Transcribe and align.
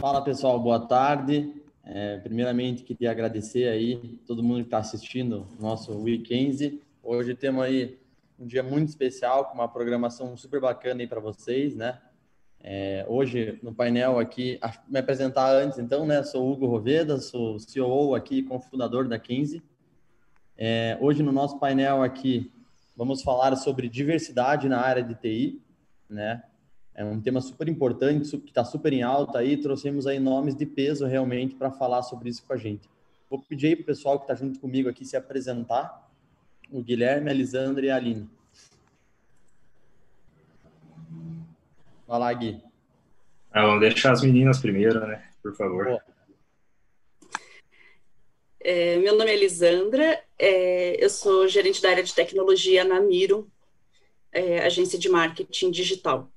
Fala 0.00 0.24
pessoal, 0.24 0.58
boa 0.58 0.80
tarde. 0.80 1.52
É, 1.84 2.16
primeiramente 2.20 2.82
queria 2.82 3.10
agradecer 3.10 3.68
aí 3.68 4.18
todo 4.26 4.42
mundo 4.42 4.60
que 4.60 4.68
está 4.68 4.78
assistindo 4.78 5.46
o 5.58 5.62
nosso 5.62 5.92
Weekend. 5.92 6.80
Hoje 7.02 7.34
temos 7.34 7.62
aí 7.62 7.98
um 8.38 8.46
dia 8.46 8.62
muito 8.62 8.88
especial 8.88 9.44
com 9.44 9.54
uma 9.56 9.68
programação 9.68 10.34
super 10.38 10.58
bacana 10.58 11.02
aí 11.02 11.06
para 11.06 11.20
vocês, 11.20 11.76
né? 11.76 12.00
É, 12.62 13.04
hoje 13.10 13.58
no 13.62 13.74
painel 13.74 14.18
aqui, 14.18 14.58
me 14.88 14.98
apresentar 14.98 15.54
antes 15.54 15.78
então, 15.78 16.06
né? 16.06 16.22
Sou 16.22 16.50
Hugo 16.50 16.64
Roveda, 16.64 17.18
sou 17.18 17.60
CEO 17.60 18.14
aqui 18.14 18.42
cofundador 18.42 19.06
da 19.06 19.18
15. 19.18 19.62
É, 20.56 20.96
hoje 20.98 21.22
no 21.22 21.30
nosso 21.30 21.58
painel 21.58 22.02
aqui 22.02 22.50
vamos 22.96 23.22
falar 23.22 23.54
sobre 23.54 23.86
diversidade 23.86 24.66
na 24.66 24.80
área 24.80 25.02
de 25.02 25.14
TI, 25.14 25.60
né? 26.08 26.42
É 26.94 27.04
um 27.04 27.20
tema 27.20 27.40
super 27.40 27.68
importante, 27.68 28.36
que 28.38 28.50
está 28.50 28.64
super 28.64 28.92
em 28.92 29.02
alta 29.02 29.38
aí. 29.38 29.56
Trouxemos 29.56 30.06
aí 30.06 30.18
nomes 30.18 30.54
de 30.54 30.66
peso 30.66 31.06
realmente 31.06 31.54
para 31.54 31.70
falar 31.70 32.02
sobre 32.02 32.28
isso 32.28 32.44
com 32.44 32.52
a 32.52 32.56
gente. 32.56 32.88
Vou 33.28 33.40
pedir 33.40 33.68
aí 33.68 33.76
para 33.76 33.84
o 33.84 33.86
pessoal 33.86 34.18
que 34.18 34.24
está 34.24 34.34
junto 34.34 34.58
comigo 34.58 34.88
aqui 34.88 35.04
se 35.04 35.16
apresentar. 35.16 36.10
O 36.70 36.82
Guilherme, 36.82 37.30
a 37.30 37.32
Lisandra 37.32 37.86
e 37.86 37.90
a 37.90 37.96
Aline. 37.96 38.28
Vai 42.06 42.18
lá, 42.18 42.32
Gui. 42.32 42.60
Ah, 43.52 43.66
vamos 43.66 43.80
deixar 43.80 44.12
as 44.12 44.22
meninas 44.22 44.58
primeiro, 44.58 45.06
né? 45.06 45.28
Por 45.42 45.54
favor. 45.54 46.00
É, 48.62 48.98
meu 48.98 49.16
nome 49.16 49.32
é 49.32 49.36
Lisandra, 49.36 50.22
é, 50.38 51.02
eu 51.02 51.08
sou 51.08 51.48
gerente 51.48 51.80
da 51.80 51.88
área 51.88 52.02
de 52.02 52.14
tecnologia 52.14 52.84
na 52.84 53.00
Miro, 53.00 53.50
é, 54.30 54.58
agência 54.58 54.98
de 54.98 55.08
marketing 55.08 55.70
digital. 55.70 56.30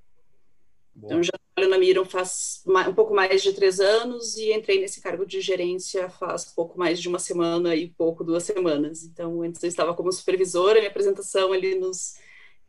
Boa. 0.96 1.14
Então, 1.14 1.24
já 1.24 1.34
trabalho 1.56 1.72
na 1.72 1.78
Miro 1.78 2.06
faz 2.06 2.64
um 2.88 2.94
pouco 2.94 3.14
mais 3.14 3.42
de 3.42 3.54
três 3.54 3.80
anos 3.80 4.38
e 4.38 4.52
entrei 4.52 4.82
nesse 4.82 5.02
cargo 5.02 5.26
de 5.26 5.40
gerência 5.40 6.10
faz 6.10 6.46
pouco 6.46 6.78
mais 6.78 7.00
de 7.00 7.08
uma 7.08 7.20
semana 7.20 7.76
e 7.76 7.90
pouco, 7.90 8.24
duas 8.24 8.44
semanas. 8.44 9.04
Então, 9.04 9.42
antes 9.42 9.62
eu 9.62 9.70
estava 9.70 9.94
como 9.94 10.12
supervisora, 10.12 10.80
minha 10.80 10.90
apresentação 10.90 11.54
ali 11.54 11.76
nos, 11.76 12.18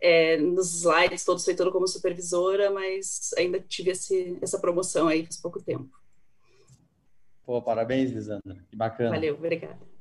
é, 0.01 0.37
nos 0.37 0.75
slides 0.75 1.25
todos 1.25 1.45
foi 1.45 1.55
toda 1.55 1.71
como 1.71 1.89
supervisora, 1.89 2.71
mas 2.71 3.31
ainda 3.37 3.59
tive 3.61 3.91
esse, 3.91 4.39
essa 4.41 4.59
promoção 4.59 5.09
aí 5.09 5.25
faz 5.25 5.39
pouco 5.39 5.63
tempo. 5.63 5.91
Pô, 7.45 7.61
parabéns, 7.61 8.11
Lisandra. 8.11 8.65
Que 8.71 8.77
bacana. 8.77 9.11
Valeu, 9.11 9.35
obrigada. 9.35 9.94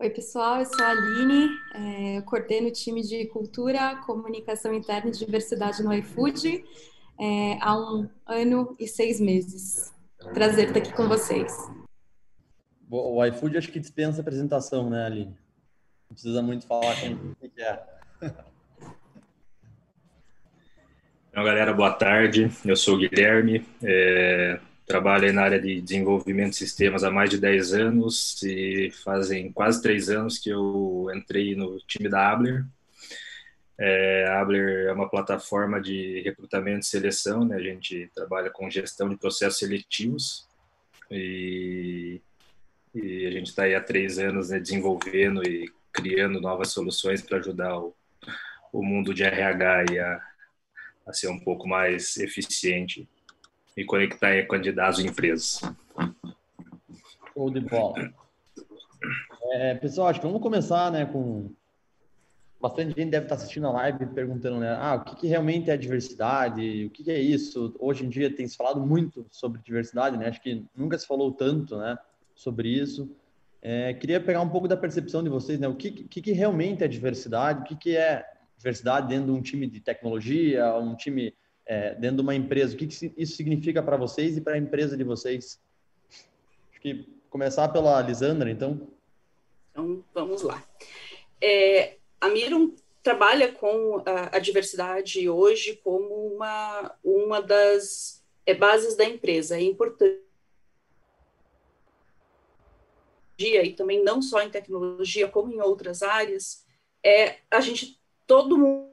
Oi, 0.00 0.10
pessoal, 0.10 0.60
eu 0.60 0.64
sou 0.64 0.80
a 0.80 0.90
Aline, 0.90 1.50
é, 1.74 2.18
eu 2.18 2.22
coordeno 2.22 2.68
o 2.68 2.72
time 2.72 3.02
de 3.02 3.26
Cultura, 3.26 3.96
Comunicação 4.06 4.72
Interna 4.72 5.10
e 5.10 5.12
Diversidade 5.12 5.82
no 5.82 5.92
iFood 5.92 6.64
é, 7.18 7.58
há 7.60 7.76
um 7.76 8.08
ano 8.24 8.76
e 8.78 8.86
seis 8.86 9.18
meses. 9.18 9.92
Prazer 10.32 10.68
estar 10.68 10.78
aqui 10.78 10.92
com 10.92 11.08
vocês. 11.08 11.52
O 12.88 13.24
iFood 13.24 13.58
acho 13.58 13.72
que 13.72 13.80
dispensa 13.80 14.20
apresentação, 14.20 14.88
né, 14.88 15.04
Aline? 15.04 15.36
Não 16.08 16.14
precisa 16.14 16.42
muito 16.42 16.64
falar 16.64 16.94
com 17.00 17.34
o 17.44 17.50
que 17.50 17.60
é. 17.60 17.84
Então, 21.28 21.42
galera, 21.44 21.74
boa 21.74 21.92
tarde. 21.92 22.48
Eu 22.64 22.76
sou 22.76 22.94
o 22.94 22.98
Guilherme, 22.98 23.66
é, 23.82 24.60
Trabalho 24.88 25.30
na 25.34 25.42
área 25.42 25.60
de 25.60 25.82
desenvolvimento 25.82 26.52
de 26.52 26.56
sistemas 26.56 27.04
há 27.04 27.10
mais 27.10 27.28
de 27.28 27.38
10 27.38 27.74
anos 27.74 28.42
e 28.42 28.90
fazem 29.04 29.52
quase 29.52 29.82
três 29.82 30.08
anos 30.08 30.38
que 30.38 30.48
eu 30.48 31.10
entrei 31.14 31.54
no 31.54 31.78
time 31.80 32.08
da 32.08 32.32
Abler. 32.32 32.64
É, 33.76 34.24
a 34.28 34.40
Abler 34.40 34.86
é 34.86 34.92
uma 34.94 35.06
plataforma 35.06 35.78
de 35.78 36.22
recrutamento 36.22 36.80
e 36.80 36.86
seleção, 36.86 37.44
né? 37.44 37.56
a 37.56 37.62
gente 37.62 38.10
trabalha 38.14 38.48
com 38.48 38.70
gestão 38.70 39.10
de 39.10 39.18
processos 39.18 39.58
seletivos 39.58 40.48
e, 41.10 42.22
e 42.94 43.26
a 43.26 43.30
gente 43.30 43.48
está 43.48 43.64
aí 43.64 43.74
há 43.74 43.82
três 43.82 44.18
anos 44.18 44.48
né, 44.48 44.58
desenvolvendo 44.58 45.46
e 45.46 45.70
criando 45.92 46.40
novas 46.40 46.70
soluções 46.70 47.20
para 47.20 47.36
ajudar 47.36 47.78
o, 47.78 47.94
o 48.72 48.82
mundo 48.82 49.12
de 49.12 49.22
RH 49.22 49.84
a, 50.00 51.10
a 51.10 51.12
ser 51.12 51.28
um 51.28 51.38
pouco 51.38 51.68
mais 51.68 52.16
eficiente 52.16 53.06
e 53.78 53.84
conectar 53.84 54.44
candidatos 54.48 54.98
e 54.98 55.06
empresas. 55.06 55.60
Show 57.32 57.48
de 57.48 57.60
bola. 57.60 58.12
É, 59.52 59.74
pessoal, 59.76 60.08
acho 60.08 60.20
que 60.20 60.26
vamos 60.26 60.42
começar, 60.42 60.90
né, 60.90 61.06
com 61.06 61.52
bastante 62.60 62.88
gente 62.88 63.10
deve 63.10 63.26
estar 63.26 63.36
assistindo 63.36 63.68
a 63.68 63.70
live 63.70 64.04
perguntando, 64.06 64.58
né, 64.58 64.76
ah, 64.76 64.96
o 64.96 65.04
que, 65.04 65.14
que 65.14 65.26
realmente 65.28 65.70
é 65.70 65.76
diversidade, 65.76 66.86
o 66.86 66.90
que, 66.90 67.04
que, 67.04 67.10
é 67.12 67.20
isso? 67.20 67.72
Hoje 67.78 68.04
em 68.04 68.08
dia 68.08 68.34
tem 68.34 68.48
se 68.48 68.56
falado 68.56 68.80
muito 68.80 69.24
sobre 69.30 69.60
diversidade, 69.62 70.16
né? 70.16 70.26
Acho 70.26 70.42
que 70.42 70.64
nunca 70.74 70.98
se 70.98 71.06
falou 71.06 71.30
tanto, 71.30 71.76
né, 71.76 71.96
sobre 72.34 72.68
isso. 72.68 73.08
É, 73.62 73.94
queria 73.94 74.20
pegar 74.20 74.40
um 74.40 74.48
pouco 74.48 74.66
da 74.66 74.76
percepção 74.76 75.22
de 75.22 75.28
vocês, 75.28 75.60
né? 75.60 75.68
O 75.68 75.76
que, 75.76 75.92
que, 75.92 76.20
que 76.20 76.32
realmente 76.32 76.82
é 76.82 76.88
diversidade? 76.88 77.60
O 77.60 77.64
que, 77.64 77.76
que 77.76 77.96
é 77.96 78.26
diversidade 78.56 79.06
dentro 79.06 79.26
de 79.26 79.38
um 79.38 79.40
time 79.40 79.68
de 79.68 79.78
tecnologia, 79.78 80.74
um 80.74 80.96
time 80.96 81.32
é, 81.68 81.94
dentro 81.94 82.16
de 82.16 82.22
uma 82.22 82.34
empresa. 82.34 82.74
O 82.74 82.78
que, 82.78 82.86
que 82.86 83.12
isso 83.16 83.36
significa 83.36 83.82
para 83.82 83.98
vocês 83.98 84.36
e 84.36 84.40
para 84.40 84.54
a 84.54 84.58
empresa 84.58 84.96
de 84.96 85.04
vocês? 85.04 85.60
Acho 86.72 86.80
que 86.80 87.06
começar 87.28 87.68
pela 87.68 88.00
Lisandra, 88.00 88.50
então. 88.50 88.88
Então, 89.70 90.02
vamos 90.14 90.42
lá. 90.42 90.64
É, 91.40 91.98
a 92.18 92.30
Mirum 92.30 92.74
trabalha 93.02 93.52
com 93.52 94.02
a, 94.04 94.36
a, 94.36 94.38
diversidade 94.38 95.28
hoje 95.28 95.76
como 95.84 96.34
uma, 96.34 96.96
uma 97.04 97.42
das 97.42 98.24
é, 98.46 98.54
bases 98.54 98.96
da 98.96 99.04
empresa. 99.04 99.56
É 99.56 99.62
importante 99.62 100.26
e 103.38 103.72
também 103.74 104.02
não 104.02 104.20
só 104.20 104.42
em 104.42 104.50
tecnologia, 104.50 105.28
como 105.28 105.52
em 105.52 105.60
outras 105.60 106.02
áreas, 106.02 106.66
é 107.04 107.36
a 107.48 107.60
gente 107.60 108.00
todo 108.26 108.58
mundo 108.58 108.87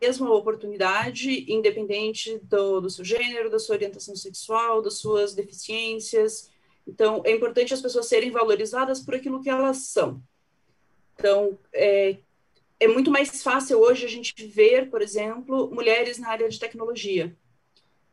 mesma 0.00 0.32
oportunidade, 0.32 1.50
independente 1.52 2.38
do, 2.38 2.80
do 2.80 2.90
seu 2.90 3.04
gênero, 3.04 3.50
da 3.50 3.58
sua 3.58 3.76
orientação 3.76 4.14
sexual, 4.16 4.82
das 4.82 4.94
suas 4.94 5.34
deficiências. 5.34 6.50
Então, 6.86 7.22
é 7.24 7.32
importante 7.32 7.74
as 7.74 7.82
pessoas 7.82 8.06
serem 8.06 8.30
valorizadas 8.30 9.00
por 9.00 9.14
aquilo 9.14 9.42
que 9.42 9.50
elas 9.50 9.78
são. 9.88 10.22
Então, 11.14 11.58
é, 11.72 12.16
é 12.80 12.88
muito 12.88 13.10
mais 13.10 13.42
fácil 13.42 13.78
hoje 13.78 14.06
a 14.06 14.08
gente 14.08 14.34
ver, 14.46 14.88
por 14.88 15.02
exemplo, 15.02 15.70
mulheres 15.70 16.18
na 16.18 16.28
área 16.28 16.48
de 16.48 16.58
tecnologia. 16.58 17.36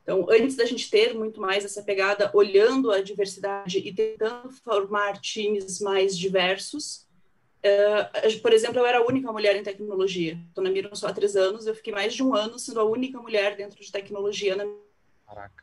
Então, 0.03 0.27
antes 0.29 0.55
da 0.55 0.65
gente 0.65 0.89
ter 0.89 1.15
muito 1.15 1.41
mais 1.41 1.65
essa 1.65 1.81
pegada, 1.81 2.29
olhando 2.33 2.91
a 2.91 3.01
diversidade 3.01 3.79
e 3.79 3.91
tentando 3.91 4.51
formar 4.51 5.19
times 5.19 5.79
mais 5.79 6.17
diversos, 6.17 7.04
Uh, 7.65 8.39
por 8.41 8.53
exemplo, 8.53 8.77
eu 8.77 8.85
era 8.85 8.99
a 8.99 9.05
única 9.05 9.31
mulher 9.31 9.55
em 9.55 9.63
tecnologia. 9.63 10.37
Estou 10.49 10.63
na 10.63 10.95
só 10.95 11.07
há 11.07 11.13
três 11.13 11.35
anos, 11.35 11.65
eu 11.65 11.73
fiquei 11.73 11.91
mais 11.91 12.13
de 12.13 12.21
um 12.21 12.35
ano 12.35 12.59
sendo 12.59 12.79
a 12.79 12.83
única 12.83 13.19
mulher 13.19 13.55
dentro 13.55 13.81
de 13.81 13.91
tecnologia. 13.91 14.55
Na... 14.55 14.65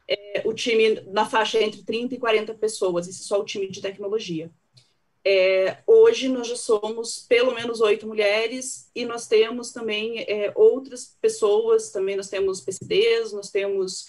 É, 0.09 0.43
o 0.45 0.53
time 0.53 1.01
na 1.07 1.25
faixa 1.25 1.59
é 1.59 1.63
entre 1.63 1.85
30 1.85 2.17
e 2.17 2.19
40 2.19 2.55
pessoas, 2.55 3.07
esse 3.07 3.23
só 3.23 3.39
o 3.39 3.45
time 3.45 3.69
de 3.69 3.81
tecnologia. 3.81 4.51
É, 5.25 5.79
hoje 5.87 6.29
nós 6.29 6.49
já 6.49 6.57
somos 6.57 7.25
pelo 7.29 7.55
menos 7.55 7.81
oito 7.81 8.09
mulheres 8.09 8.91
e 8.93 9.05
nós 9.05 9.29
temos 9.29 9.71
também 9.71 10.27
outras 10.57 11.17
pessoas, 11.21 11.93
também 11.93 12.17
nós 12.17 12.29
temos 12.29 12.61
PCDs, 12.61 13.33
nós 13.33 13.49
temos 13.49 14.09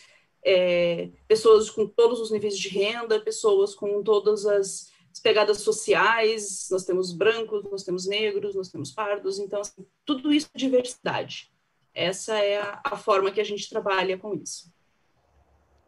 pessoas 1.28 1.70
com 1.70 1.86
todos 1.86 2.20
os 2.20 2.32
níveis 2.32 2.58
de 2.58 2.70
renda, 2.70 3.20
pessoas 3.20 3.76
com 3.76 4.02
todas 4.02 4.48
as 4.48 4.92
as 5.14 5.20
pegadas 5.20 5.62
sociais, 5.62 6.68
nós 6.72 6.84
temos 6.86 7.14
brancos, 7.14 7.64
nós 7.66 7.84
temos 7.84 8.08
negros, 8.08 8.56
nós 8.56 8.70
temos 8.70 8.92
pardos, 8.92 9.38
então, 9.38 9.62
assim, 9.62 9.86
tudo 10.04 10.34
isso 10.34 10.50
é 10.56 10.58
diversidade. 10.58 11.54
Essa 11.94 12.40
é 12.40 12.60
a, 12.60 12.82
a, 12.84 12.98
forma 12.98 13.32
que 13.32 13.40
a 13.40 13.44
gente 13.44 13.70
trabalha 13.70 14.18
com 14.18 14.34
isso. 14.34 14.74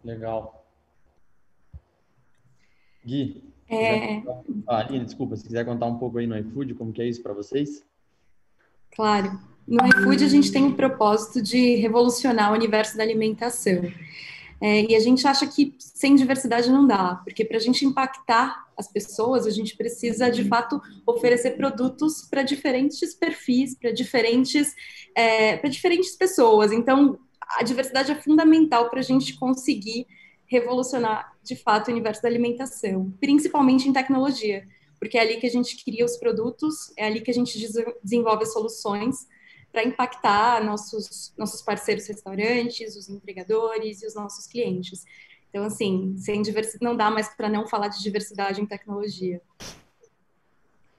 Legal. 0.04 0.64
Gui, 3.04 3.44
é... 3.68 4.22
ah, 4.68 4.78
Aline, 4.78 5.06
desculpa, 5.06 5.36
se 5.36 5.44
quiser 5.44 5.66
contar 5.66 5.88
um 5.88 5.98
pouco 5.98 6.20
aí 6.20 6.28
no 6.28 6.38
iFood, 6.38 6.76
como 6.76 6.94
que 6.94 7.02
é 7.02 7.08
isso 7.08 7.24
para 7.24 7.34
vocês? 7.34 7.84
Claro. 8.96 9.40
No 9.68 9.84
iFood 9.88 10.24
a 10.24 10.30
gente 10.30 10.52
tem 10.52 10.68
o 10.68 10.76
propósito 10.76 11.42
de 11.42 11.78
revolucionar 11.78 12.52
o 12.52 12.56
universo 12.56 12.96
da 12.96 13.02
alimentação. 13.02 13.82
É, 14.62 14.90
e 14.90 14.96
a 14.96 15.00
gente 15.00 15.28
acha 15.28 15.46
que 15.46 15.76
sem 15.78 16.16
diversidade 16.16 16.70
não 16.70 16.88
dá, 16.88 17.16
porque 17.24 17.44
para 17.44 17.58
a 17.58 17.60
gente 17.60 17.86
impactar 17.86 18.66
as 18.78 18.88
pessoas, 18.88 19.46
a 19.46 19.50
gente 19.50 19.76
precisa 19.76 20.30
de 20.30 20.44
fato 20.46 20.82
oferecer 21.06 21.52
produtos 21.52 22.28
para 22.30 22.44
diferentes 22.44 23.14
perfis, 23.14 23.76
para 23.76 23.92
diferentes, 23.92 24.74
é, 25.16 25.58
para 25.58 25.70
diferentes 25.70 26.16
pessoas. 26.16 26.72
Então, 26.72 27.20
a 27.58 27.64
diversidade 27.64 28.12
é 28.12 28.16
fundamental 28.16 28.90
para 28.90 29.00
a 29.00 29.04
gente 29.04 29.38
conseguir 29.38 30.08
revolucionar 30.46 31.34
de 31.44 31.56
fato 31.56 31.88
o 31.88 31.92
universo 31.92 32.22
da 32.22 32.30
alimentação, 32.30 33.14
principalmente 33.20 33.88
em 33.90 33.94
tecnologia, 33.94 34.68
porque 35.00 35.18
é 35.18 35.22
ali 35.22 35.38
que 35.38 35.48
a 35.48 35.52
gente 35.52 35.84
cria 35.84 36.06
os 36.06 36.18
produtos, 36.18 36.94
é 36.98 37.06
ali 37.06 37.22
que 37.22 37.32
a 37.32 37.34
gente 37.34 37.58
desenvolve 38.04 38.44
as 38.44 38.54
soluções 38.54 39.28
para 39.76 39.84
impactar 39.84 40.64
nossos, 40.64 41.34
nossos 41.38 41.62
parceiros 41.62 42.08
restaurantes, 42.08 42.96
os 42.96 43.10
entregadores 43.10 44.02
e 44.02 44.08
os 44.08 44.16
nossos 44.16 44.48
clientes. 44.48 45.04
Então, 45.50 45.66
assim, 45.66 46.16
sem 46.18 46.42
diversidade, 46.42 46.82
não 46.82 46.96
dá 46.96 47.12
mais 47.12 47.28
para 47.36 47.50
não 47.50 47.68
falar 47.68 47.90
de 47.90 48.02
diversidade 48.02 48.62
em 48.62 48.66
tecnologia. 48.66 49.42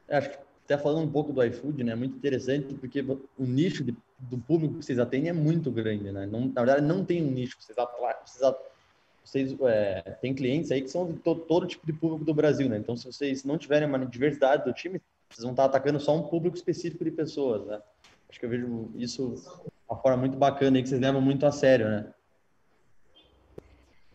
É, 0.06 0.18
acho 0.18 0.28
que 0.28 0.36
até 0.66 0.76
falando 0.76 1.08
um 1.08 1.10
pouco 1.10 1.32
do 1.32 1.42
iFood, 1.42 1.82
né, 1.84 1.92
é 1.92 1.96
muito 1.96 2.16
interessante 2.16 2.74
porque 2.74 3.00
o 3.00 3.44
nicho 3.46 3.82
de, 3.82 3.96
do 4.18 4.36
público 4.36 4.74
que 4.74 4.84
vocês 4.84 4.98
atendem 4.98 5.30
é 5.30 5.32
muito 5.32 5.70
grande, 5.70 6.12
né? 6.12 6.26
Não, 6.26 6.40
na 6.40 6.62
verdade, 6.62 6.82
não 6.82 7.02
tem 7.02 7.22
um 7.22 7.30
nicho. 7.30 7.56
Vocês, 7.58 7.76
vocês, 8.26 8.52
vocês 9.24 9.56
é, 9.62 10.02
tem 10.20 10.34
clientes 10.34 10.70
aí 10.70 10.82
que 10.82 10.90
são 10.90 11.10
de 11.10 11.18
todo, 11.20 11.40
todo 11.42 11.66
tipo 11.66 11.86
de 11.86 11.94
público 11.94 12.26
do 12.26 12.34
Brasil, 12.34 12.68
né? 12.68 12.76
Então, 12.76 12.94
se 12.94 13.06
vocês 13.06 13.42
não 13.42 13.56
tiverem 13.56 13.88
uma 13.88 14.04
diversidade 14.04 14.64
do 14.66 14.72
time, 14.74 15.00
vocês 15.30 15.42
vão 15.42 15.52
estar 15.52 15.64
atacando 15.64 15.98
só 15.98 16.14
um 16.14 16.22
público 16.22 16.56
específico 16.56 17.04
de 17.04 17.10
pessoas, 17.10 17.64
né? 17.66 17.80
Acho 18.28 18.40
que 18.40 18.46
eu 18.46 18.50
vejo 18.50 18.90
isso 18.96 19.34
uma 19.88 20.00
forma 20.00 20.18
muito 20.18 20.36
bacana 20.36 20.76
aí 20.76 20.82
que 20.82 20.88
vocês 20.88 21.00
levam 21.00 21.20
muito 21.20 21.46
a 21.46 21.52
sério, 21.52 21.88
né? 21.88 22.12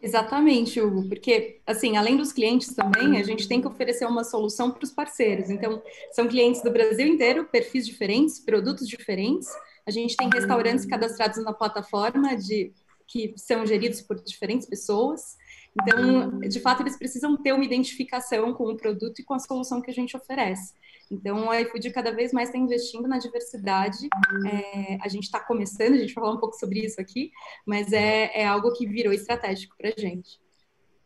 Exatamente, 0.02 0.82
Hugo, 0.82 1.08
porque, 1.08 1.62
assim, 1.66 1.96
além 1.96 2.18
dos 2.18 2.34
clientes 2.34 2.74
também, 2.74 3.20
a 3.20 3.24
gente 3.24 3.48
tem 3.48 3.62
que 3.62 3.68
oferecer 3.68 4.06
uma 4.06 4.24
solução 4.24 4.72
para 4.72 4.84
os 4.84 4.90
parceiros. 4.90 5.52
Então, 5.52 5.82
são 6.12 6.28
clientes 6.28 6.64
do 6.64 6.72
Brasil 6.72 7.06
inteiro, 7.06 7.46
perfis 7.46 7.86
diferentes, 7.86 8.40
produtos 8.40 8.88
diferentes. 8.88 9.48
A 9.86 9.92
gente 9.92 10.18
tem 10.18 10.28
restaurantes 10.34 10.86
cadastrados 10.88 11.44
na 11.44 11.54
plataforma 11.54 12.36
de 12.36 12.74
que 13.08 13.34
são 13.38 13.64
geridos 13.64 14.02
por 14.02 14.20
diferentes 14.24 14.68
pessoas. 14.68 15.38
Então, 15.80 16.40
de 16.40 16.60
fato, 16.60 16.84
eles 16.84 16.98
precisam 16.98 17.38
ter 17.38 17.54
uma 17.54 17.64
identificação 17.64 18.54
com 18.54 18.66
o 18.66 18.76
produto 18.76 19.20
e 19.20 19.24
com 19.24 19.34
a 19.34 19.40
solução 19.40 19.82
que 19.82 19.90
a 19.90 19.94
gente 19.94 20.16
oferece. 20.18 20.74
Então, 21.10 21.48
o 21.48 21.54
iFood 21.54 21.92
cada 21.92 22.12
vez 22.12 22.34
mais 22.34 22.50
está 22.50 22.58
investindo 22.58 23.08
na 23.08 23.18
diversidade. 23.18 24.08
É, 24.46 24.98
a 25.02 25.08
gente 25.08 25.24
está 25.24 25.40
começando, 25.40 25.94
a 25.94 25.98
gente 25.98 26.14
vai 26.14 26.24
falar 26.24 26.36
um 26.36 26.40
pouco 26.40 26.56
sobre 26.58 26.80
isso 26.80 27.00
aqui, 27.00 27.32
mas 27.66 27.92
é, 27.94 28.42
é 28.42 28.46
algo 28.46 28.74
que 28.74 28.86
virou 28.86 29.14
estratégico 29.14 29.76
para 29.78 29.94
a 29.96 30.00
gente. 30.00 30.40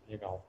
Legal. 0.08 0.46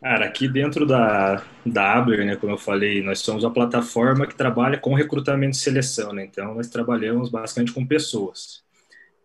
Cara, 0.00 0.26
aqui 0.26 0.46
dentro 0.48 0.84
da, 0.84 1.42
da 1.64 1.94
Abler, 1.94 2.26
né, 2.26 2.36
como 2.36 2.52
eu 2.52 2.58
falei, 2.58 3.02
nós 3.02 3.20
somos 3.20 3.44
a 3.44 3.50
plataforma 3.50 4.26
que 4.26 4.34
trabalha 4.34 4.78
com 4.78 4.94
recrutamento 4.94 5.56
e 5.56 5.60
seleção, 5.60 6.12
né? 6.12 6.24
Então, 6.24 6.54
nós 6.54 6.68
trabalhamos 6.68 7.30
bastante 7.30 7.72
com 7.72 7.86
pessoas. 7.86 8.63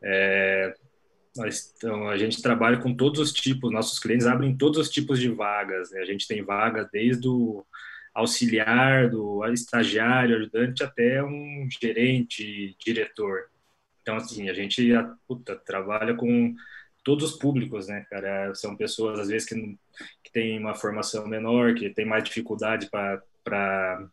É, 0.04 0.74
nós, 1.36 1.74
então, 1.78 2.10
a 2.10 2.18
gente 2.18 2.42
trabalha 2.42 2.78
com 2.78 2.94
todos 2.94 3.20
os 3.20 3.32
tipos, 3.32 3.72
nossos 3.72 4.00
clientes 4.00 4.28
abrem 4.28 4.58
todos 4.58 4.80
os 4.80 4.90
tipos 4.90 5.20
de 5.20 5.30
vagas. 5.30 5.92
Né? 5.92 6.02
A 6.02 6.06
gente 6.06 6.28
tem 6.28 6.44
vaga 6.44 6.90
desde 6.92 7.28
o 7.28 7.66
auxiliar, 8.14 9.10
do 9.10 9.46
estagiário, 9.46 10.36
ajudante, 10.36 10.84
até 10.84 11.24
um 11.24 11.68
gerente, 11.82 12.76
diretor. 12.84 13.50
Então, 14.02 14.18
assim, 14.18 14.50
a 14.50 14.54
gente 14.54 14.90
puta, 15.28 15.56
trabalha 15.56 16.16
com 16.16 16.56
todos 17.04 17.32
os 17.32 17.38
públicos, 17.38 17.88
né, 17.88 18.06
cara? 18.10 18.54
São 18.56 18.76
pessoas, 18.76 19.20
às 19.20 19.28
vezes, 19.30 19.48
que, 19.48 19.56
que 20.24 20.32
têm 20.32 20.60
uma 20.60 20.76
formação 20.76 21.28
menor, 21.28 21.76
que 21.76 21.90
têm 21.90 22.06
mais 22.06 22.24
dificuldade 22.24 22.90
para 22.90 24.10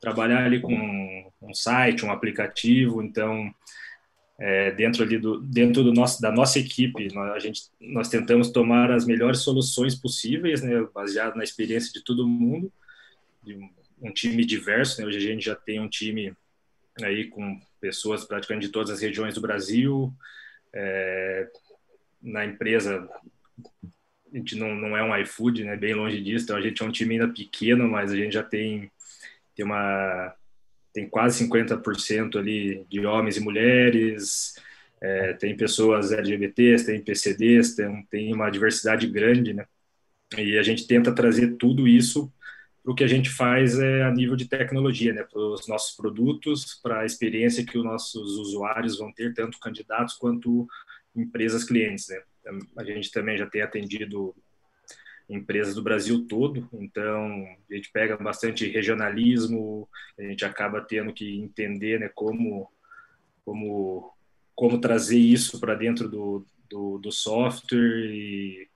trabalhar 0.00 0.44
ali 0.44 0.60
com 0.60 1.30
um 1.42 1.54
site, 1.54 2.04
um 2.04 2.12
aplicativo. 2.12 3.02
Então, 3.02 3.52
é, 4.40 4.70
dentro 4.70 5.02
ali 5.02 5.18
do 5.18 5.38
dentro 5.38 5.84
do 5.84 5.92
nosso 5.92 6.20
da 6.22 6.32
nossa 6.32 6.58
equipe 6.58 7.12
nós, 7.12 7.30
a 7.32 7.38
gente 7.38 7.64
nós 7.78 8.08
tentamos 8.08 8.50
tomar 8.50 8.90
as 8.90 9.04
melhores 9.04 9.40
soluções 9.40 9.94
possíveis 9.94 10.62
né 10.62 10.82
baseado 10.94 11.36
na 11.36 11.44
experiência 11.44 11.92
de 11.92 12.02
todo 12.02 12.26
mundo 12.26 12.72
de 13.42 13.54
um, 13.54 13.68
um, 14.00 14.10
time 14.10 14.42
diverso 14.42 14.98
né 14.98 15.06
hoje 15.06 15.18
a 15.18 15.20
gente 15.20 15.44
já 15.44 15.54
tem 15.54 15.78
um 15.78 15.90
time 15.90 16.34
aí 17.02 17.26
com 17.26 17.60
pessoas 17.78 18.24
praticamente 18.24 18.66
de 18.66 18.72
todas 18.72 18.90
as 18.90 19.02
regiões 19.02 19.34
do 19.34 19.42
Brasil 19.42 20.10
é, 20.72 21.46
na 22.22 22.46
empresa 22.46 23.06
a 24.32 24.36
gente 24.36 24.56
não, 24.56 24.74
não 24.74 24.96
é 24.96 25.02
um 25.02 25.14
iFood 25.18 25.64
né 25.64 25.76
bem 25.76 25.92
longe 25.92 26.18
disso 26.18 26.44
então 26.44 26.56
a 26.56 26.62
gente 26.62 26.82
é 26.82 26.86
um 26.86 26.92
time 26.92 27.14
ainda 27.14 27.28
pequeno 27.28 27.86
mas 27.86 28.10
a 28.10 28.16
gente 28.16 28.32
já 28.32 28.42
tem 28.42 28.90
tem 29.54 29.66
uma 29.66 30.34
tem 30.92 31.08
quase 31.08 31.44
50% 31.44 32.38
ali 32.38 32.84
de 32.88 33.04
homens 33.06 33.36
e 33.36 33.40
mulheres, 33.40 34.54
é, 35.00 35.32
tem 35.34 35.56
pessoas 35.56 36.12
LGBTs, 36.12 36.84
tem 36.84 37.02
PCDs, 37.02 37.74
tem, 37.74 38.06
tem 38.10 38.34
uma 38.34 38.50
diversidade 38.50 39.06
grande, 39.06 39.54
né? 39.54 39.66
E 40.36 40.58
a 40.58 40.62
gente 40.62 40.86
tenta 40.86 41.12
trazer 41.12 41.56
tudo 41.56 41.88
isso 41.88 42.32
para 42.82 42.92
o 42.92 42.94
que 42.94 43.04
a 43.04 43.08
gente 43.08 43.30
faz 43.30 43.78
é, 43.78 44.02
a 44.02 44.10
nível 44.10 44.36
de 44.36 44.46
tecnologia, 44.48 45.12
né? 45.12 45.24
Para 45.24 45.40
os 45.40 45.66
nossos 45.66 45.96
produtos, 45.96 46.78
para 46.82 47.00
a 47.00 47.06
experiência 47.06 47.64
que 47.64 47.78
os 47.78 47.84
nossos 47.84 48.38
usuários 48.38 48.98
vão 48.98 49.12
ter, 49.12 49.34
tanto 49.34 49.58
candidatos 49.58 50.14
quanto 50.14 50.68
empresas 51.14 51.64
clientes, 51.64 52.08
né? 52.08 52.20
A 52.76 52.84
gente 52.84 53.10
também 53.10 53.36
já 53.36 53.46
tem 53.46 53.62
atendido 53.62 54.34
empresas 55.30 55.74
do 55.76 55.82
Brasil 55.82 56.26
todo, 56.26 56.68
então 56.72 57.46
a 57.70 57.74
gente 57.74 57.90
pega 57.92 58.16
bastante 58.16 58.66
regionalismo, 58.66 59.88
a 60.18 60.22
gente 60.22 60.44
acaba 60.44 60.80
tendo 60.80 61.12
que 61.12 61.40
entender 61.40 62.00
né, 62.00 62.10
como, 62.12 62.70
como, 63.44 64.12
como 64.54 64.80
trazer 64.80 65.18
isso 65.18 65.60
para 65.60 65.76
dentro 65.76 66.08
do, 66.08 66.44
do, 66.68 66.98
do, 66.98 67.12
software 67.12 68.10
e 68.10 68.68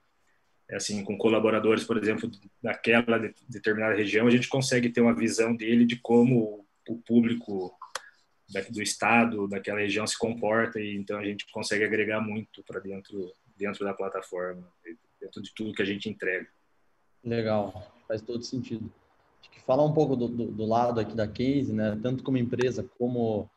assim 0.71 1.03
com 1.05 1.19
colaboradores, 1.19 1.83
por 1.85 1.99
exemplo, 1.99 2.31
daquela 2.63 3.19
determinada 3.49 3.95
região, 3.95 4.27
a 4.27 4.31
gente 4.31 4.49
consegue 4.49 4.89
ter 4.89 5.01
uma 5.01 5.15
visão 5.15 5.55
dele 5.55 5.85
de 5.85 5.97
como 5.97 6.65
o 6.89 6.99
público 6.99 7.77
do 8.71 8.83
estado, 8.83 9.49
daquela 9.49 9.81
região 9.81 10.07
se 10.07 10.17
comporta 10.17 10.81
e 10.81 10.95
então 10.95 11.19
a 11.19 11.25
gente 11.25 11.51
consegue 11.51 11.85
agregar 11.85 12.21
muito 12.21 12.63
para 12.63 12.79
dentro 12.79 13.35
dentro 13.57 13.85
da 13.85 13.95
plataforma 13.95 14.69
dentro 15.25 15.43
de 15.43 15.53
tudo 15.55 15.73
que 15.73 15.83
a 15.83 15.87
gente 15.87 16.09
entrega. 16.09 16.47
Legal, 17.25 17.91
faz 18.07 18.21
todo 18.21 18.43
sentido. 18.45 18.93
Acho 19.41 19.51
que 19.51 19.61
falar 19.63 19.85
um 19.85 19.93
pouco 19.93 20.15
do, 20.15 20.29
do, 20.29 20.47
do 20.47 20.67
lado 20.67 21.01
aqui 21.01 21.15
da 21.15 21.27
case, 21.27 21.73
né, 21.73 21.99
tanto 22.03 22.23
como 22.23 22.37
empresa 22.37 22.89
como 22.99 23.49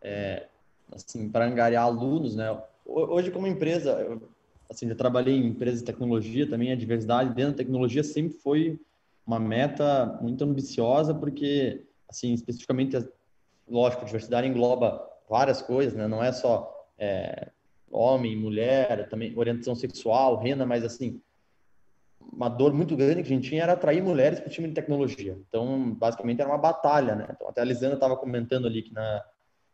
é, 0.00 0.48
assim 0.92 1.28
para 1.30 1.46
angariar 1.46 1.84
alunos, 1.84 2.34
né. 2.34 2.60
Hoje 2.84 3.30
como 3.30 3.46
empresa, 3.46 3.92
eu, 4.00 4.28
assim, 4.68 4.88
já 4.88 4.94
trabalhei 4.94 5.36
em 5.36 5.46
empresas 5.46 5.80
de 5.80 5.86
tecnologia 5.86 6.48
também, 6.48 6.72
a 6.72 6.76
diversidade 6.76 7.32
dentro 7.34 7.52
da 7.52 7.58
tecnologia 7.58 8.02
sempre 8.02 8.36
foi 8.38 8.80
uma 9.24 9.38
meta 9.38 10.18
muito 10.20 10.42
ambiciosa, 10.42 11.14
porque 11.14 11.84
assim 12.08 12.32
especificamente, 12.34 12.96
lógico, 13.68 14.02
a 14.02 14.06
diversidade 14.06 14.48
engloba 14.48 15.08
várias 15.30 15.62
coisas, 15.62 15.94
né, 15.94 16.08
não 16.08 16.22
é 16.22 16.32
só 16.32 16.90
é, 16.98 17.50
homem, 17.92 18.36
mulher, 18.36 19.08
também 19.08 19.32
orientação 19.36 19.74
sexual, 19.74 20.38
renda, 20.38 20.64
mas 20.64 20.82
assim, 20.84 21.20
uma 22.32 22.48
dor 22.48 22.72
muito 22.72 22.96
grande 22.96 23.22
que 23.22 23.32
a 23.32 23.36
gente 23.36 23.48
tinha 23.48 23.62
era 23.62 23.74
atrair 23.74 24.02
mulheres 24.02 24.40
para 24.40 24.48
o 24.48 24.50
time 24.50 24.68
de 24.68 24.74
tecnologia. 24.74 25.38
Então, 25.48 25.92
basicamente, 25.92 26.40
era 26.40 26.48
uma 26.48 26.58
batalha, 26.58 27.14
né? 27.14 27.28
Então, 27.30 27.48
até 27.48 27.60
a 27.60 27.64
Lisana 27.64 27.94
estava 27.94 28.16
comentando 28.16 28.66
ali 28.66 28.82
que 28.82 28.92
na, 28.92 29.22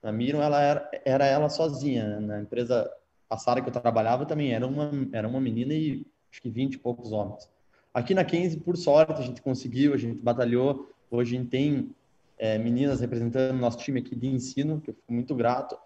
na 0.02 0.12
Miram 0.12 0.42
ela 0.42 0.60
era, 0.60 0.90
era 1.04 1.26
ela 1.26 1.48
sozinha. 1.48 2.18
Né? 2.18 2.26
Na 2.26 2.40
empresa 2.40 2.90
passada 3.28 3.60
que 3.60 3.68
eu 3.68 3.72
trabalhava 3.72 4.26
também 4.26 4.52
era 4.52 4.66
uma, 4.66 4.90
era 5.12 5.28
uma 5.28 5.40
menina 5.40 5.74
e 5.74 6.06
acho 6.30 6.42
que 6.42 6.50
20 6.50 6.74
e 6.74 6.78
poucos 6.78 7.12
homens. 7.12 7.48
Aqui 7.92 8.14
na 8.14 8.24
15, 8.24 8.58
por 8.60 8.76
sorte, 8.76 9.20
a 9.20 9.24
gente 9.24 9.42
conseguiu, 9.42 9.94
a 9.94 9.96
gente 9.96 10.20
batalhou. 10.20 10.90
Hoje 11.10 11.36
a 11.36 11.38
gente 11.38 11.50
tem 11.50 11.94
é, 12.38 12.58
meninas 12.58 13.00
representando 13.00 13.58
nosso 13.58 13.78
time 13.78 14.00
aqui 14.00 14.14
de 14.14 14.28
ensino, 14.28 14.80
que 14.80 14.90
eu 14.90 14.94
fico 14.94 15.12
muito 15.12 15.34
grato. 15.34 15.76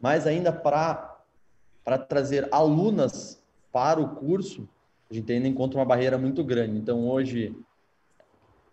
Mas 0.00 0.26
ainda 0.26 0.52
para 0.52 1.15
para 1.86 1.98
trazer 1.98 2.48
alunas 2.50 3.40
para 3.72 4.00
o 4.00 4.08
curso, 4.16 4.68
a 5.08 5.14
gente 5.14 5.32
ainda 5.32 5.46
encontra 5.46 5.78
uma 5.78 5.84
barreira 5.84 6.18
muito 6.18 6.42
grande. 6.42 6.76
Então, 6.76 7.08
hoje, 7.08 7.54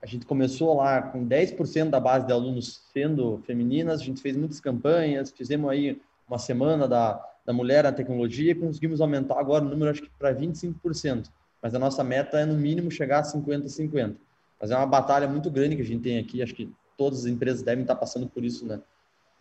a 0.01 0.07
gente 0.07 0.25
começou 0.25 0.75
lá 0.77 0.99
com 0.99 1.23
10% 1.23 1.91
da 1.91 1.99
base 1.99 2.25
de 2.25 2.33
alunos 2.33 2.81
sendo 2.91 3.37
femininas, 3.45 4.01
a 4.01 4.03
gente 4.03 4.19
fez 4.19 4.35
muitas 4.35 4.59
campanhas, 4.59 5.29
fizemos 5.29 5.69
aí 5.69 6.01
uma 6.27 6.39
semana 6.39 6.87
da, 6.87 7.23
da 7.45 7.53
mulher 7.53 7.83
na 7.83 7.91
tecnologia 7.91 8.51
e 8.51 8.55
conseguimos 8.55 8.99
aumentar 8.99 9.39
agora 9.39 9.63
o 9.63 9.69
número, 9.69 9.91
acho 9.91 10.01
que 10.01 10.09
para 10.17 10.33
25%. 10.33 11.29
Mas 11.61 11.75
a 11.75 11.79
nossa 11.79 12.03
meta 12.03 12.39
é, 12.39 12.45
no 12.45 12.55
mínimo, 12.55 12.89
chegar 12.89 13.19
a 13.19 13.23
50-50. 13.23 14.15
Mas 14.59 14.71
é 14.71 14.75
uma 14.75 14.87
batalha 14.87 15.27
muito 15.27 15.51
grande 15.51 15.75
que 15.75 15.83
a 15.83 15.85
gente 15.85 16.01
tem 16.01 16.17
aqui, 16.17 16.41
acho 16.41 16.55
que 16.55 16.73
todas 16.97 17.19
as 17.19 17.25
empresas 17.27 17.61
devem 17.61 17.83
estar 17.83 17.95
passando 17.95 18.27
por 18.27 18.43
isso, 18.43 18.65
né? 18.65 18.81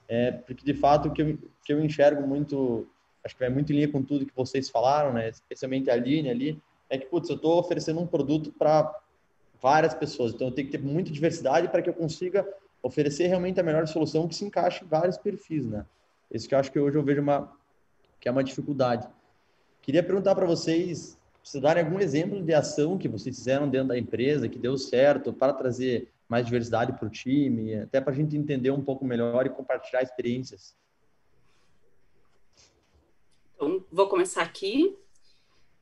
É, 0.06 0.30
porque, 0.30 0.62
de 0.62 0.74
fato, 0.74 1.08
o 1.08 1.10
que 1.10 1.22
eu, 1.22 1.38
que 1.64 1.72
eu 1.72 1.82
enxergo 1.82 2.26
muito 2.26 2.86
acho 3.24 3.34
que 3.34 3.40
vai 3.40 3.48
muito 3.48 3.72
em 3.72 3.76
linha 3.76 3.88
com 3.88 4.02
tudo 4.02 4.26
que 4.26 4.34
vocês 4.34 4.68
falaram, 4.68 5.12
né? 5.12 5.28
Especialmente 5.28 5.90
a 5.90 5.94
Aline 5.94 6.30
ali, 6.30 6.62
é 6.88 6.98
que, 6.98 7.06
putz, 7.06 7.28
eu 7.28 7.36
estou 7.36 7.58
oferecendo 7.58 8.00
um 8.00 8.06
produto 8.06 8.52
para 8.52 9.00
várias 9.60 9.94
pessoas, 9.94 10.34
então 10.34 10.48
eu 10.48 10.52
tenho 10.52 10.68
que 10.68 10.76
ter 10.76 10.82
muita 10.82 11.10
diversidade 11.10 11.68
para 11.68 11.80
que 11.80 11.88
eu 11.88 11.94
consiga 11.94 12.46
oferecer 12.82 13.28
realmente 13.28 13.60
a 13.60 13.62
melhor 13.62 13.86
solução 13.86 14.26
que 14.26 14.34
se 14.34 14.44
encaixe 14.44 14.84
em 14.84 14.88
vários 14.88 15.16
perfis, 15.16 15.66
né? 15.66 15.86
Isso 16.30 16.48
que 16.48 16.54
eu 16.54 16.58
acho 16.58 16.72
que 16.72 16.80
hoje 16.80 16.98
eu 16.98 17.02
vejo 17.02 17.22
uma 17.22 17.52
que 18.20 18.28
é 18.28 18.32
uma 18.32 18.44
dificuldade. 18.44 19.08
Queria 19.80 20.02
perguntar 20.02 20.36
para 20.36 20.46
vocês, 20.46 21.18
se 21.42 21.60
darem 21.60 21.82
algum 21.82 21.98
exemplo 21.98 22.40
de 22.40 22.54
ação 22.54 22.96
que 22.96 23.08
vocês 23.08 23.36
fizeram 23.36 23.68
dentro 23.68 23.88
da 23.88 23.98
empresa 23.98 24.48
que 24.48 24.58
deu 24.58 24.78
certo 24.78 25.32
para 25.32 25.52
trazer 25.52 26.08
mais 26.28 26.46
diversidade 26.46 26.92
para 26.92 27.06
o 27.06 27.10
time, 27.10 27.74
até 27.74 28.00
para 28.00 28.12
a 28.12 28.16
gente 28.16 28.36
entender 28.36 28.70
um 28.70 28.80
pouco 28.80 29.04
melhor 29.04 29.44
e 29.44 29.50
compartilhar 29.50 30.02
experiências. 30.02 30.74
Vou 33.90 34.08
começar 34.08 34.42
aqui. 34.42 34.96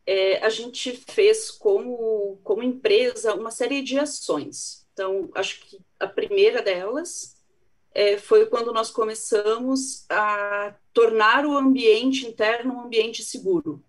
É, 0.06 0.44
a 0.44 0.48
gente 0.48 0.92
fez 0.92 1.50
como, 1.50 2.38
como 2.42 2.62
empresa 2.62 3.34
uma 3.34 3.50
série 3.50 3.82
de 3.82 3.98
ações. 3.98 4.86
Então, 4.92 5.30
acho 5.34 5.60
que 5.60 5.78
a 5.98 6.06
primeira 6.06 6.60
delas 6.62 7.36
é, 7.92 8.18
foi 8.18 8.46
quando 8.46 8.72
nós 8.72 8.90
começamos 8.90 10.04
a 10.08 10.74
tornar 10.92 11.46
o 11.46 11.56
ambiente 11.56 12.26
interno 12.26 12.74
um 12.74 12.80
ambiente 12.80 13.22
seguro. 13.22 13.82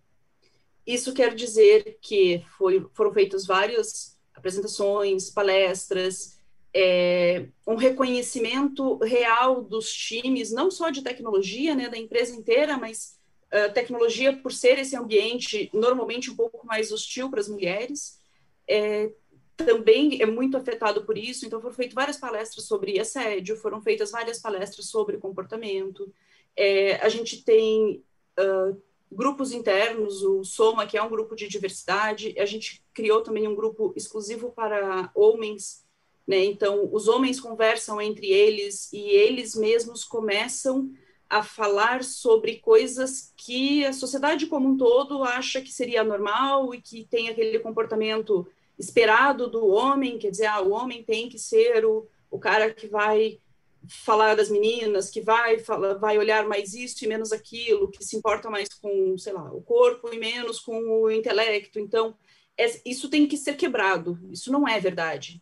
Isso 0.86 1.14
quer 1.14 1.36
dizer 1.36 1.98
que 2.02 2.44
foi, 2.58 2.86
foram 2.94 3.14
feitas 3.14 3.46
várias 3.46 4.18
apresentações, 4.34 5.30
palestras, 5.30 6.40
é, 6.74 7.48
um 7.68 7.76
reconhecimento 7.76 8.98
real 8.98 9.62
dos 9.62 9.92
times, 9.92 10.52
não 10.52 10.72
só 10.72 10.90
de 10.90 11.02
tecnologia, 11.02 11.76
né, 11.76 11.90
da 11.90 11.98
empresa 11.98 12.36
inteira, 12.36 12.78
mas 12.78 13.20
uh, 13.54 13.74
tecnologia 13.74 14.36
por 14.38 14.52
ser 14.52 14.80
esse 14.80 14.96
ambiente 14.96 15.70
normalmente 15.74 16.32
um 16.32 16.36
pouco 16.36 16.66
mais 16.66 16.92
hostil 16.92 17.30
para 17.30 17.40
as 17.40 17.50
mulheres, 17.50 18.20
é, 18.68 19.12
também 19.58 20.22
é 20.22 20.26
muito 20.26 20.58
afetado 20.58 21.06
por 21.06 21.18
isso. 21.18 21.46
Então, 21.46 21.62
foram 21.62 21.76
feitas 21.76 21.94
várias 21.94 22.18
palestras 22.18 22.66
sobre 22.66 23.00
assédio, 23.00 23.56
foram 23.58 23.82
feitas 23.82 24.12
várias 24.12 24.40
palestras 24.40 24.88
sobre 24.88 25.18
comportamento. 25.18 26.12
É, 26.56 26.96
a 26.96 27.10
gente 27.10 27.44
tem 27.44 28.04
uh, 28.40 28.82
grupos 29.12 29.52
internos, 29.52 30.24
o 30.24 30.44
Soma, 30.44 30.88
que 30.88 30.98
é 30.98 31.04
um 31.04 31.10
grupo 31.10 31.36
de 31.36 31.48
diversidade, 31.48 32.34
a 32.40 32.46
gente 32.46 32.84
criou 32.94 33.22
também 33.22 33.48
um 33.48 33.56
grupo 33.56 33.94
exclusivo 33.96 34.52
para 34.52 35.12
homens, 35.14 35.86
né? 36.26 36.44
Então, 36.46 36.90
os 36.92 37.08
homens 37.08 37.40
conversam 37.40 38.02
entre 38.02 38.28
eles 38.28 38.92
e 38.94 39.00
eles 39.00 39.56
mesmos 39.56 40.04
começam 40.04 40.92
a 41.32 41.42
falar 41.42 42.04
sobre 42.04 42.58
coisas 42.58 43.32
que 43.38 43.86
a 43.86 43.94
sociedade 43.94 44.48
como 44.48 44.68
um 44.68 44.76
todo 44.76 45.24
acha 45.24 45.62
que 45.62 45.72
seria 45.72 46.04
normal 46.04 46.76
e 46.76 46.82
que 46.82 47.06
tem 47.06 47.30
aquele 47.30 47.58
comportamento 47.60 48.46
esperado 48.78 49.48
do 49.48 49.66
homem, 49.68 50.18
quer 50.18 50.30
dizer, 50.30 50.48
ah, 50.48 50.60
o 50.60 50.72
homem 50.72 51.02
tem 51.04 51.30
que 51.30 51.40
ser 51.40 51.86
o, 51.86 52.06
o 52.30 52.38
cara 52.38 52.74
que 52.74 52.86
vai 52.86 53.40
falar 53.88 54.36
das 54.36 54.50
meninas, 54.50 55.10
que 55.10 55.22
vai 55.22 55.58
fala, 55.58 55.98
vai 55.98 56.18
olhar 56.18 56.46
mais 56.46 56.74
isso 56.74 57.06
e 57.06 57.08
menos 57.08 57.32
aquilo, 57.32 57.90
que 57.90 58.04
se 58.04 58.18
importa 58.18 58.50
mais 58.50 58.68
com, 58.68 59.18
sei 59.18 59.32
lá, 59.32 59.54
o 59.54 59.62
corpo 59.62 60.14
e 60.14 60.20
menos 60.20 60.60
com 60.60 60.78
o 60.78 61.10
intelecto. 61.10 61.80
Então, 61.80 62.14
é, 62.58 62.70
isso 62.86 63.08
tem 63.10 63.26
que 63.26 63.38
ser 63.38 63.56
quebrado. 63.56 64.20
Isso 64.30 64.52
não 64.52 64.68
é 64.68 64.78
verdade, 64.82 65.42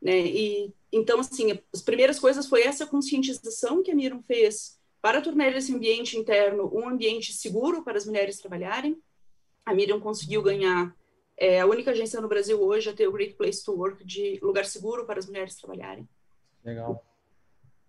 né? 0.00 0.16
E 0.16 0.72
então, 0.92 1.18
assim, 1.18 1.58
as 1.74 1.82
primeiras 1.82 2.20
coisas 2.20 2.46
foi 2.46 2.62
essa 2.62 2.86
conscientização 2.86 3.82
que 3.82 3.90
a 3.90 3.94
Miram 3.96 4.22
fez 4.22 4.77
para 5.00 5.20
tornar 5.20 5.54
esse 5.56 5.74
ambiente 5.74 6.16
interno 6.16 6.70
um 6.74 6.88
ambiente 6.88 7.32
seguro 7.32 7.82
para 7.82 7.98
as 7.98 8.06
mulheres 8.06 8.38
trabalharem. 8.38 9.00
A 9.64 9.74
Miriam 9.74 10.00
conseguiu 10.00 10.42
ganhar 10.42 10.94
é 11.40 11.60
a 11.60 11.66
única 11.66 11.92
agência 11.92 12.20
no 12.20 12.26
Brasil 12.26 12.60
hoje 12.60 12.90
a 12.90 12.92
ter 12.92 13.06
o 13.06 13.12
Great 13.12 13.34
Place 13.34 13.64
to 13.64 13.72
Work 13.72 14.04
de 14.04 14.40
lugar 14.42 14.64
seguro 14.64 15.06
para 15.06 15.20
as 15.20 15.26
mulheres 15.26 15.54
trabalharem. 15.54 16.08
Legal. 16.64 17.04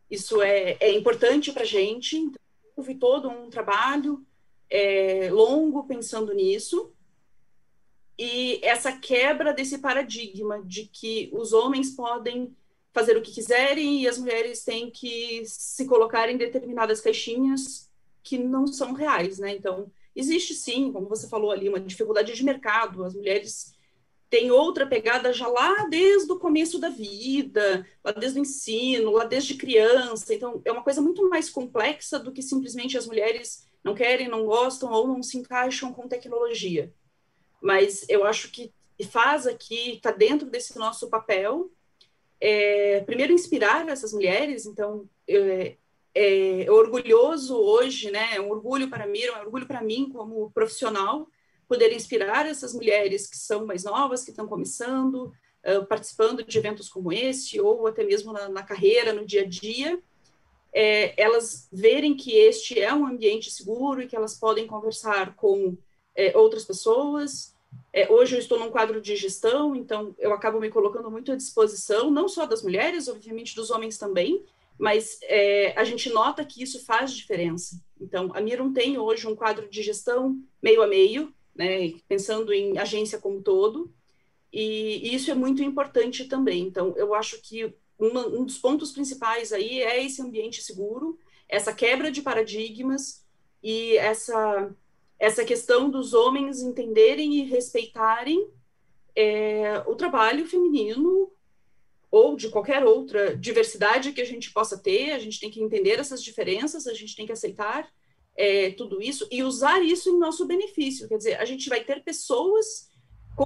Isso 0.10 0.40
é, 0.42 0.78
é 0.80 0.96
importante 0.96 1.52
para 1.52 1.64
a 1.64 1.66
gente. 1.66 2.16
Então, 2.16 2.40
houve 2.76 2.94
todo 2.94 3.28
um 3.28 3.50
trabalho 3.50 4.24
é, 4.70 5.32
longo 5.32 5.88
pensando 5.88 6.32
nisso. 6.32 6.94
E 8.18 8.64
essa 8.64 8.92
quebra 8.92 9.52
desse 9.52 9.80
paradigma 9.80 10.62
de 10.64 10.86
que 10.86 11.32
os 11.34 11.52
homens 11.52 11.96
podem 11.96 12.56
fazer 12.94 13.16
o 13.18 13.22
que 13.22 13.32
quiserem 13.32 14.02
e 14.02 14.08
as 14.08 14.18
mulheres 14.18 14.64
têm 14.64 14.90
que 14.90 15.44
se 15.46 15.86
colocar 15.86 16.30
em 16.30 16.38
determinadas 16.38 17.02
caixinhas 17.02 17.90
que 18.24 18.38
não 18.38 18.68
são 18.68 18.94
reais, 18.94 19.40
né? 19.40 19.56
Então, 19.56 19.92
existe 20.16 20.54
sim, 20.54 20.92
como 20.92 21.08
você 21.08 21.28
falou 21.28 21.52
ali, 21.52 21.70
uma 21.70 21.80
dificuldade 21.80 22.34
de 22.34 22.44
mercado. 22.44 23.04
As 23.04 23.14
mulheres 23.14 23.74
tem 24.30 24.52
outra 24.52 24.86
pegada 24.86 25.34
já 25.34 25.48
lá 25.48 25.88
desde 25.88 26.32
o 26.32 26.40
começo 26.40 26.80
da 26.80 26.90
vida, 26.90 27.86
lá 28.04 28.12
desde 28.12 28.40
o 28.40 28.42
ensino, 28.42 29.12
lá 29.12 29.26
desde 29.26 29.56
criança. 29.56 30.34
Então, 30.34 30.62
é 30.66 30.72
uma 30.72 30.84
coisa 30.84 31.02
muito 31.02 31.28
mais 31.30 31.50
complexa 31.50 32.20
do 32.20 32.32
que 32.32 32.42
simplesmente 32.42 32.98
as 32.98 33.08
mulheres 33.08 33.68
não 33.84 33.96
querem, 33.96 34.28
não 34.28 34.46
gostam 34.46 34.92
ou 34.92 35.08
não 35.08 35.24
se 35.24 35.38
encaixam 35.38 35.94
com 35.94 36.08
tecnologia. 36.08 36.94
Mas 37.62 38.06
eu 38.10 38.24
acho 38.24 38.52
que 38.52 38.72
faz 39.10 39.48
aqui, 39.48 39.94
está 39.94 40.12
dentro 40.12 40.50
desse 40.50 40.78
nosso 40.78 41.10
papel, 41.10 41.72
é, 42.40 43.02
primeiro 43.02 43.34
inspirar 43.34 43.88
essas 43.88 44.14
mulheres. 44.14 44.66
Então, 44.66 45.08
é, 45.28 45.76
é, 46.14 46.64
é 46.64 46.72
orgulhoso 46.72 47.58
hoje, 47.58 48.12
né? 48.12 48.36
É 48.36 48.42
um 48.42 48.50
orgulho 48.50 48.90
para 48.90 49.06
mim, 49.08 49.22
é 49.22 49.38
um 49.38 49.42
orgulho 49.42 49.68
para 49.68 49.82
mim 49.82 50.10
como 50.10 50.52
profissional, 50.52 51.28
poder 51.68 51.94
inspirar 51.94 52.46
essas 52.46 52.74
mulheres 52.74 53.28
que 53.28 53.38
são 53.38 53.66
mais 53.66 53.84
novas, 53.84 54.24
que 54.24 54.32
estão 54.32 54.48
começando, 54.48 55.32
uh, 55.66 55.86
participando 55.88 56.44
de 56.44 56.58
eventos 56.58 56.90
como 56.90 57.14
esse, 57.14 57.60
ou 57.60 57.86
até 57.88 58.04
mesmo 58.04 58.34
na, 58.34 58.50
na 58.50 58.64
carreira, 58.64 59.14
no 59.14 59.26
dia 59.26 59.42
a 59.42 59.46
dia, 59.46 60.02
é, 60.74 61.20
elas 61.22 61.68
verem 61.72 62.16
que 62.16 62.32
este 62.32 62.80
é 62.80 62.94
um 62.94 63.06
ambiente 63.06 63.52
seguro 63.52 64.02
e 64.02 64.08
que 64.08 64.16
elas 64.16 64.38
podem 64.38 64.68
conversar 64.68 65.36
com 65.36 65.78
é, 66.16 66.38
outras 66.38 66.66
pessoas. 66.66 67.56
É, 67.92 68.12
hoje 68.12 68.36
eu 68.36 68.40
estou 68.40 68.60
num 68.60 68.70
quadro 68.70 69.02
de 69.02 69.16
gestão, 69.16 69.76
então 69.76 70.16
eu 70.20 70.32
acabo 70.34 70.60
me 70.60 70.70
colocando 70.70 71.10
muito 71.10 71.32
à 71.32 71.36
disposição, 71.36 72.12
não 72.12 72.28
só 72.28 72.46
das 72.46 72.62
mulheres, 72.62 73.08
obviamente 73.08 73.56
dos 73.56 73.72
homens 73.72 73.98
também, 73.98 74.44
mas 74.78 75.20
é, 75.24 75.74
a 75.76 75.84
gente 75.84 76.10
nota 76.10 76.46
que 76.46 76.62
isso 76.64 76.86
faz 76.86 77.12
diferença. 77.12 77.82
Então, 78.00 78.32
a 78.34 78.40
Mirum 78.40 78.72
tem 78.72 78.98
hoje 78.98 79.28
um 79.28 79.36
quadro 79.36 79.68
de 79.68 79.82
gestão 79.82 80.40
meio 80.62 80.82
a 80.82 80.88
meio, 80.88 81.34
né, 81.56 81.94
pensando 82.08 82.54
em 82.54 82.78
agência 82.78 83.20
como 83.20 83.42
todo, 83.42 83.92
e, 84.54 85.10
e 85.10 85.16
isso 85.16 85.30
é 85.30 85.34
muito 85.34 85.62
importante 85.62 86.26
também. 86.26 86.64
Então, 86.64 86.94
eu 86.96 87.14
acho 87.14 87.42
que 87.42 87.74
uma, 88.00 88.26
um 88.28 88.46
dos 88.46 88.58
pontos 88.58 88.92
principais 88.92 89.52
aí 89.52 89.82
é 89.82 90.04
esse 90.04 90.22
ambiente 90.22 90.64
seguro, 90.64 91.20
essa 91.48 91.74
quebra 91.74 92.12
de 92.12 92.22
paradigmas 92.22 93.26
e 93.62 93.98
essa, 93.98 94.74
essa 95.20 95.44
questão 95.44 95.90
dos 95.90 96.14
homens 96.14 96.62
entenderem 96.62 97.36
e 97.36 97.44
respeitarem 97.44 98.50
é, 99.16 99.84
o 99.86 99.96
trabalho 99.96 100.48
feminino 100.48 101.32
ou 102.10 102.36
de 102.36 102.50
qualquer 102.50 102.84
outra 102.84 103.36
diversidade 103.36 104.14
que 104.14 104.22
a 104.22 104.26
gente 104.26 104.52
possa 104.52 104.78
ter, 104.78 105.12
a 105.12 105.20
gente 105.20 105.40
tem 105.40 105.52
que 105.52 105.62
entender 105.62 106.00
essas 106.00 106.24
diferenças, 106.24 106.88
a 106.88 106.94
gente 106.94 107.16
tem 107.16 107.26
que 107.26 107.32
aceitar 107.32 107.88
é, 108.36 108.72
tudo 108.72 109.02
isso 109.02 109.28
e 109.30 109.44
usar 109.44 109.84
isso 109.84 110.10
em 110.10 110.18
nosso 110.18 110.46
benefício. 110.46 111.08
Quer 111.08 111.18
dizer, 111.18 111.36
a 111.36 111.46
gente 111.46 111.70
vai 111.70 111.84
ter 111.84 112.04
pessoas 112.04 112.90
com 113.36 113.46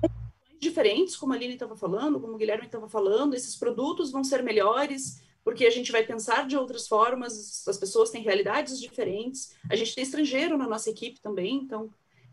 diferentes, 0.59 1.17
como 1.17 1.33
a 1.33 1.35
Aline 1.35 1.55
estava 1.55 1.75
falando, 1.75 2.21
como 2.21 2.35
o 2.35 2.37
Guilherme 2.37 2.67
estava 2.67 2.87
falando, 2.87 3.33
esses 3.33 3.55
produtos 3.55 4.11
vão 4.11 4.23
ser 4.23 4.41
melhores, 4.41 5.21
porque 5.43 5.65
a 5.65 5.69
gente 5.69 5.91
vai 5.91 6.03
pensar 6.05 6.47
de 6.47 6.57
outras 6.57 6.87
formas, 6.87 7.67
as 7.67 7.77
pessoas 7.77 8.09
têm 8.09 8.23
realidades 8.23 8.79
diferentes, 8.79 9.55
a 9.69 9.75
gente 9.75 9.93
tem 9.93 10.03
estrangeiro 10.03 10.57
na 10.57 10.67
nossa 10.67 10.89
equipe 10.89 11.19
também, 11.19 11.55
então 11.55 11.91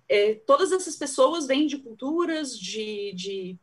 é, 0.09 0.35
todas 0.35 0.73
essas 0.73 0.97
pessoas 0.97 1.47
vêm 1.47 1.67
de 1.67 1.79
culturas, 1.79 2.59
de, 2.59 3.13
de 3.15 3.59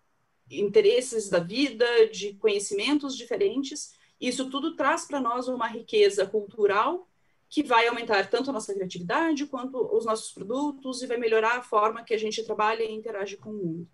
interesses 0.49 1.29
da 1.29 1.39
vida, 1.39 1.85
de 2.11 2.33
conhecimentos 2.33 3.15
diferentes, 3.15 3.93
e 4.19 4.27
isso 4.27 4.49
tudo 4.49 4.75
traz 4.75 5.05
para 5.05 5.21
nós 5.21 5.47
uma 5.47 5.67
riqueza 5.67 6.25
cultural 6.25 7.07
que 7.49 7.63
vai 7.63 7.87
aumentar 7.87 8.29
tanto 8.29 8.49
a 8.49 8.53
nossa 8.53 8.73
criatividade 8.73 9.45
quanto 9.45 9.77
os 9.95 10.05
nossos 10.05 10.31
produtos 10.31 11.01
e 11.01 11.07
vai 11.07 11.17
melhorar 11.17 11.57
a 11.57 11.61
forma 11.61 12.03
que 12.03 12.13
a 12.13 12.17
gente 12.17 12.43
trabalha 12.43 12.83
e 12.83 12.91
interage 12.91 13.37
com 13.37 13.49
o 13.49 13.53
mundo. 13.53 13.87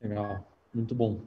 Legal, 0.00 0.46
muito 0.72 0.94
bom. 0.94 1.22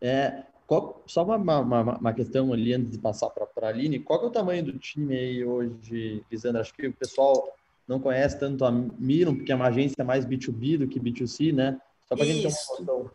É, 0.00 0.44
qual, 0.68 1.02
só 1.06 1.24
uma, 1.24 1.36
uma, 1.36 1.98
uma, 1.98 2.12
questão 2.12 2.52
ali 2.52 2.74
antes 2.74 2.92
de 2.92 2.98
passar 2.98 3.30
para 3.30 3.48
a 3.62 3.68
Aline, 3.70 4.00
qual 4.00 4.22
é 4.22 4.26
o 4.26 4.30
tamanho 4.30 4.62
do 4.62 4.78
time 4.78 5.16
aí 5.16 5.42
hoje, 5.42 6.22
Lisandra? 6.30 6.60
Acho 6.60 6.74
que 6.74 6.86
o 6.86 6.92
pessoal 6.92 7.56
não 7.88 7.98
conhece 7.98 8.38
tanto 8.38 8.66
a 8.66 8.70
Miram, 8.70 9.34
porque 9.34 9.50
é 9.50 9.54
uma 9.54 9.68
agência 9.68 10.04
mais 10.04 10.26
B2B 10.26 10.76
do 10.76 10.86
que 10.86 11.00
B2C, 11.00 11.54
né? 11.54 11.80
Só 12.06 12.14
para 12.14 12.22
a 12.22 12.28
gente 12.28 12.42
ter 12.42 12.48
uma 12.48 12.54
noção. 12.54 13.10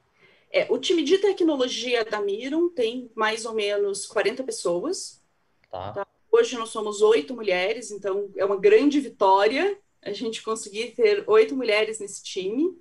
É, 0.51 0.65
o 0.67 0.79
time 0.79 1.03
de 1.03 1.19
tecnologia 1.19 2.03
da 2.03 2.19
Miram 2.19 2.69
tem 2.69 3.11
mais 3.13 3.45
ou 3.45 3.53
menos 3.53 4.07
40 4.07 4.43
pessoas. 4.43 5.21
Tá. 5.69 5.91
tá? 5.91 6.07
Hoje 6.31 6.57
nós 6.57 6.69
somos 6.69 7.03
oito 7.03 7.35
mulheres, 7.35 7.91
então 7.91 8.31
é 8.35 8.43
uma 8.43 8.57
grande 8.57 8.99
vitória 8.99 9.77
a 10.01 10.11
gente 10.11 10.41
conseguir 10.41 10.95
ter 10.95 11.23
oito 11.27 11.55
mulheres 11.55 11.99
nesse 11.99 12.23
time, 12.23 12.75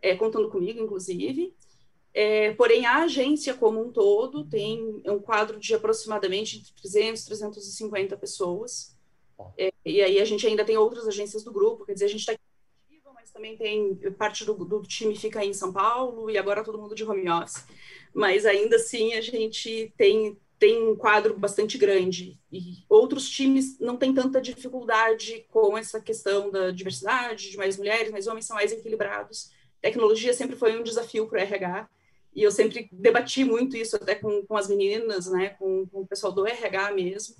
é, 0.00 0.16
contando 0.16 0.48
comigo, 0.48 0.80
inclusive. 0.80 1.54
É, 2.14 2.52
porém, 2.52 2.86
a 2.86 3.02
agência 3.02 3.54
como 3.54 3.82
um 3.82 3.90
todo 3.90 4.44
tem 4.44 5.02
um 5.04 5.18
quadro 5.18 5.58
de 5.58 5.74
aproximadamente 5.74 6.58
entre 6.58 6.72
300 6.72 7.22
e 7.22 7.26
350 7.26 8.16
pessoas. 8.16 8.96
É, 9.58 9.72
e 9.84 10.00
aí 10.00 10.20
a 10.20 10.24
gente 10.24 10.46
ainda 10.46 10.64
tem 10.64 10.76
outras 10.76 11.08
agências 11.08 11.42
do 11.42 11.52
grupo, 11.52 11.84
quer 11.84 11.94
dizer, 11.94 12.04
a 12.04 12.08
gente 12.08 12.20
está 12.20 12.32
aqui, 12.32 12.40
mas 13.12 13.32
também 13.32 13.56
tem 13.56 13.96
parte 14.12 14.44
do, 14.44 14.54
do 14.54 14.82
time 14.82 15.16
fica 15.16 15.44
em 15.44 15.52
São 15.52 15.72
Paulo 15.72 16.30
e 16.30 16.38
agora 16.38 16.62
todo 16.62 16.78
mundo 16.78 16.94
de 16.94 17.02
home 17.02 17.28
office. 17.28 17.64
Mas 18.14 18.46
ainda 18.46 18.76
assim 18.76 19.14
a 19.14 19.20
gente 19.20 19.92
tem 19.96 20.38
tem 20.56 20.82
um 20.82 20.94
quadro 20.94 21.36
bastante 21.36 21.76
grande 21.76 22.40
e 22.50 22.84
outros 22.88 23.28
times 23.28 23.78
não 23.80 23.96
têm 23.96 24.14
tanta 24.14 24.40
dificuldade 24.40 25.44
com 25.50 25.76
essa 25.76 26.00
questão 26.00 26.50
da 26.50 26.70
diversidade, 26.70 27.50
de 27.50 27.56
mais 27.56 27.76
mulheres, 27.76 28.12
mais 28.12 28.28
homens 28.28 28.46
são 28.46 28.56
mais 28.56 28.72
equilibrados. 28.72 29.50
Tecnologia 29.82 30.32
sempre 30.32 30.54
foi 30.54 30.78
um 30.78 30.82
desafio 30.82 31.26
para 31.26 31.40
o 31.40 31.42
RH 31.42 31.88
e 32.34 32.42
eu 32.42 32.50
sempre 32.50 32.88
debati 32.92 33.44
muito 33.44 33.76
isso 33.76 33.96
até 33.96 34.14
com, 34.14 34.44
com 34.44 34.56
as 34.56 34.68
meninas, 34.68 35.26
né, 35.26 35.50
com, 35.50 35.86
com, 35.86 36.00
o 36.00 36.06
pessoal 36.06 36.32
do 36.32 36.46
RH 36.46 36.92
mesmo 36.92 37.36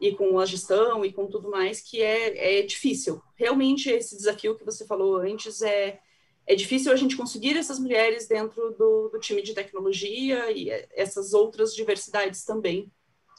e 0.00 0.14
com 0.14 0.38
a 0.38 0.46
gestão 0.46 1.04
e 1.04 1.12
com 1.12 1.26
tudo 1.26 1.50
mais, 1.50 1.80
que 1.80 2.00
é, 2.00 2.60
é 2.60 2.62
difícil. 2.62 3.20
Realmente 3.34 3.90
esse 3.90 4.16
desafio 4.16 4.56
que 4.56 4.64
você 4.64 4.86
falou 4.86 5.16
antes 5.16 5.62
é 5.62 6.00
é 6.46 6.54
difícil 6.54 6.92
a 6.92 6.96
gente 6.96 7.16
conseguir 7.16 7.56
essas 7.56 7.78
mulheres 7.78 8.28
dentro 8.28 8.70
do, 8.78 9.08
do 9.08 9.18
time 9.18 9.42
de 9.42 9.52
tecnologia 9.52 10.50
e 10.52 10.70
essas 10.94 11.34
outras 11.34 11.74
diversidades 11.74 12.44
também, 12.44 12.90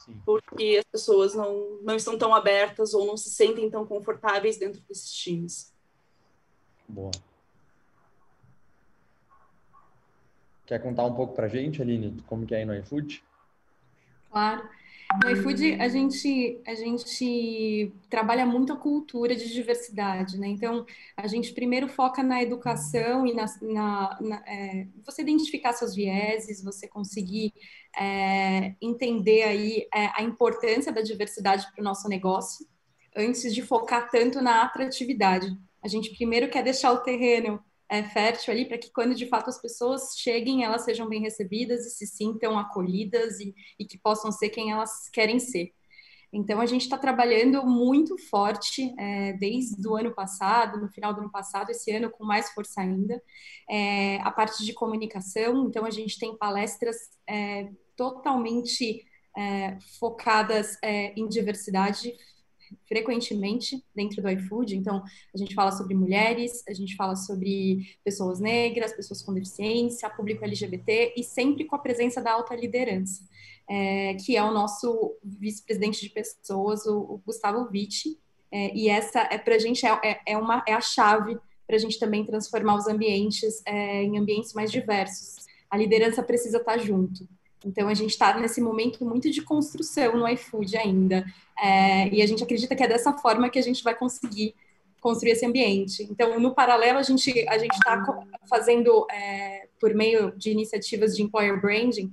Sim. 0.04 0.20
porque 0.26 0.76
as 0.78 0.84
pessoas 0.84 1.34
não, 1.34 1.78
não 1.80 1.96
estão 1.96 2.18
tão 2.18 2.34
abertas 2.34 2.92
ou 2.92 3.06
não 3.06 3.16
se 3.16 3.30
sentem 3.30 3.70
tão 3.70 3.86
confortáveis 3.86 4.58
dentro 4.58 4.82
desses 4.82 5.10
times. 5.10 5.72
Boa. 6.86 7.10
Quer 10.68 10.82
contar 10.82 11.06
um 11.06 11.14
pouco 11.14 11.34
para 11.34 11.46
a 11.46 11.48
gente, 11.48 11.80
Aline, 11.80 12.22
como 12.26 12.44
que 12.44 12.54
é 12.54 12.58
aí 12.58 12.64
no 12.66 12.76
iFood? 12.76 13.24
Claro. 14.30 14.68
No 15.24 15.30
iFood, 15.30 15.80
a 15.80 15.88
gente, 15.88 16.60
a 16.66 16.74
gente 16.74 17.90
trabalha 18.10 18.44
muito 18.44 18.74
a 18.74 18.76
cultura 18.76 19.34
de 19.34 19.50
diversidade, 19.50 20.36
né? 20.36 20.46
Então, 20.46 20.84
a 21.16 21.26
gente 21.26 21.54
primeiro 21.54 21.88
foca 21.88 22.22
na 22.22 22.42
educação 22.42 23.26
e 23.26 23.32
na, 23.32 23.46
na, 23.62 24.18
na 24.20 24.36
é, 24.46 24.86
você 25.06 25.22
identificar 25.22 25.72
seus 25.72 25.94
vieses, 25.94 26.62
você 26.62 26.86
conseguir 26.86 27.54
é, 27.98 28.74
entender 28.82 29.44
aí 29.44 29.88
é, 29.94 30.10
a 30.14 30.22
importância 30.22 30.92
da 30.92 31.00
diversidade 31.00 31.66
para 31.72 31.80
o 31.80 31.84
nosso 31.84 32.06
negócio, 32.10 32.66
antes 33.16 33.54
de 33.54 33.62
focar 33.62 34.10
tanto 34.10 34.42
na 34.42 34.64
atratividade. 34.64 35.56
A 35.82 35.88
gente 35.88 36.14
primeiro 36.14 36.50
quer 36.50 36.62
deixar 36.62 36.92
o 36.92 36.98
terreno 36.98 37.58
é, 37.88 38.02
fértil 38.02 38.52
ali 38.52 38.66
para 38.66 38.78
que 38.78 38.90
quando 38.92 39.14
de 39.14 39.26
fato 39.26 39.48
as 39.48 39.60
pessoas 39.60 40.14
cheguem, 40.16 40.64
elas 40.64 40.84
sejam 40.84 41.08
bem 41.08 41.20
recebidas 41.20 41.86
e 41.86 41.90
se 41.90 42.06
sintam 42.06 42.58
acolhidas 42.58 43.40
e, 43.40 43.54
e 43.78 43.84
que 43.84 43.98
possam 43.98 44.30
ser 44.30 44.50
quem 44.50 44.70
elas 44.70 45.08
querem 45.10 45.38
ser. 45.38 45.72
Então 46.30 46.60
a 46.60 46.66
gente 46.66 46.82
está 46.82 46.98
trabalhando 46.98 47.64
muito 47.64 48.18
forte 48.28 48.94
é, 48.98 49.32
desde 49.34 49.88
o 49.88 49.96
ano 49.96 50.14
passado, 50.14 50.78
no 50.78 50.88
final 50.88 51.14
do 51.14 51.20
ano 51.20 51.30
passado, 51.30 51.70
esse 51.70 51.90
ano 51.90 52.10
com 52.10 52.24
mais 52.24 52.50
força 52.50 52.82
ainda, 52.82 53.22
é, 53.68 54.20
a 54.20 54.30
parte 54.30 54.64
de 54.64 54.74
comunicação. 54.74 55.66
Então 55.66 55.86
a 55.86 55.90
gente 55.90 56.18
tem 56.18 56.36
palestras 56.36 56.96
é, 57.26 57.70
totalmente 57.96 59.06
é, 59.36 59.78
focadas 59.98 60.76
é, 60.82 61.14
em 61.18 61.26
diversidade 61.26 62.12
frequentemente 62.86 63.84
dentro 63.94 64.22
do 64.22 64.28
iFood. 64.30 64.76
Então, 64.76 65.02
a 65.34 65.38
gente 65.38 65.54
fala 65.54 65.72
sobre 65.72 65.94
mulheres, 65.94 66.62
a 66.68 66.72
gente 66.72 66.96
fala 66.96 67.16
sobre 67.16 67.96
pessoas 68.04 68.40
negras, 68.40 68.92
pessoas 68.92 69.22
com 69.22 69.34
deficiência, 69.34 70.10
público 70.10 70.44
LGBT 70.44 71.14
e 71.16 71.22
sempre 71.22 71.64
com 71.64 71.76
a 71.76 71.78
presença 71.78 72.20
da 72.20 72.32
alta 72.32 72.54
liderança, 72.54 73.22
é, 73.68 74.14
que 74.14 74.36
é 74.36 74.42
o 74.42 74.52
nosso 74.52 75.16
vice-presidente 75.22 76.00
de 76.00 76.10
pessoas, 76.10 76.86
o, 76.86 76.98
o 76.98 77.22
Gustavo 77.24 77.68
Vitti. 77.70 78.18
É, 78.50 78.74
e 78.74 78.88
essa 78.88 79.20
é 79.30 79.38
para 79.38 79.54
a 79.54 79.58
gente 79.58 79.86
é, 79.86 80.00
é, 80.02 80.20
é, 80.26 80.38
uma 80.38 80.64
é 80.66 80.72
a 80.72 80.80
chave 80.80 81.38
para 81.66 81.76
a 81.76 81.78
gente 81.78 81.98
também 81.98 82.24
transformar 82.24 82.76
os 82.76 82.86
ambientes 82.86 83.62
é, 83.66 84.02
em 84.02 84.18
ambientes 84.18 84.54
mais 84.54 84.72
diversos. 84.72 85.36
A 85.70 85.76
liderança 85.76 86.22
precisa 86.22 86.56
estar 86.56 86.78
junto. 86.78 87.28
Então, 87.64 87.88
a 87.88 87.94
gente 87.94 88.10
está 88.10 88.38
nesse 88.38 88.60
momento 88.60 89.04
muito 89.04 89.30
de 89.30 89.42
construção 89.42 90.16
no 90.16 90.28
iFood 90.28 90.76
ainda. 90.76 91.24
É, 91.60 92.08
e 92.08 92.22
a 92.22 92.26
gente 92.26 92.42
acredita 92.42 92.74
que 92.76 92.82
é 92.82 92.88
dessa 92.88 93.12
forma 93.14 93.50
que 93.50 93.58
a 93.58 93.62
gente 93.62 93.82
vai 93.82 93.94
conseguir 93.94 94.54
construir 95.00 95.32
esse 95.32 95.46
ambiente. 95.46 96.06
Então, 96.10 96.38
no 96.38 96.54
paralelo, 96.54 96.98
a 96.98 97.02
gente 97.02 97.30
a 97.48 97.56
está 97.56 98.04
fazendo, 98.48 99.06
é, 99.10 99.68
por 99.80 99.94
meio 99.94 100.32
de 100.36 100.50
iniciativas 100.50 101.16
de 101.16 101.22
employer 101.22 101.60
branding, 101.60 102.10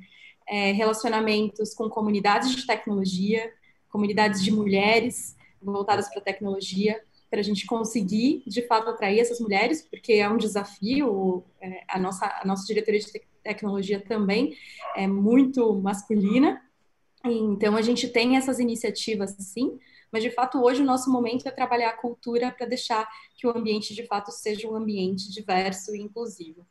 é, 0.48 0.72
relacionamentos 0.72 1.74
com 1.74 1.90
comunidades 1.90 2.56
de 2.56 2.66
tecnologia, 2.66 3.52
comunidades 3.90 4.44
de 4.44 4.52
mulheres 4.52 5.36
voltadas 5.62 6.08
para 6.10 6.20
a 6.20 6.24
tecnologia, 6.24 7.02
para 7.30 7.40
a 7.40 7.44
gente 7.44 7.66
conseguir, 7.66 8.44
de 8.46 8.62
fato, 8.68 8.90
atrair 8.90 9.20
essas 9.20 9.40
mulheres, 9.40 9.82
porque 9.82 10.14
é 10.14 10.30
um 10.30 10.38
desafio. 10.38 11.44
É, 11.60 11.84
a, 11.88 12.00
nossa, 12.00 12.26
a 12.26 12.46
nossa 12.46 12.66
diretoria 12.66 13.00
de 13.00 13.12
tecnologia 13.12 13.35
também 14.08 14.56
é 14.96 15.08
muito 15.08 15.74
masculina, 15.76 16.62
então 17.24 17.76
a 17.76 17.82
gente 17.82 18.08
tem 18.08 18.38
essas 18.38 18.60
iniciativas, 18.60 19.36
sim, 19.40 19.80
mas 20.12 20.24
de 20.24 20.30
fato 20.30 20.64
hoje 20.64 20.82
o 20.82 20.86
nosso 20.86 21.12
momento 21.12 21.48
é 21.48 21.52
trabalhar 21.52 21.90
a 21.90 21.98
cultura 21.98 22.52
para 22.52 22.66
deixar 22.66 23.08
que 23.36 23.46
o 23.48 23.56
ambiente 23.56 23.94
de 23.94 24.06
fato 24.06 24.32
seja 24.32 24.68
um 24.68 24.76
ambiente 24.76 25.32
diverso 25.32 25.96
e 25.96 26.02
inclusivo. 26.02 26.66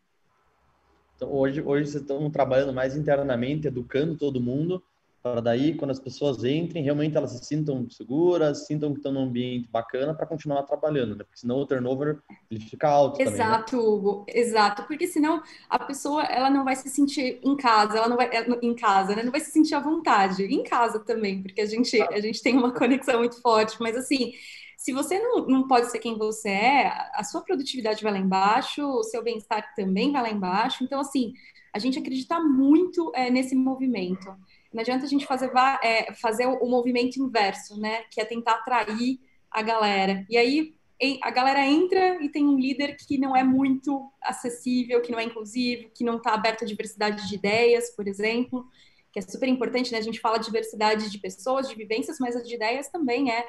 Então, 1.16 1.32
hoje, 1.32 1.62
hoje 1.62 1.90
vocês 1.90 2.02
estão 2.02 2.30
trabalhando 2.30 2.72
mais 2.72 2.96
internamente, 2.96 3.68
educando 3.68 4.16
todo 4.16 4.40
mundo, 4.40 4.82
para 5.24 5.40
daí, 5.40 5.74
quando 5.74 5.90
as 5.90 5.98
pessoas 5.98 6.44
entrem, 6.44 6.84
realmente 6.84 7.16
elas 7.16 7.30
se 7.30 7.42
sintam 7.42 7.88
seguras, 7.88 8.66
sintam 8.66 8.92
que 8.92 8.98
estão 8.98 9.10
num 9.10 9.22
ambiente 9.22 9.66
bacana 9.70 10.12
para 10.14 10.26
continuar 10.26 10.62
trabalhando, 10.64 11.16
né? 11.16 11.24
Porque 11.24 11.40
senão 11.40 11.56
o 11.56 11.66
turnover 11.66 12.18
ele 12.50 12.60
fica 12.60 12.90
alto 12.90 13.22
exato, 13.22 13.70
também. 13.70 13.86
Né? 13.86 13.90
Hugo, 13.90 14.26
exato. 14.28 14.82
Porque 14.82 15.06
senão 15.06 15.42
a 15.66 15.78
pessoa 15.78 16.24
ela 16.24 16.50
não 16.50 16.62
vai 16.62 16.76
se 16.76 16.90
sentir 16.90 17.40
em 17.42 17.56
casa, 17.56 17.96
ela 17.96 18.06
não 18.06 18.18
vai 18.18 18.28
em 18.60 18.74
casa, 18.74 19.16
né? 19.16 19.22
Não 19.22 19.32
vai 19.32 19.40
se 19.40 19.50
sentir 19.50 19.74
à 19.74 19.80
vontade. 19.80 20.44
Em 20.44 20.62
casa 20.62 21.00
também, 21.00 21.42
porque 21.42 21.62
a 21.62 21.66
gente, 21.66 21.98
a 22.02 22.20
gente 22.20 22.42
tem 22.42 22.58
uma 22.58 22.74
conexão 22.74 23.20
muito 23.20 23.40
forte. 23.40 23.78
Mas 23.80 23.96
assim, 23.96 24.34
se 24.76 24.92
você 24.92 25.18
não, 25.18 25.46
não 25.46 25.66
pode 25.66 25.90
ser 25.90 26.00
quem 26.00 26.18
você 26.18 26.50
é, 26.50 26.92
a 27.14 27.24
sua 27.24 27.40
produtividade 27.40 28.02
vai 28.02 28.12
lá 28.12 28.18
embaixo, 28.18 28.86
o 28.86 29.02
seu 29.02 29.24
bem-estar 29.24 29.74
também 29.74 30.12
vai 30.12 30.20
lá 30.20 30.30
embaixo. 30.30 30.84
Então, 30.84 31.00
assim, 31.00 31.32
a 31.72 31.78
gente 31.78 31.98
acredita 31.98 32.38
muito 32.38 33.10
é, 33.14 33.30
nesse 33.30 33.54
movimento. 33.54 34.30
Não 34.74 34.80
adianta 34.80 35.04
a 35.04 35.08
gente 35.08 35.24
fazer, 35.24 35.52
é, 35.84 36.12
fazer 36.14 36.46
o, 36.46 36.66
movimento 36.66 37.16
inverso, 37.16 37.80
né? 37.80 38.02
Que 38.10 38.20
é 38.20 38.24
tentar 38.24 38.54
atrair 38.54 39.20
a 39.48 39.62
galera. 39.62 40.26
E 40.28 40.36
aí 40.36 40.74
a 41.22 41.30
galera 41.30 41.64
entra 41.64 42.20
e 42.22 42.28
tem 42.28 42.44
um 42.44 42.58
líder 42.58 42.96
que 42.96 43.16
não 43.16 43.36
é 43.36 43.44
muito 43.44 44.10
acessível, 44.20 45.00
que 45.00 45.12
não 45.12 45.18
é 45.20 45.24
inclusivo, 45.24 45.90
que 45.94 46.02
não 46.02 46.16
está 46.16 46.34
aberto 46.34 46.64
à 46.64 46.66
diversidade 46.66 47.28
de 47.28 47.36
ideias, 47.36 47.90
por 47.90 48.08
exemplo, 48.08 48.66
que 49.12 49.20
é 49.20 49.22
super 49.22 49.48
importante, 49.48 49.92
né? 49.92 49.98
A 49.98 50.02
gente 50.02 50.18
fala 50.18 50.38
de 50.38 50.46
diversidade 50.46 51.08
de 51.08 51.18
pessoas, 51.18 51.68
de 51.68 51.76
vivências, 51.76 52.18
mas 52.18 52.34
a 52.34 52.42
de 52.42 52.54
ideias 52.56 52.88
também 52.88 53.30
é, 53.30 53.46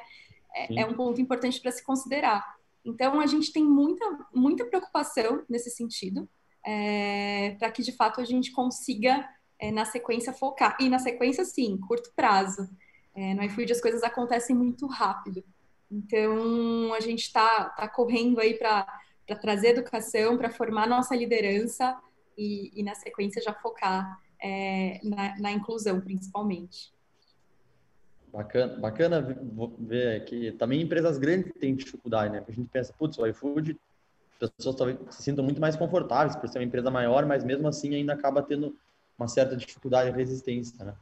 é, 0.54 0.82
é 0.82 0.86
um 0.86 0.94
ponto 0.94 1.20
importante 1.20 1.60
para 1.60 1.72
se 1.72 1.84
considerar. 1.84 2.44
Então, 2.84 3.18
a 3.18 3.26
gente 3.26 3.52
tem 3.52 3.64
muita, 3.64 4.04
muita 4.32 4.64
preocupação 4.64 5.42
nesse 5.48 5.70
sentido, 5.70 6.28
é, 6.64 7.56
para 7.58 7.72
que 7.72 7.82
de 7.82 7.90
fato 7.90 8.20
a 8.20 8.24
gente 8.24 8.52
consiga 8.52 9.28
é, 9.58 9.70
na 9.70 9.84
sequência 9.84 10.32
focar. 10.32 10.76
E 10.80 10.88
na 10.88 10.98
sequência, 10.98 11.44
sim, 11.44 11.78
curto 11.78 12.12
prazo. 12.14 12.68
É, 13.14 13.34
no 13.34 13.42
iFood 13.44 13.72
as 13.72 13.80
coisas 13.80 14.02
acontecem 14.02 14.54
muito 14.54 14.86
rápido. 14.86 15.42
Então, 15.90 16.92
a 16.94 17.00
gente 17.00 17.22
está 17.22 17.70
tá 17.70 17.88
correndo 17.88 18.40
aí 18.40 18.54
para 18.54 18.86
trazer 19.40 19.68
educação, 19.68 20.36
para 20.36 20.50
formar 20.50 20.86
nossa 20.86 21.14
liderança 21.14 21.96
e, 22.36 22.70
e 22.74 22.82
na 22.82 22.94
sequência 22.94 23.40
já 23.40 23.54
focar 23.54 24.20
é, 24.42 25.00
na, 25.02 25.38
na, 25.38 25.52
inclusão, 25.52 26.00
principalmente. 26.00 26.92
Bacana, 28.32 28.78
bacana 28.78 29.38
ver 29.78 30.24
que 30.24 30.52
também 30.52 30.82
empresas 30.82 31.16
grandes 31.16 31.52
têm 31.58 31.74
dificuldade, 31.74 32.32
né? 32.32 32.44
A 32.46 32.52
gente 32.52 32.68
pensa, 32.68 32.92
putz, 32.92 33.16
o 33.18 33.26
iFood, 33.26 33.78
as 34.42 34.50
pessoas 34.50 34.76
talvez 34.76 34.98
se 35.10 35.22
sintam 35.22 35.42
muito 35.42 35.60
mais 35.60 35.76
confortáveis 35.76 36.36
por 36.36 36.48
ser 36.48 36.58
uma 36.58 36.64
empresa 36.64 36.90
maior, 36.90 37.24
mas 37.24 37.42
mesmo 37.42 37.66
assim 37.66 37.94
ainda 37.94 38.12
acaba 38.12 38.42
tendo 38.42 38.76
uma 39.18 39.28
certa 39.28 39.56
dificuldade 39.56 40.10
de 40.10 40.16
resistência, 40.16 40.84
né? 40.84 40.94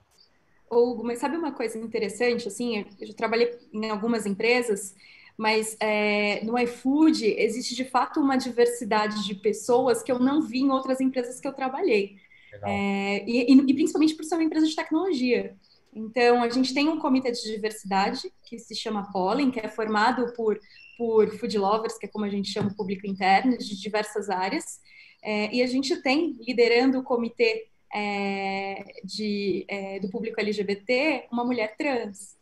Hugo, 0.71 1.05
mas 1.05 1.19
sabe 1.19 1.37
uma 1.37 1.53
coisa 1.53 1.79
interessante, 1.79 2.49
assim, 2.49 2.85
eu 3.01 3.07
já 3.07 3.15
trabalhei 3.15 3.57
em 3.73 3.91
algumas 3.91 4.27
empresas, 4.27 4.95
mas 5.37 5.77
é, 5.81 6.45
no 6.45 6.59
iFood 6.59 7.25
existe 7.39 7.75
de 7.75 7.85
fato 7.85 8.21
uma 8.21 8.37
diversidade 8.37 9.25
de 9.25 9.35
pessoas 9.35 10.03
que 10.03 10.11
eu 10.11 10.19
não 10.19 10.43
vi 10.43 10.61
em 10.61 10.71
outras 10.71 11.01
empresas 11.01 11.41
que 11.41 11.47
eu 11.47 11.53
trabalhei. 11.53 12.17
É, 12.63 13.29
e, 13.29 13.53
e, 13.53 13.75
principalmente 13.75 14.15
por 14.15 14.25
ser 14.25 14.37
uma 14.37 14.45
empresa 14.45 14.67
de 14.67 14.77
tecnologia. 14.77 15.57
Então, 15.93 16.43
a 16.43 16.49
gente 16.49 16.73
tem 16.73 16.89
um 16.89 16.99
comitê 16.99 17.31
de 17.33 17.43
diversidade 17.43 18.33
que 18.45 18.59
se 18.59 18.75
chama 18.75 19.11
Pollen, 19.13 19.51
que 19.51 19.61
é 19.61 19.69
formado 19.69 20.33
por, 20.35 20.59
por 20.97 21.29
food 21.37 21.57
lovers, 21.59 21.99
que 21.99 22.07
é 22.07 22.09
como 22.09 22.25
a 22.25 22.29
gente 22.29 22.51
chama 22.51 22.71
o 22.71 22.77
público 22.77 23.07
interno, 23.07 23.57
de 23.57 23.81
diversas 23.81 24.31
áreas. 24.31 24.81
É, 25.23 25.55
e 25.55 25.63
a 25.63 25.67
gente 25.67 26.01
tem, 26.03 26.37
liderando 26.41 26.99
o 26.99 27.03
comitê 27.03 27.69
é, 27.95 28.85
de, 29.05 29.65
é, 29.69 30.01
do 30.01 30.09
público 30.09 30.41
LGBT 30.41 31.29
uma 31.31 31.45
mulher 31.45 31.77
trans. 31.77 32.37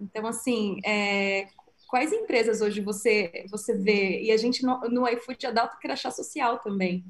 Então, 0.00 0.26
assim, 0.26 0.80
é, 0.84 1.48
quais 1.86 2.12
empresas 2.12 2.62
hoje 2.62 2.80
você, 2.80 3.44
você 3.50 3.76
vê? 3.76 4.22
E 4.22 4.32
a 4.32 4.36
gente 4.36 4.64
no, 4.64 4.80
no 4.88 5.08
iFood 5.08 5.46
adota 5.46 5.76
o 5.76 5.80
crachá 5.80 6.10
social 6.10 6.58
também. 6.58 7.04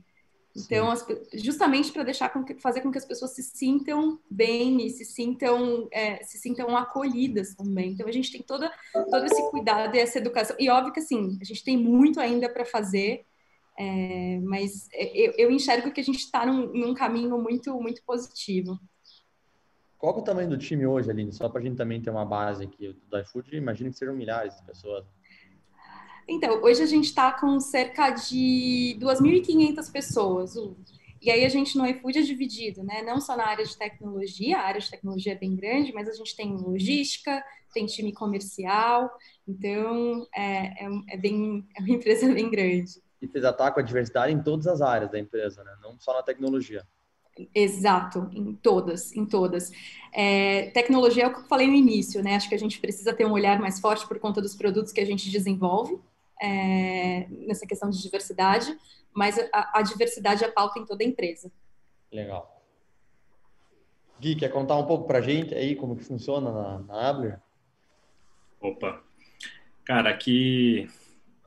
Então, 0.57 0.91
as, 0.91 1.05
justamente 1.35 1.91
para 1.93 2.05
deixar 2.05 2.29
com 2.29 2.45
que, 2.45 2.55
fazer 2.55 2.81
com 2.81 2.91
que 2.91 2.99
as 2.99 3.05
pessoas 3.05 3.33
se 3.33 3.43
sintam 3.43 4.21
bem 4.31 4.87
e 4.87 4.91
se 4.91 5.05
sintam 5.05 5.89
é, 5.91 6.23
se 6.23 6.39
sintam 6.39 6.77
acolhidas 6.77 7.55
também. 7.55 7.93
Então, 7.93 8.07
a 8.07 8.13
gente 8.13 8.31
tem 8.31 8.43
toda, 8.43 8.73
todo 8.93 9.25
esse 9.25 9.51
cuidado 9.51 9.95
e 9.97 10.01
essa 10.01 10.19
educação. 10.19 10.57
E 10.59 10.69
óbvio 10.69 10.93
que 10.93 11.01
assim, 11.01 11.39
a 11.41 11.45
gente 11.45 11.65
tem 11.65 11.77
muito 11.77 12.21
ainda 12.21 12.49
para 12.49 12.65
fazer, 12.65 13.25
é, 13.79 14.39
mas 14.41 14.89
eu, 14.93 15.33
eu, 15.37 15.51
enxergo 15.51 15.91
que 15.91 16.01
a 16.01 16.05
gente 16.05 16.19
está 16.19 16.47
num, 16.47 16.73
num, 16.73 16.95
caminho 16.95 17.37
muito 17.39 17.75
muito 17.81 18.03
positivo. 18.05 18.79
Qual 19.99 20.17
é 20.17 20.19
o 20.19 20.23
tamanho 20.23 20.49
do 20.49 20.59
time 20.59 20.87
hoje, 20.87 21.11
Aline? 21.11 21.33
Só 21.33 21.49
para 21.49 21.61
a 21.61 21.65
gente 21.65 21.77
também 21.77 22.01
ter 22.01 22.11
uma 22.11 22.25
base 22.25 22.65
aqui 22.65 22.97
do 23.09 23.19
iFood, 23.19 23.57
imagino 23.57 23.91
que 23.91 23.97
sejam 23.97 24.15
milhares 24.15 24.55
de 24.57 24.63
pessoas. 24.63 25.05
Então, 26.29 26.63
hoje 26.63 26.83
a 26.83 26.87
gente 26.87 27.07
está 27.07 27.33
com 27.33 27.59
cerca 27.61 28.11
de 28.11 28.97
2.500 29.01 29.93
pessoas. 29.93 30.55
E 31.21 31.31
aí 31.31 31.45
a 31.45 31.49
gente 31.49 31.77
no 31.77 31.87
iFood 31.87 32.19
é 32.19 32.23
dividido, 32.23 32.83
né? 32.83 33.03
Não 33.03 33.21
só 33.21 33.37
na 33.37 33.47
área 33.47 33.65
de 33.65 33.77
tecnologia, 33.77 34.59
a 34.59 34.63
área 34.63 34.81
de 34.81 34.91
tecnologia 34.91 35.33
é 35.33 35.39
bem 35.39 35.57
grande, 35.57 35.93
mas 35.93 36.09
a 36.09 36.13
gente 36.13 36.37
tem 36.37 36.55
logística, 36.55 37.43
tem 37.73 37.87
time 37.87 38.13
comercial, 38.13 39.11
então 39.49 40.27
é, 40.35 40.85
é, 40.85 40.89
é 41.09 41.17
bem, 41.17 41.67
é 41.75 41.81
uma 41.81 41.91
empresa 41.97 42.33
bem 42.33 42.51
grande. 42.51 43.03
E 43.25 43.27
vocês 43.27 43.43
atacam 43.43 43.83
a 43.83 43.87
diversidade 43.87 44.35
em 44.35 44.43
todas 44.43 44.67
as 44.67 44.83
áreas 44.83 45.11
da 45.11 45.19
empresa, 45.19 45.65
né? 45.65 45.75
Não 45.83 45.99
só 45.99 46.13
na 46.13 46.23
tecnologia. 46.23 46.87
Exato, 47.55 48.29
em 48.33 48.55
todas, 48.55 49.17
em 49.17 49.25
todas. 49.25 49.73
É, 50.13 50.71
tecnologia 50.71 51.25
é 51.25 51.27
o 51.27 51.33
que 51.33 51.41
eu 51.41 51.45
falei 51.45 51.67
no 51.67 51.73
início, 51.73 52.23
né? 52.23 52.37
Acho 52.37 52.51
que 52.51 52.55
a 52.55 52.59
gente 52.59 52.79
precisa 52.79 53.15
ter 53.15 53.25
um 53.27 53.33
olhar 53.33 53.59
mais 53.59 53.81
forte 53.81 54.07
por 54.07 54.19
conta 54.19 54.43
dos 54.43 54.55
produtos 54.55 54.93
que 54.93 55.01
a 55.01 55.07
gente 55.07 55.31
desenvolve, 55.31 55.99
é, 56.41 57.27
nessa 57.31 57.67
questão 57.67 57.89
de 57.89 58.01
diversidade, 58.01 58.77
mas 59.13 59.39
a, 59.53 59.79
a, 59.79 59.83
diversidade 59.83 60.45
é 60.45 60.49
pauta 60.49 60.79
em 60.79 60.85
toda 60.85 61.03
a 61.03 61.07
empresa. 61.07 61.51
Legal. 62.13 62.63
Gui, 64.21 64.37
quer 64.37 64.51
contar 64.51 64.77
um 64.77 64.87
pouco 64.87 65.07
para 65.07 65.19
a 65.19 65.23
gente 65.23 65.55
aí 65.55 65.75
como 65.75 65.97
que 65.97 66.05
funciona 66.05 66.53
na, 66.53 66.79
na 66.81 67.09
Abler? 67.09 67.41
Opa, 68.61 69.03
cara, 69.85 70.11
aqui 70.11 70.89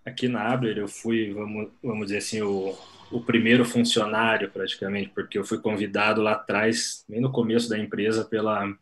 aqui 0.08 0.28
na 0.28 0.52
Abler 0.52 0.78
eu 0.78 0.88
fui, 0.88 1.32
vamos, 1.34 1.70
vamos 1.84 2.08
dizer 2.08 2.18
assim, 2.20 2.42
o, 2.42 2.78
o 3.12 3.22
primeiro 3.22 3.66
funcionário 3.66 4.50
praticamente, 4.50 5.10
porque 5.10 5.38
eu 5.38 5.44
fui 5.44 5.60
convidado 5.60 6.22
lá 6.22 6.34
atrás, 6.34 7.06
bem 7.08 7.22
no 7.22 7.32
começo 7.32 7.70
da 7.70 7.78
empresa, 7.78 8.26
pela, 8.26 8.74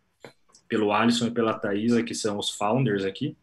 pelo 0.67 0.91
Alisson 0.91 1.27
e 1.27 1.31
pela 1.31 1.57
Thaisa, 1.57 2.03
que 2.03 2.13
são 2.13 2.37
os 2.37 2.51
founders 2.51 3.03
aqui. 3.03 3.35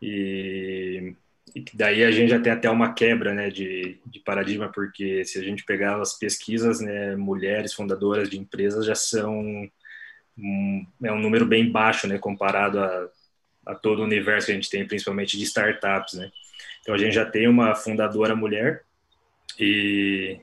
E 0.00 1.14
e 1.54 1.64
daí 1.74 2.04
a 2.04 2.10
gente 2.10 2.30
já 2.30 2.40
tem 2.40 2.52
até 2.52 2.70
uma 2.70 2.92
quebra 2.92 3.34
né, 3.34 3.50
de, 3.50 3.98
de 4.06 4.20
paradigma, 4.20 4.70
porque 4.70 5.24
se 5.24 5.38
a 5.38 5.42
gente 5.42 5.64
pegar 5.64 6.00
as 6.00 6.18
pesquisas, 6.18 6.80
né, 6.80 7.16
mulheres 7.16 7.74
fundadoras 7.74 8.28
de 8.28 8.38
empresas 8.38 8.84
já 8.86 8.94
são 8.94 9.68
um, 10.36 10.86
é 11.02 11.12
um 11.12 11.20
número 11.20 11.46
bem 11.46 11.70
baixo 11.70 12.06
né, 12.06 12.18
comparado 12.18 12.78
a, 12.78 13.08
a 13.66 13.74
todo 13.74 14.00
o 14.00 14.04
universo 14.04 14.46
que 14.46 14.52
a 14.52 14.54
gente 14.54 14.70
tem, 14.70 14.86
principalmente 14.86 15.36
de 15.36 15.44
startups. 15.44 16.14
Né? 16.14 16.30
Então 16.88 16.96
a 16.96 16.98
gente 16.98 17.12
já 17.12 17.26
tem 17.26 17.46
uma 17.46 17.74
fundadora 17.74 18.34
mulher 18.34 18.82
e 19.60 20.40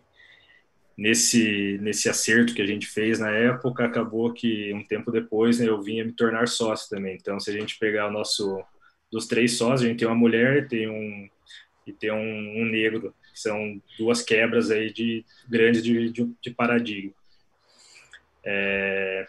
nesse 0.95 1.79
nesse 1.81 2.07
acerto 2.07 2.53
que 2.53 2.61
a 2.61 2.67
gente 2.67 2.85
fez 2.85 3.17
na 3.17 3.31
época 3.31 3.83
acabou 3.83 4.31
que 4.31 4.71
um 4.71 4.83
tempo 4.83 5.11
depois 5.11 5.59
né, 5.59 5.67
eu 5.67 5.81
vinha 5.81 6.05
me 6.05 6.11
tornar 6.11 6.47
sócio 6.47 6.87
também. 6.87 7.17
Então 7.19 7.39
se 7.39 7.49
a 7.49 7.53
gente 7.53 7.79
pegar 7.79 8.09
o 8.09 8.11
nosso 8.11 8.63
dos 9.11 9.25
três 9.25 9.53
sócios, 9.57 9.81
a 9.81 9.87
gente 9.87 9.97
tem 9.97 10.07
uma 10.07 10.13
mulher 10.13 10.67
tem 10.67 10.87
um, 10.87 11.27
e 11.87 11.91
tem 11.91 12.11
um, 12.11 12.61
um 12.61 12.65
negro, 12.65 13.11
são 13.33 13.81
duas 13.97 14.21
quebras 14.21 14.69
aí 14.69 14.93
de 14.93 15.25
grandes 15.49 15.83
de, 15.83 16.11
de, 16.11 16.31
de 16.39 16.51
paradigma. 16.51 17.11
É, 18.43 19.25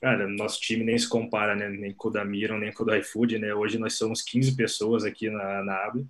cara, 0.00 0.28
nosso 0.28 0.60
time 0.60 0.84
nem 0.84 0.96
se 0.96 1.08
compara, 1.08 1.56
né? 1.56 1.68
Nem 1.68 1.92
com 1.92 2.06
o 2.06 2.12
da 2.12 2.24
nem 2.24 2.72
com 2.72 2.84
o 2.84 2.86
do 2.86 2.94
iFood, 2.94 3.40
né? 3.40 3.52
Hoje 3.52 3.76
nós 3.76 3.94
somos 3.94 4.22
15 4.22 4.54
pessoas 4.54 5.04
aqui 5.04 5.28
na, 5.28 5.64
na 5.64 5.84
Able. 5.86 6.06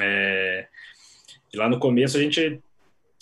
É, 0.00 0.68
lá 1.54 1.68
no 1.68 1.78
começo 1.78 2.16
a 2.16 2.20
gente, 2.20 2.60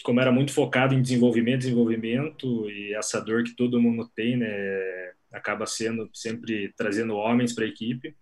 como 0.03 0.21
era 0.21 0.31
muito 0.31 0.53
focado 0.53 0.95
em 0.95 1.03
desenvolvimento, 1.03 1.61
desenvolvimento 1.61 2.71
e 2.71 2.95
essa 2.95 3.21
dor 3.21 3.45
que 3.45 3.57
todo 3.57 3.81
mundo 3.81 4.11
tem, 4.15 4.37
né? 4.37 5.13
Acaba 5.33 5.67
sendo 5.67 6.11
sempre 6.13 6.73
trazendo 6.77 7.15
homens 7.15 7.53
para 7.53 7.65
a 7.65 7.69
equipe 7.69 8.15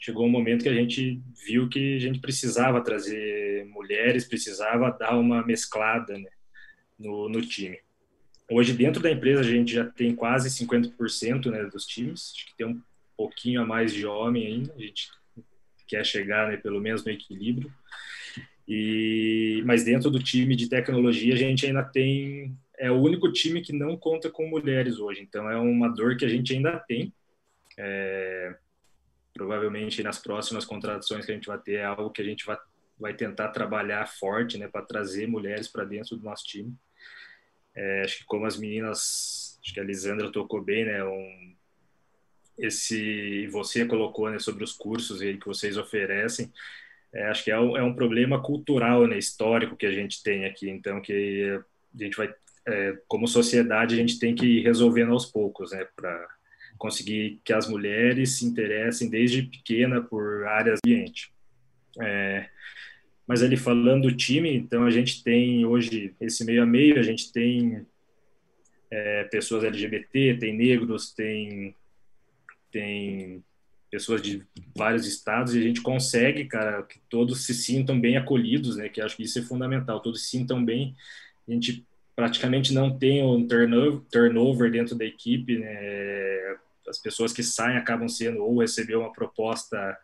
chegou 0.00 0.26
um 0.26 0.30
momento 0.30 0.62
que 0.62 0.68
a 0.68 0.74
gente 0.74 1.22
viu 1.46 1.68
que 1.68 1.96
a 1.96 2.00
gente 2.00 2.18
precisava 2.18 2.82
trazer 2.82 3.66
mulheres, 3.66 4.26
precisava 4.26 4.90
dar 4.90 5.16
uma 5.16 5.44
mesclada 5.44 6.18
né, 6.18 6.30
no, 6.98 7.28
no 7.28 7.42
time. 7.42 7.78
Hoje, 8.50 8.72
dentro 8.72 9.02
da 9.02 9.10
empresa, 9.10 9.40
a 9.40 9.44
gente 9.44 9.74
já 9.74 9.84
tem 9.84 10.14
quase 10.14 10.48
50% 10.48 11.50
né, 11.50 11.64
dos 11.66 11.86
times, 11.86 12.32
acho 12.34 12.46
que 12.46 12.56
tem 12.56 12.66
um 12.66 12.80
pouquinho 13.16 13.60
a 13.60 13.66
mais 13.66 13.92
de 13.92 14.06
homem 14.06 14.46
ainda, 14.46 14.74
a 14.74 14.80
gente 14.80 15.10
quer 15.90 16.06
chegar 16.06 16.48
né, 16.48 16.56
pelo 16.56 16.80
menos 16.80 17.04
no 17.04 17.10
equilíbrio. 17.10 17.72
E, 18.66 19.62
mas 19.66 19.82
dentro 19.82 20.10
do 20.10 20.22
time 20.22 20.54
de 20.54 20.68
tecnologia, 20.68 21.34
a 21.34 21.36
gente 21.36 21.66
ainda 21.66 21.82
tem. 21.82 22.56
É 22.78 22.90
o 22.90 23.00
único 23.00 23.30
time 23.32 23.60
que 23.60 23.72
não 23.72 23.96
conta 23.96 24.30
com 24.30 24.48
mulheres 24.48 24.98
hoje, 24.98 25.20
então 25.20 25.50
é 25.50 25.58
uma 25.58 25.88
dor 25.88 26.16
que 26.16 26.24
a 26.24 26.28
gente 26.28 26.54
ainda 26.54 26.78
tem. 26.78 27.12
É, 27.76 28.56
provavelmente 29.34 30.02
nas 30.02 30.18
próximas 30.18 30.64
contratações 30.64 31.24
que 31.24 31.32
a 31.32 31.34
gente 31.34 31.46
vai 31.46 31.58
ter 31.58 31.76
é 31.76 31.84
algo 31.84 32.10
que 32.10 32.22
a 32.22 32.24
gente 32.24 32.44
vai, 32.44 32.58
vai 32.98 33.14
tentar 33.14 33.48
trabalhar 33.48 34.06
forte, 34.06 34.56
né, 34.56 34.68
para 34.68 34.84
trazer 34.84 35.26
mulheres 35.26 35.66
para 35.68 35.84
dentro 35.84 36.16
do 36.16 36.24
nosso 36.24 36.44
time. 36.44 36.74
É, 37.74 38.02
acho 38.02 38.18
que 38.18 38.24
como 38.24 38.46
as 38.46 38.56
meninas, 38.56 39.58
acho 39.64 39.74
que 39.74 39.80
a 39.80 39.84
Lisandra 39.84 40.30
tocou 40.30 40.62
bem, 40.62 40.84
né, 40.84 41.04
um, 41.04 41.56
esse 42.60 43.46
você 43.48 43.84
colocou, 43.84 44.30
né, 44.30 44.38
sobre 44.38 44.64
os 44.64 44.72
cursos 44.72 45.20
aí 45.20 45.36
que 45.36 45.46
vocês 45.46 45.76
oferecem, 45.76 46.52
é, 47.12 47.24
acho 47.24 47.44
que 47.44 47.50
é 47.50 47.58
um, 47.58 47.76
é 47.76 47.82
um 47.82 47.94
problema 47.94 48.42
cultural, 48.42 49.06
né, 49.06 49.18
histórico 49.18 49.76
que 49.76 49.86
a 49.86 49.92
gente 49.92 50.22
tem 50.22 50.44
aqui, 50.44 50.68
então 50.70 51.00
que 51.00 51.60
a 51.94 52.02
gente 52.02 52.16
vai, 52.16 52.32
é, 52.66 52.98
como 53.08 53.26
sociedade, 53.26 53.94
a 53.94 53.98
gente 53.98 54.18
tem 54.18 54.34
que 54.34 54.46
ir 54.46 54.62
resolvendo 54.62 55.12
aos 55.12 55.26
poucos, 55.26 55.72
né, 55.72 55.86
para 55.96 56.28
conseguir 56.78 57.40
que 57.44 57.52
as 57.52 57.68
mulheres 57.68 58.38
se 58.38 58.44
interessem 58.46 59.10
desde 59.10 59.42
pequena 59.42 60.00
por 60.00 60.46
áreas 60.46 60.78
ambiente. 60.84 61.32
É, 62.00 62.48
mas 63.26 63.42
ali 63.42 63.56
falando 63.56 64.08
do 64.08 64.16
time, 64.16 64.54
então 64.54 64.84
a 64.84 64.90
gente 64.90 65.22
tem 65.22 65.64
hoje 65.64 66.14
esse 66.20 66.44
meio 66.44 66.62
a 66.62 66.66
meio, 66.66 66.98
a 66.98 67.02
gente 67.02 67.32
tem 67.32 67.86
é, 68.90 69.24
pessoas 69.24 69.62
LGBT, 69.62 70.36
tem 70.38 70.56
negros, 70.56 71.12
tem 71.12 71.74
tem 72.70 73.44
pessoas 73.90 74.22
de 74.22 74.46
vários 74.76 75.06
estados 75.06 75.54
e 75.54 75.58
a 75.58 75.62
gente 75.62 75.82
consegue, 75.82 76.44
cara, 76.44 76.82
que 76.84 77.00
todos 77.08 77.44
se 77.44 77.52
sintam 77.52 78.00
bem 78.00 78.16
acolhidos, 78.16 78.76
né? 78.76 78.88
Que 78.88 79.00
acho 79.00 79.16
que 79.16 79.24
isso 79.24 79.38
é 79.38 79.42
fundamental, 79.42 80.00
todos 80.00 80.22
se 80.22 80.30
sintam 80.30 80.64
bem. 80.64 80.94
A 81.48 81.52
gente 81.52 81.84
praticamente 82.14 82.72
não 82.72 82.96
tem 82.96 83.24
um 83.24 83.46
turnover, 83.46 84.00
turnover 84.10 84.70
dentro 84.70 84.94
da 84.94 85.04
equipe, 85.04 85.58
né? 85.58 86.58
as 86.88 86.98
pessoas 86.98 87.32
que 87.32 87.42
saem 87.42 87.78
acabam 87.78 88.08
sendo 88.08 88.42
ou 88.42 88.60
receber 88.60 88.96
uma 88.96 89.12
proposta 89.12 89.96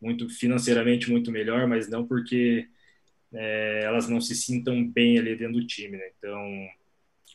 muito 0.00 0.28
financeiramente 0.28 1.10
muito 1.10 1.30
melhor, 1.30 1.66
mas 1.66 1.88
não 1.88 2.06
porque 2.06 2.68
é, 3.32 3.82
elas 3.84 4.08
não 4.08 4.20
se 4.20 4.36
sintam 4.36 4.86
bem 4.86 5.18
ali 5.18 5.34
dentro 5.34 5.54
do 5.54 5.66
time, 5.66 5.96
né? 5.96 6.10
Então, 6.18 6.68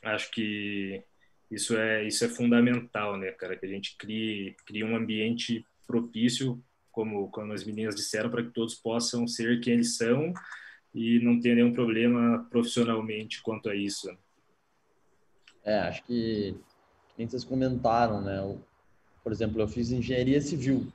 acho 0.04 0.32
que 0.32 1.04
isso 1.52 1.76
é 1.76 2.06
isso 2.08 2.24
é 2.24 2.30
fundamental, 2.30 3.18
né, 3.18 3.32
cara, 3.32 3.56
que 3.56 3.66
a 3.66 3.70
gente 3.70 3.98
crie 3.98 4.56
crie 4.66 4.84
um 4.84 4.96
ambiente 4.96 5.66
propício, 5.88 6.62
como 6.92 7.30
como 7.30 7.54
as 7.54 7.64
meninas 7.64 7.96
disseram, 7.96 8.30
para 8.30 8.44
que 8.44 8.52
todos 8.52 8.76
possam 8.76 9.28
ser 9.28 9.60
quem 9.60 9.74
eles 9.74 9.98
são 9.98 10.34
e 10.94 11.20
não 11.20 11.40
ter 11.40 11.56
nenhum 11.56 11.74
problema 11.74 12.48
profissionalmente 12.50 13.42
quanto 13.42 13.70
a 13.70 13.76
isso. 13.76 14.10
É, 15.64 15.80
acho 15.80 16.04
que 16.04 16.56
nem 17.18 17.28
vocês 17.28 17.44
comentaram, 17.44 18.22
né? 18.22 18.40
Por 19.24 19.32
exemplo, 19.32 19.62
eu 19.62 19.68
fiz 19.68 19.92
engenharia 19.92 20.42
civil, 20.42 20.88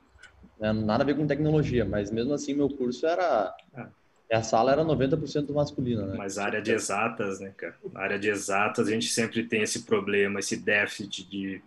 né? 0.59 0.73
nada 0.73 1.03
a 1.03 1.05
ver 1.05 1.15
com 1.15 1.27
tecnologia, 1.27 1.85
mas 1.85 2.11
mesmo 2.11 2.33
assim 2.33 2.53
meu 2.53 2.69
curso 2.69 3.05
era 3.05 3.55
ah. 3.75 3.89
A 4.31 4.41
sala 4.41 4.71
era 4.71 4.83
90% 4.83 5.53
masculina, 5.53 6.05
né? 6.05 6.15
Mas 6.17 6.37
área 6.37 6.61
de 6.61 6.71
exatas, 6.71 7.39
né, 7.39 7.53
cara? 7.55 7.75
Na 7.93 8.01
área 8.01 8.19
de 8.19 8.29
exatas 8.29 8.87
a 8.87 8.91
gente 8.91 9.07
sempre 9.07 9.43
tem 9.43 9.61
esse 9.61 9.83
problema, 9.83 10.39
esse 10.39 10.57
déficit 10.57 11.29
de 11.29 11.61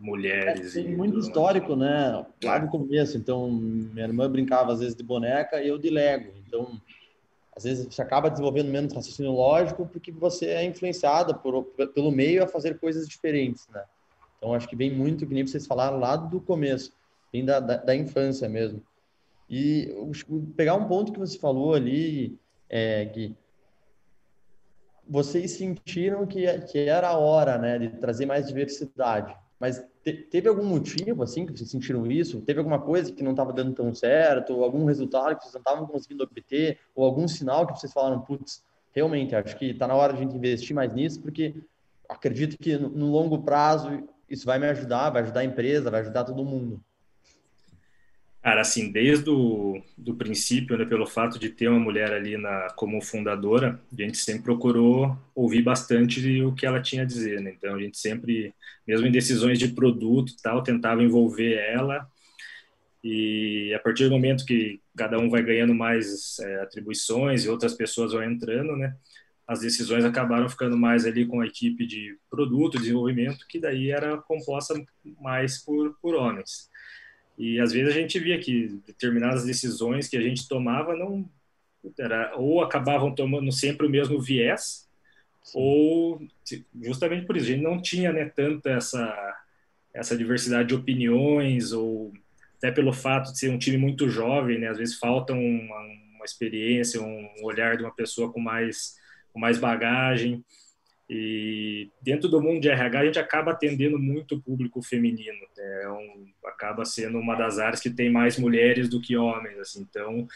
mulheres. 0.00 0.76
É, 0.76 0.82
muito 0.82 1.18
histórico, 1.18 1.76
né? 1.76 2.24
Lá 2.42 2.58
no 2.58 2.68
começo. 2.68 3.16
Então, 3.16 3.50
minha 3.50 4.06
irmã 4.06 4.30
brincava 4.30 4.72
às 4.72 4.80
vezes 4.80 4.94
de 4.94 5.02
boneca 5.02 5.62
e 5.62 5.68
eu 5.68 5.78
de 5.78 5.90
Lego. 5.90 6.32
Então, 6.46 6.80
às 7.54 7.64
vezes 7.64 7.86
você 7.86 8.00
acaba 8.00 8.30
desenvolvendo 8.30 8.70
menos 8.70 8.94
raciocínio 8.94 9.32
lógico 9.32 9.86
porque 9.86 10.10
você 10.10 10.46
é 10.46 10.64
influenciada 10.64 11.34
por, 11.34 11.64
pelo 11.94 12.10
meio 12.10 12.42
a 12.42 12.48
fazer 12.48 12.78
coisas 12.78 13.06
diferentes, 13.06 13.68
né? 13.68 13.84
Então, 14.38 14.54
acho 14.54 14.66
que 14.66 14.74
vem 14.74 14.90
muito, 14.90 15.26
que 15.26 15.34
nem 15.34 15.46
vocês 15.46 15.66
falaram 15.66 15.98
lá 15.98 16.16
do 16.16 16.40
começo, 16.40 16.94
vem 17.30 17.44
da, 17.44 17.60
da, 17.60 17.76
da 17.76 17.94
infância 17.94 18.48
mesmo. 18.48 18.82
E 19.50 19.92
pegar 20.56 20.76
um 20.76 20.86
ponto 20.86 21.12
que 21.12 21.18
você 21.18 21.36
falou 21.36 21.74
ali, 21.74 22.38
é, 22.68 23.06
que 23.06 23.36
vocês 25.08 25.50
sentiram 25.50 26.24
que, 26.24 26.46
que 26.60 26.78
era 26.78 27.08
a 27.08 27.18
hora, 27.18 27.58
né, 27.58 27.76
de 27.80 27.88
trazer 27.98 28.26
mais 28.26 28.46
diversidade. 28.46 29.36
Mas 29.58 29.84
te, 30.04 30.12
teve 30.12 30.48
algum 30.48 30.64
motivo, 30.64 31.24
assim, 31.24 31.44
que 31.44 31.52
vocês 31.52 31.68
sentiram 31.68 32.06
isso? 32.06 32.40
Teve 32.42 32.60
alguma 32.60 32.80
coisa 32.80 33.12
que 33.12 33.24
não 33.24 33.32
estava 33.32 33.52
dando 33.52 33.74
tão 33.74 33.92
certo? 33.92 34.54
Ou 34.54 34.62
algum 34.62 34.84
resultado 34.84 35.36
que 35.36 35.42
vocês 35.42 35.52
não 35.52 35.60
estavam 35.60 35.86
conseguindo 35.86 36.22
obter? 36.22 36.78
Ou 36.94 37.04
algum 37.04 37.26
sinal 37.26 37.66
que 37.66 37.78
vocês 37.78 37.92
falaram, 37.92 38.20
putz, 38.20 38.62
realmente, 38.92 39.34
acho 39.34 39.56
que 39.56 39.66
está 39.66 39.88
na 39.88 39.96
hora 39.96 40.12
de 40.12 40.20
a 40.20 40.22
gente 40.22 40.36
investir 40.36 40.76
mais 40.76 40.94
nisso, 40.94 41.20
porque 41.20 41.56
acredito 42.08 42.56
que 42.56 42.78
no, 42.78 42.88
no 42.88 43.10
longo 43.10 43.42
prazo 43.42 44.08
isso 44.28 44.46
vai 44.46 44.60
me 44.60 44.68
ajudar, 44.68 45.10
vai 45.10 45.22
ajudar 45.22 45.40
a 45.40 45.44
empresa, 45.44 45.90
vai 45.90 46.02
ajudar 46.02 46.22
todo 46.22 46.44
mundo. 46.44 46.80
Cara, 48.42 48.62
assim, 48.62 48.90
desde 48.90 49.28
o 49.28 49.82
do 49.98 50.14
princípio, 50.14 50.78
né, 50.78 50.86
pelo 50.86 51.06
fato 51.06 51.38
de 51.38 51.50
ter 51.50 51.68
uma 51.68 51.78
mulher 51.78 52.10
ali 52.10 52.38
na, 52.38 52.68
como 52.74 53.02
fundadora, 53.02 53.78
a 53.92 54.02
gente 54.02 54.16
sempre 54.16 54.44
procurou 54.44 55.14
ouvir 55.34 55.60
bastante 55.62 56.40
o 56.42 56.54
que 56.54 56.64
ela 56.64 56.80
tinha 56.80 57.02
a 57.02 57.04
dizer, 57.04 57.38
né? 57.42 57.52
Então, 57.56 57.74
a 57.74 57.78
gente 57.82 57.98
sempre, 57.98 58.54
mesmo 58.86 59.06
em 59.06 59.12
decisões 59.12 59.58
de 59.58 59.68
produto 59.68 60.32
tal, 60.42 60.62
tentava 60.62 61.02
envolver 61.02 61.52
ela. 61.54 62.08
E 63.04 63.74
a 63.74 63.78
partir 63.78 64.04
do 64.04 64.12
momento 64.12 64.46
que 64.46 64.80
cada 64.96 65.18
um 65.18 65.28
vai 65.28 65.42
ganhando 65.42 65.74
mais 65.74 66.38
é, 66.40 66.62
atribuições 66.62 67.44
e 67.44 67.48
outras 67.50 67.74
pessoas 67.74 68.12
vão 68.12 68.22
entrando, 68.22 68.74
né? 68.74 68.96
As 69.46 69.60
decisões 69.60 70.04
acabaram 70.04 70.48
ficando 70.48 70.78
mais 70.78 71.04
ali 71.04 71.26
com 71.26 71.40
a 71.42 71.46
equipe 71.46 71.86
de 71.86 72.16
produto, 72.30 72.78
desenvolvimento, 72.78 73.46
que 73.48 73.60
daí 73.60 73.90
era 73.90 74.16
composta 74.16 74.74
mais 75.20 75.58
por, 75.62 75.94
por 76.00 76.14
homens. 76.14 76.69
E 77.38 77.60
às 77.60 77.72
vezes 77.72 77.94
a 77.94 77.98
gente 77.98 78.18
via 78.18 78.38
que 78.38 78.80
determinadas 78.86 79.44
decisões 79.44 80.08
que 80.08 80.16
a 80.16 80.20
gente 80.20 80.46
tomava 80.48 80.94
não 80.94 81.28
era, 81.98 82.36
ou 82.36 82.62
acabavam 82.62 83.14
tomando 83.14 83.50
sempre 83.50 83.86
o 83.86 83.90
mesmo 83.90 84.20
viés, 84.20 84.86
Sim. 85.42 85.58
ou 85.58 86.22
justamente 86.82 87.26
por 87.26 87.36
isso 87.36 87.46
a 87.46 87.50
gente 87.50 87.62
não 87.62 87.80
tinha 87.80 88.12
né, 88.12 88.26
tanta 88.26 88.70
essa 88.70 89.36
essa 89.92 90.16
diversidade 90.16 90.68
de 90.68 90.74
opiniões 90.74 91.72
ou 91.72 92.12
até 92.58 92.70
pelo 92.70 92.92
fato 92.92 93.32
de 93.32 93.38
ser 93.38 93.50
um 93.50 93.58
time 93.58 93.76
muito 93.76 94.08
jovem, 94.08 94.58
né, 94.58 94.68
às 94.68 94.78
vezes 94.78 94.98
falta 94.98 95.32
uma, 95.32 95.80
uma 96.14 96.24
experiência, 96.24 97.02
um 97.02 97.28
olhar 97.42 97.76
de 97.76 97.82
uma 97.82 97.94
pessoa 97.94 98.30
com 98.32 98.38
mais 98.38 98.96
com 99.32 99.40
mais 99.40 99.58
bagagem. 99.58 100.44
E 101.12 101.90
dentro 102.00 102.28
do 102.28 102.40
mundo 102.40 102.60
de 102.60 102.68
RH, 102.68 103.00
a 103.00 103.04
gente 103.04 103.18
acaba 103.18 103.50
atendendo 103.50 103.98
muito 103.98 104.36
o 104.36 104.40
público 104.40 104.80
feminino. 104.80 105.40
Né? 105.56 105.82
É 105.82 105.90
um, 105.90 106.28
acaba 106.44 106.84
sendo 106.84 107.18
uma 107.18 107.34
das 107.34 107.58
áreas 107.58 107.80
que 107.80 107.90
tem 107.90 108.08
mais 108.08 108.38
mulheres 108.38 108.88
do 108.88 109.00
que 109.00 109.16
homens. 109.16 109.58
Assim. 109.58 109.80
Então, 109.82 110.28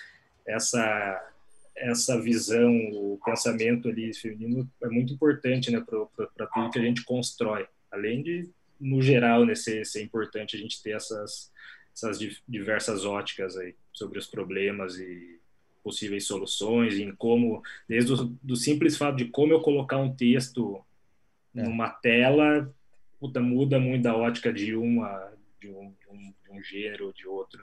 essa 0.44 1.30
essa 1.76 2.20
visão, 2.20 2.72
o 2.92 3.18
pensamento 3.24 3.88
ali 3.88 4.14
feminino 4.14 4.68
é 4.82 4.88
muito 4.88 5.12
importante 5.12 5.70
né, 5.72 5.80
para 5.80 6.46
tudo 6.46 6.70
que 6.70 6.78
a 6.78 6.82
gente 6.82 7.04
constrói. 7.04 7.66
Além 7.90 8.22
de, 8.22 8.48
no 8.80 9.02
geral, 9.02 9.44
né, 9.44 9.54
ser, 9.54 9.84
ser 9.84 10.02
importante 10.02 10.56
a 10.56 10.58
gente 10.58 10.80
ter 10.82 10.92
essas, 10.92 11.52
essas 11.92 12.18
diversas 12.48 13.04
óticas 13.04 13.56
aí 13.56 13.74
sobre 13.92 14.18
os 14.18 14.26
problemas 14.26 14.98
e 14.98 15.40
possíveis 15.84 16.26
soluções, 16.26 16.98
em 16.98 17.14
como, 17.14 17.62
desde 17.86 18.14
o 18.14 18.24
do 18.42 18.56
simples 18.56 18.96
fato 18.96 19.16
de 19.16 19.26
como 19.26 19.52
eu 19.52 19.60
colocar 19.60 19.98
um 19.98 20.12
texto 20.12 20.82
é. 21.54 21.62
numa 21.62 21.90
tela, 21.90 22.72
puta, 23.20 23.40
muda 23.40 23.78
muito 23.78 24.02
da 24.02 24.16
ótica 24.16 24.50
de 24.52 24.74
uma, 24.74 25.30
de 25.60 25.68
um, 25.68 25.92
de 26.00 26.08
um, 26.10 26.34
de 26.44 26.58
um 26.58 26.62
gênero 26.62 27.06
ou 27.06 27.12
de 27.12 27.28
outro. 27.28 27.62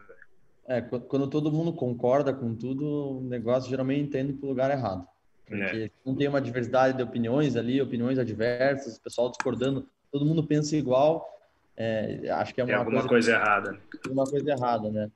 É, 0.68 0.80
quando 0.80 1.28
todo 1.28 1.52
mundo 1.52 1.74
concorda 1.74 2.32
com 2.32 2.56
tudo, 2.56 3.18
o 3.18 3.22
negócio 3.22 3.70
geralmente 3.70 4.04
entende 4.04 4.34
para 4.34 4.46
o 4.46 4.50
lugar 4.50 4.72
errado. 4.72 5.06
Porque 5.46 5.78
é. 5.78 5.92
não 6.06 6.16
tem 6.16 6.28
uma 6.28 6.40
diversidade 6.40 6.96
de 6.96 7.04
opiniões 7.04 7.58
ali, 7.58 7.82
opiniões 7.82 8.18
adversas, 8.18 8.96
o 8.96 9.02
pessoal 9.02 9.30
discordando, 9.30 9.86
todo 10.12 10.26
mundo 10.26 10.46
pensa 10.46 10.78
igual. 10.78 11.28
É, 11.76 12.30
acho 12.30 12.54
que 12.54 12.62
é 12.62 12.64
uma 12.64 12.78
alguma 12.78 13.08
coisa, 13.08 13.10
coisa 13.10 13.32
errada. 13.32 13.80
Uma 14.10 14.24
coisa 14.24 14.52
errada, 14.52 14.90
né? 14.90 15.12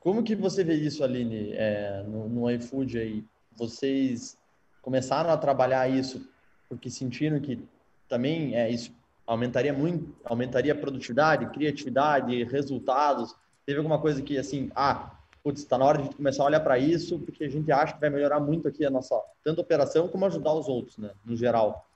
Como 0.00 0.22
que 0.22 0.34
você 0.34 0.62
vê 0.62 0.74
isso, 0.74 1.02
Aline, 1.02 1.52
é, 1.52 2.02
no, 2.06 2.28
no 2.28 2.50
iFood 2.50 2.98
aí? 2.98 3.24
Vocês 3.56 4.38
começaram 4.80 5.30
a 5.30 5.36
trabalhar 5.36 5.88
isso 5.88 6.28
porque 6.68 6.90
sentiram 6.90 7.40
que 7.40 7.66
também 8.08 8.54
é, 8.54 8.70
isso 8.70 8.92
aumentaria 9.26 9.72
muito, 9.72 10.14
aumentaria 10.24 10.72
a 10.72 10.76
produtividade, 10.76 11.50
criatividade, 11.50 12.44
resultados? 12.44 13.34
Teve 13.66 13.78
alguma 13.78 14.00
coisa 14.00 14.22
que, 14.22 14.38
assim, 14.38 14.70
ah, 14.74 15.18
putz, 15.42 15.60
está 15.60 15.76
na 15.76 15.84
hora 15.84 16.02
de 16.02 16.14
começar 16.14 16.42
a 16.42 16.46
olhar 16.46 16.60
para 16.60 16.78
isso, 16.78 17.18
porque 17.18 17.44
a 17.44 17.48
gente 17.48 17.70
acha 17.72 17.94
que 17.94 18.00
vai 18.00 18.10
melhorar 18.10 18.40
muito 18.40 18.68
aqui 18.68 18.84
a 18.84 18.90
nossa, 18.90 19.20
tanto 19.42 19.60
a 19.60 19.64
operação 19.64 20.08
como 20.08 20.26
ajudar 20.26 20.52
os 20.54 20.68
outros, 20.68 20.98
né, 20.98 21.10
no 21.24 21.36
geral. 21.36 21.87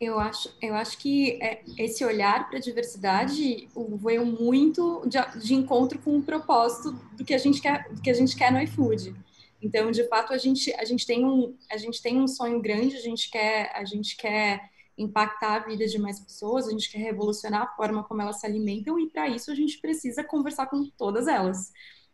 Eu 0.00 0.18
acho, 0.18 0.50
eu 0.62 0.74
acho 0.74 0.96
que 0.96 1.32
é, 1.42 1.62
esse 1.76 2.02
olhar 2.02 2.48
para 2.48 2.56
a 2.56 2.60
diversidade 2.60 3.68
veio 4.02 4.24
muito 4.24 5.06
de, 5.06 5.18
de, 5.38 5.54
encontro 5.54 5.98
com 5.98 6.16
o 6.16 6.22
propósito 6.22 6.92
do 7.14 7.22
que 7.22 7.34
a 7.34 7.38
gente 7.38 7.60
quer, 7.60 7.86
do 7.92 8.00
que 8.00 8.08
a 8.08 8.14
gente 8.14 8.34
quer 8.34 8.50
no 8.50 8.58
iFood. 8.62 9.14
Então, 9.60 9.90
de 9.90 10.08
fato, 10.08 10.32
a 10.32 10.38
gente, 10.38 10.72
a 10.74 10.86
gente 10.86 11.06
tem 11.06 11.26
um, 11.26 11.54
a 11.70 11.76
gente 11.76 12.00
tem 12.00 12.18
um 12.18 12.26
sonho 12.26 12.62
grande. 12.62 12.96
A 12.96 13.00
gente 13.00 13.30
quer, 13.30 13.70
a 13.74 13.84
gente 13.84 14.16
quer 14.16 14.70
impactar 14.96 15.56
a 15.56 15.58
vida 15.58 15.86
de 15.86 15.98
mais 15.98 16.18
pessoas. 16.18 16.66
A 16.66 16.70
gente 16.70 16.90
quer 16.90 16.98
revolucionar 16.98 17.62
a 17.62 17.76
forma 17.76 18.02
como 18.02 18.22
elas 18.22 18.40
se 18.40 18.46
alimentam 18.46 18.98
e 18.98 19.06
para 19.10 19.28
isso 19.28 19.50
a 19.50 19.54
gente 19.54 19.78
precisa 19.80 20.24
conversar 20.24 20.66
com 20.66 20.88
todas 20.96 21.28
elas. 21.28 21.72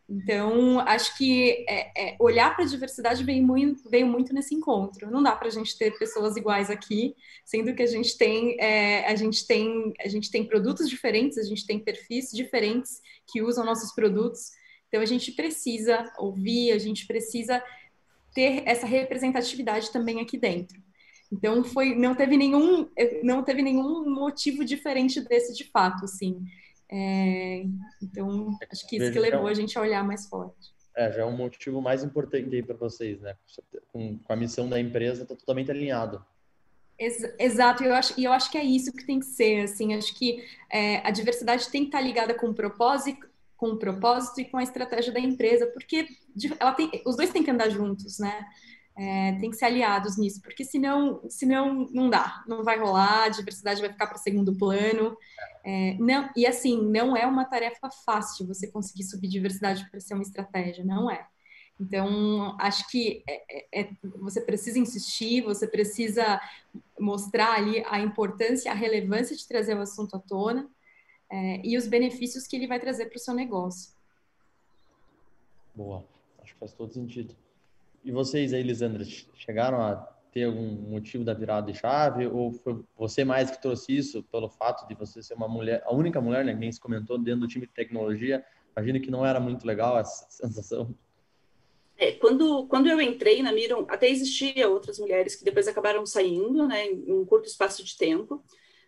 Então, 0.09 0.79
acho 0.81 1.19
que 1.19 1.67
é, 1.69 2.11
é, 2.11 2.17
olhar 2.21 2.55
para 2.55 2.65
a 2.65 2.69
diversidade 2.69 3.25
veio 3.25 3.43
muito, 3.43 3.89
veio 3.91 4.07
muito 4.07 4.33
nesse 4.33 4.55
encontro. 4.55 5.11
Não 5.11 5.21
dá 5.21 5.35
para 5.35 5.49
a 5.49 5.51
gente 5.51 5.77
ter 5.77 5.99
pessoas 5.99 6.37
iguais 6.37 6.71
aqui, 6.71 7.17
sendo 7.45 7.75
que 7.75 7.83
a 7.83 7.87
gente 7.87 8.17
tem 8.17 8.57
é, 8.61 9.05
a 9.07 9.17
gente 9.17 9.45
tem 9.47 9.93
a 10.01 10.07
gente 10.07 10.31
tem 10.31 10.45
produtos 10.45 10.89
diferentes, 10.89 11.39
a 11.39 11.43
gente 11.43 11.67
tem 11.67 11.81
perfis 11.81 12.31
diferentes 12.31 13.01
que 13.27 13.43
usam 13.43 13.65
nossos 13.65 13.93
produtos. 13.93 14.53
Então, 14.89 15.01
a 15.01 15.07
gente 15.07 15.33
precisa 15.33 16.05
ouvir, 16.19 16.71
a 16.71 16.79
gente 16.79 17.05
precisa 17.05 17.61
ter 18.33 18.63
essa 18.65 18.87
representatividade 18.87 19.91
também 19.91 20.21
aqui 20.21 20.39
dentro. 20.39 20.81
Então, 21.33 21.65
foi 21.65 21.97
não 21.97 22.15
teve 22.15 22.37
nenhum 22.37 22.89
não 23.25 23.43
teve 23.43 23.61
nenhum 23.61 24.09
motivo 24.09 24.65
diferente 24.65 25.21
desse 25.21 25.53
de 25.53 25.65
fato, 25.65 26.05
assim. 26.05 26.45
É, 26.91 27.65
então, 28.03 28.57
acho 28.71 28.87
que 28.87 28.97
isso 28.97 29.13
que 29.13 29.19
levou 29.19 29.47
a 29.47 29.55
gente 29.55 29.77
a 29.77 29.81
olhar 29.81 30.05
mais 30.05 30.29
forte. 30.29 30.75
É, 30.97 31.13
já 31.13 31.23
é 31.23 31.25
um 31.25 31.37
motivo 31.37 31.83
mais 31.83 32.03
importante 32.03 32.55
aí 32.55 32.63
para 32.63 32.77
vocês, 32.77 33.21
né? 33.21 33.37
Com, 33.93 34.19
com, 34.19 34.33
a 34.33 34.37
missão 34.37 34.69
da 34.69 34.81
empresa, 34.81 35.25
está 35.25 35.35
totalmente 35.35 35.71
alinhado. 35.71 36.25
Exato, 36.99 37.83
e 37.83 37.87
eu 37.87 37.95
acho, 37.95 38.19
e 38.19 38.25
eu 38.25 38.33
acho 38.33 38.51
que 38.51 38.57
é 38.57 38.65
isso 38.65 38.91
que 38.91 39.05
tem 39.05 39.21
que 39.21 39.27
ser, 39.27 39.65
assim, 39.65 39.93
acho 39.95 40.15
que 40.15 40.43
é, 40.71 41.07
a 41.07 41.11
diversidade 41.11 41.69
tem 41.69 41.83
que 41.83 41.89
estar 41.89 41.99
tá 41.99 42.05
ligada 42.05 42.33
com 42.33 42.47
o 42.47 42.55
propósito, 42.55 43.29
com 43.55 43.69
o 43.69 43.79
propósito 43.79 44.41
e 44.41 44.47
com 44.47 44.57
a 44.57 44.63
estratégia 44.63 45.13
da 45.13 45.21
empresa, 45.21 45.67
porque 45.67 46.09
ela 46.59 46.73
tem, 46.73 46.91
os 47.05 47.15
dois 47.15 47.31
têm 47.31 47.43
que 47.43 47.51
andar 47.51 47.69
juntos, 47.69 48.19
né? 48.19 48.47
É, 48.99 49.33
tem 49.39 49.51
que 49.51 49.57
ser 49.57 49.67
aliados 49.67 50.17
nisso, 50.17 50.41
porque 50.41 50.65
senão, 50.65 51.21
senão 51.29 51.87
não 51.93 52.09
dá, 52.09 52.43
não 52.49 52.65
vai 52.65 52.79
rolar, 52.79 53.25
a 53.25 53.29
diversidade 53.29 53.81
vai 53.81 53.91
ficar 53.91 54.07
para 54.07 54.17
segundo 54.17 54.57
plano. 54.57 55.15
É, 55.63 55.95
não, 56.01 56.31
e 56.35 56.47
assim, 56.47 56.81
não 56.81 57.15
é 57.15 57.27
uma 57.27 57.45
tarefa 57.45 57.91
fácil 57.91 58.47
você 58.47 58.67
conseguir 58.69 59.05
subir 59.05 59.29
diversidade 59.29 59.87
para 59.91 60.01
ser 60.01 60.15
uma 60.15 60.23
estratégia, 60.23 60.83
não 60.83 61.11
é. 61.11 61.27
Então, 61.79 62.57
acho 62.59 62.89
que 62.91 63.23
é, 63.29 63.81
é, 63.81 63.81
é, 63.83 63.91
você 64.03 64.41
precisa 64.41 64.79
insistir, 64.79 65.43
você 65.43 65.69
precisa 65.69 66.41
mostrar 66.99 67.53
ali 67.53 67.85
a 67.87 68.01
importância, 68.01 68.71
a 68.71 68.75
relevância 68.75 69.37
de 69.37 69.47
trazer 69.47 69.77
o 69.77 69.83
assunto 69.83 70.17
à 70.17 70.19
tona 70.19 70.71
é, 71.31 71.61
e 71.63 71.77
os 71.77 71.87
benefícios 71.87 72.47
que 72.47 72.57
ele 72.57 72.67
vai 72.67 72.81
trazer 72.81 73.07
para 73.07 73.17
o 73.17 73.21
seu 73.21 73.35
negócio. 73.35 73.93
Boa, 75.75 76.03
acho 76.43 76.55
que 76.55 76.61
faz 76.61 76.73
todo 76.73 76.95
sentido. 76.95 77.37
E 78.07 78.13
vocês 78.13 78.55
aí, 78.55 78.63
Lisandra, 78.63 79.05
chegaram 79.35 79.83
a 79.83 79.97
ter 80.31 80.45
algum 80.45 80.63
motivo 80.63 81.25
da 81.25 81.35
virada 81.35 81.73
de 81.73 81.77
chave 81.77 82.29
ou 82.29 82.53
foi 82.53 82.85
você 82.97 83.25
mais 83.25 83.51
que 83.51 83.61
trouxe 83.61 83.97
isso 83.97 84.23
pelo 84.31 84.49
fato 84.49 84.87
de 84.87 84.95
você 84.95 85.21
ser 85.21 85.35
uma 85.35 85.49
mulher, 85.49 85.83
a 85.85 85.93
única 85.93 86.21
mulher, 86.21 86.45
né, 86.45 86.53
que 86.53 86.61
nem 86.61 86.71
se 86.71 86.79
comentou, 86.79 87.19
dentro 87.19 87.41
do 87.41 87.49
time 87.49 87.67
de 87.67 87.73
tecnologia? 87.73 88.45
Imagino 88.77 89.01
que 89.01 89.11
não 89.11 89.27
era 89.27 89.41
muito 89.41 89.67
legal 89.67 89.99
essa 89.99 90.25
sensação. 90.31 90.95
É, 91.99 92.13
quando, 92.13 92.69
quando 92.69 92.87
eu 92.89 93.01
entrei 93.01 93.43
na 93.43 93.51
Miron, 93.53 93.85
até 93.89 94.09
existia 94.09 94.69
outras 94.69 95.01
mulheres 95.01 95.35
que 95.35 95.43
depois 95.45 95.67
acabaram 95.67 96.07
saindo, 96.07 96.65
né, 96.69 96.87
em 96.87 97.13
um 97.13 97.25
curto 97.25 97.49
espaço 97.49 97.83
de 97.83 97.99
tempo, 97.99 98.41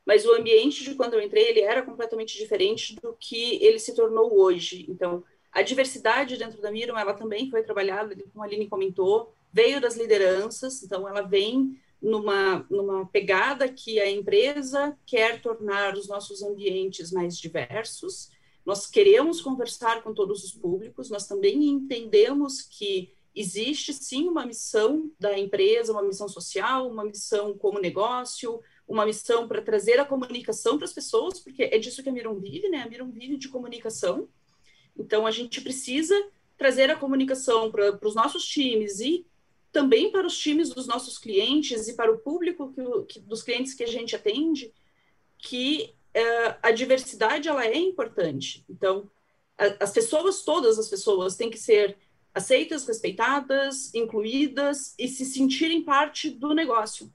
mas 0.06 0.24
o 0.24 0.32
ambiente 0.32 0.84
de 0.84 0.94
quando 0.94 1.14
eu 1.14 1.20
entrei, 1.20 1.48
ele 1.48 1.60
era 1.60 1.82
completamente 1.82 2.38
diferente 2.38 2.94
do 3.02 3.16
que 3.18 3.58
ele 3.64 3.80
se 3.80 3.96
tornou 3.96 4.40
hoje. 4.40 4.86
Então, 4.88 5.24
a 5.52 5.62
diversidade 5.62 6.36
dentro 6.36 6.60
da 6.60 6.70
Miram, 6.70 6.98
ela 6.98 7.14
também 7.14 7.50
foi 7.50 7.62
trabalhada, 7.62 8.14
como 8.32 8.42
a 8.42 8.46
Aline 8.46 8.68
comentou, 8.68 9.32
veio 9.52 9.80
das 9.80 9.96
lideranças, 9.96 10.82
então 10.82 11.08
ela 11.08 11.22
vem 11.22 11.78
numa, 12.00 12.64
numa 12.70 13.06
pegada 13.06 13.68
que 13.68 13.98
a 14.00 14.10
empresa 14.10 14.96
quer 15.04 15.40
tornar 15.42 15.96
os 15.96 16.06
nossos 16.06 16.42
ambientes 16.42 17.10
mais 17.10 17.36
diversos. 17.36 18.30
Nós 18.64 18.86
queremos 18.86 19.40
conversar 19.40 20.02
com 20.02 20.14
todos 20.14 20.44
os 20.44 20.52
públicos, 20.52 21.10
nós 21.10 21.26
também 21.26 21.64
entendemos 21.64 22.62
que 22.62 23.12
existe 23.34 23.92
sim 23.92 24.28
uma 24.28 24.44
missão 24.44 25.10
da 25.18 25.38
empresa, 25.38 25.92
uma 25.92 26.02
missão 26.02 26.28
social, 26.28 26.88
uma 26.88 27.04
missão 27.04 27.56
como 27.56 27.78
negócio, 27.78 28.60
uma 28.86 29.06
missão 29.06 29.46
para 29.46 29.62
trazer 29.62 30.00
a 30.00 30.04
comunicação 30.04 30.76
para 30.76 30.86
as 30.86 30.92
pessoas, 30.92 31.38
porque 31.38 31.62
é 31.64 31.78
disso 31.78 32.02
que 32.02 32.08
a 32.08 32.12
Miron 32.12 32.38
vive, 32.40 32.68
né? 32.68 32.82
A 32.82 32.88
Miron 32.88 33.10
vive 33.10 33.36
de 33.36 33.48
comunicação. 33.48 34.28
Então, 34.98 35.26
a 35.26 35.30
gente 35.30 35.60
precisa 35.60 36.14
trazer 36.56 36.90
a 36.90 36.96
comunicação 36.96 37.70
para 37.70 37.98
os 38.06 38.14
nossos 38.14 38.44
times 38.44 39.00
e 39.00 39.24
também 39.70 40.10
para 40.10 40.26
os 40.26 40.36
times 40.36 40.70
dos 40.70 40.86
nossos 40.86 41.18
clientes 41.18 41.88
e 41.88 41.94
para 41.94 42.10
o 42.10 42.18
público 42.18 42.72
que, 42.72 43.14
que, 43.14 43.20
dos 43.20 43.42
clientes 43.42 43.74
que 43.74 43.84
a 43.84 43.88
gente 43.88 44.16
atende, 44.16 44.72
que 45.38 45.94
uh, 46.16 46.58
a 46.62 46.70
diversidade 46.70 47.48
ela 47.48 47.64
é 47.64 47.76
importante. 47.76 48.64
Então, 48.68 49.08
a, 49.56 49.84
as 49.84 49.92
pessoas, 49.92 50.42
todas 50.42 50.78
as 50.78 50.88
pessoas, 50.88 51.36
têm 51.36 51.50
que 51.50 51.58
ser 51.58 51.96
aceitas, 52.34 52.86
respeitadas, 52.86 53.94
incluídas 53.94 54.94
e 54.98 55.08
se 55.08 55.24
sentirem 55.24 55.82
parte 55.82 56.30
do 56.30 56.54
negócio. 56.54 57.12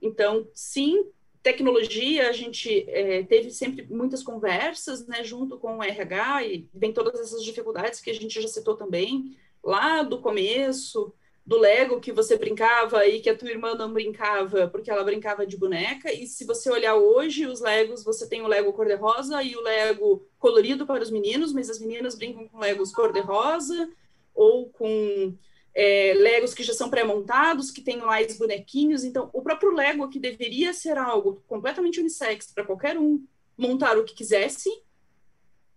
Então, 0.00 0.46
sim, 0.52 1.06
tecnologia, 1.44 2.30
a 2.30 2.32
gente 2.32 2.88
é, 2.88 3.22
teve 3.22 3.50
sempre 3.50 3.86
muitas 3.90 4.22
conversas, 4.22 5.06
né, 5.06 5.22
junto 5.22 5.58
com 5.58 5.76
o 5.76 5.82
RH, 5.82 6.46
e 6.46 6.68
vem 6.72 6.90
todas 6.90 7.20
essas 7.20 7.44
dificuldades 7.44 8.00
que 8.00 8.10
a 8.10 8.14
gente 8.14 8.40
já 8.40 8.48
citou 8.48 8.74
também, 8.74 9.36
lá 9.62 10.02
do 10.02 10.22
começo, 10.22 11.12
do 11.44 11.58
Lego 11.58 12.00
que 12.00 12.10
você 12.10 12.38
brincava 12.38 13.06
e 13.06 13.20
que 13.20 13.28
a 13.28 13.36
tua 13.36 13.50
irmã 13.50 13.74
não 13.74 13.92
brincava, 13.92 14.68
porque 14.68 14.90
ela 14.90 15.04
brincava 15.04 15.46
de 15.46 15.58
boneca, 15.58 16.10
e 16.10 16.26
se 16.26 16.46
você 16.46 16.70
olhar 16.70 16.94
hoje, 16.94 17.46
os 17.46 17.60
Legos, 17.60 18.02
você 18.02 18.26
tem 18.26 18.40
o 18.40 18.48
Lego 18.48 18.72
cor-de-rosa 18.72 19.42
e 19.42 19.54
o 19.54 19.60
Lego 19.60 20.26
colorido 20.38 20.86
para 20.86 21.02
os 21.02 21.10
meninos, 21.10 21.52
mas 21.52 21.68
as 21.68 21.78
meninas 21.78 22.14
brincam 22.14 22.48
com 22.48 22.58
Legos 22.58 22.90
cor-de-rosa, 22.90 23.90
ou 24.34 24.70
com 24.70 25.36
é, 25.74 26.14
Legos 26.14 26.54
que 26.54 26.62
já 26.62 26.72
são 26.72 26.88
pré-montados, 26.88 27.70
que 27.70 27.82
tem 27.82 27.98
mais 27.98 28.38
bonequinhos. 28.38 29.02
Então, 29.02 29.28
o 29.32 29.42
próprio 29.42 29.74
Lego, 29.74 30.08
que 30.08 30.20
deveria 30.20 30.72
ser 30.72 30.96
algo 30.96 31.42
completamente 31.48 32.00
unissex 32.00 32.52
para 32.52 32.64
qualquer 32.64 32.96
um 32.96 33.24
montar 33.56 33.98
o 33.98 34.04
que 34.04 34.14
quisesse, 34.14 34.70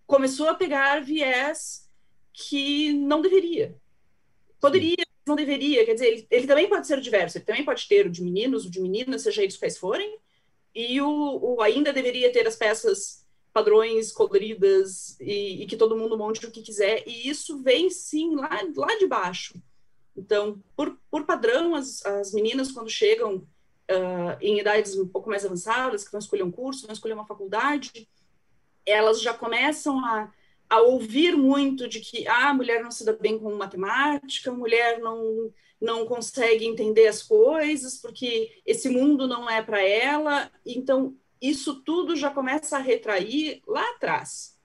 começou 0.06 0.48
a 0.50 0.56
pegar 0.56 1.04
viés 1.04 1.90
que 2.32 2.94
não 2.94 3.22
deveria. 3.22 3.76
Poderia, 4.60 5.06
não 5.26 5.36
deveria. 5.36 5.86
Quer 5.86 5.96
dizer, 5.96 6.08
ele, 6.08 6.28
ele, 6.30 6.48
também 6.48 6.70
pode 6.70 6.86
ser 6.86 7.02
diverso. 7.02 7.38
Ele 7.38 7.46
também 7.46 7.66
pode 7.66 7.88
ter 7.88 8.06
o 8.06 8.10
de 8.10 8.24
meninos, 8.24 8.66
o 8.66 8.70
de 8.70 8.80
meninas, 8.80 9.24
seja 9.24 9.42
eles 9.42 9.58
quais 9.58 9.78
forem. 9.78 10.18
E 10.74 11.02
o, 11.02 11.56
o 11.56 11.62
ainda 11.62 11.92
deveria 11.92 12.32
ter 12.32 12.48
as 12.48 12.56
peças 12.56 13.26
padrões 13.52 14.12
coloridas 14.12 15.20
e, 15.20 15.64
e, 15.64 15.66
que 15.66 15.76
todo 15.76 15.98
mundo 15.98 16.16
monte 16.18 16.46
o 16.46 16.52
que 16.52 16.62
quiser. 16.62 17.04
E 17.08 17.28
isso 17.28 17.62
vem, 17.64 17.90
sim, 17.90 18.36
lá, 18.36 18.50
lá 18.76 18.96
de 19.00 19.08
baixo. 19.08 19.60
Então, 20.18 20.62
por, 20.76 20.98
por 21.12 21.26
padrão, 21.26 21.76
as, 21.76 22.04
as 22.06 22.34
meninas, 22.34 22.72
quando 22.72 22.90
chegam 22.90 23.36
uh, 23.36 24.38
em 24.42 24.60
idades 24.60 24.98
um 24.98 25.08
pouco 25.08 25.30
mais 25.30 25.46
avançadas, 25.46 26.04
que 26.04 26.12
vão 26.12 26.20
escolher 26.20 26.44
um 26.44 26.52
curso, 26.52 26.88
vão 26.88 26.94
escolher 26.94 27.14
uma 27.14 27.28
faculdade, 27.28 28.10
elas 28.86 29.22
já 29.22 29.34
começam 29.34 30.04
a, 30.04 30.32
a 30.68 30.82
ouvir 30.82 31.36
muito 31.38 31.88
de 31.88 32.00
que 32.00 32.28
ah, 32.28 32.50
a 32.50 32.54
mulher 32.54 32.82
não 32.82 32.90
se 32.90 33.06
dá 33.06 33.14
bem 33.14 33.38
com 33.38 33.54
matemática, 33.56 34.50
a 34.50 34.56
mulher 34.56 35.00
não, 35.00 35.54
não 35.80 36.06
consegue 36.06 36.66
entender 36.66 37.08
as 37.08 37.22
coisas, 37.22 37.98
porque 38.02 38.60
esse 38.66 38.90
mundo 38.90 39.28
não 39.28 39.48
é 39.48 39.62
para 39.62 39.82
ela. 39.82 40.52
Então, 40.66 41.16
isso 41.40 41.84
tudo 41.84 42.16
já 42.16 42.32
começa 42.32 42.78
a 42.78 42.82
retrair 42.82 43.62
lá 43.68 43.88
atrás 43.92 44.57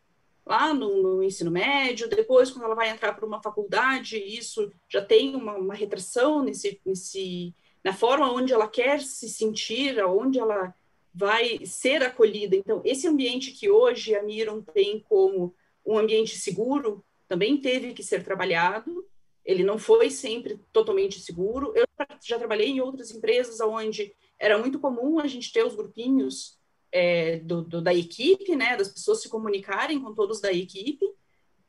lá 0.44 0.74
no, 0.74 1.16
no, 1.16 1.22
ensino 1.22 1.50
médio, 1.50 2.08
depois, 2.08 2.50
quando 2.50 2.64
ela 2.64 2.74
vai 2.74 2.90
entrar 2.90 3.14
para 3.14 3.26
uma 3.26 3.42
faculdade, 3.42 4.16
isso 4.18 4.70
já 4.88 5.04
tem 5.04 5.34
uma, 5.34 5.54
uma 5.54 5.74
retração 5.74 6.42
nesse, 6.42 6.80
nesse, 6.84 7.54
na 7.84 7.92
forma 7.92 8.32
onde 8.32 8.52
ela 8.52 8.68
quer 8.68 9.00
se 9.00 9.28
sentir, 9.28 10.00
aonde 10.00 10.38
ela 10.38 10.74
vai 11.14 11.64
ser 11.64 12.02
acolhida. 12.02 12.56
Então, 12.56 12.80
esse 12.84 13.06
ambiente 13.06 13.52
que 13.52 13.70
hoje 13.70 14.14
a 14.14 14.22
Miron 14.22 14.62
tem 14.62 15.00
como 15.00 15.54
um 15.84 15.98
ambiente 15.98 16.36
seguro, 16.36 17.04
também 17.28 17.56
teve 17.56 17.92
que 17.92 18.02
ser 18.02 18.24
trabalhado, 18.24 19.06
ele 19.44 19.64
não 19.64 19.78
foi 19.78 20.10
sempre 20.10 20.60
totalmente 20.72 21.20
seguro. 21.20 21.72
Eu 21.74 21.86
já 22.22 22.38
trabalhei 22.38 22.68
em 22.68 22.80
outras 22.80 23.10
empresas 23.10 23.60
onde 23.60 24.14
era 24.38 24.58
muito 24.58 24.78
comum 24.78 25.18
a 25.18 25.26
gente 25.26 25.52
ter 25.52 25.64
os 25.64 25.74
grupinhos 25.74 26.58
é, 26.92 27.38
do, 27.38 27.62
do, 27.62 27.80
da 27.80 27.94
equipe, 27.94 28.54
né, 28.54 28.76
das 28.76 28.88
pessoas 28.88 29.22
se 29.22 29.28
comunicarem 29.28 30.00
com 30.00 30.14
todos 30.14 30.40
da 30.40 30.52
equipe, 30.52 31.04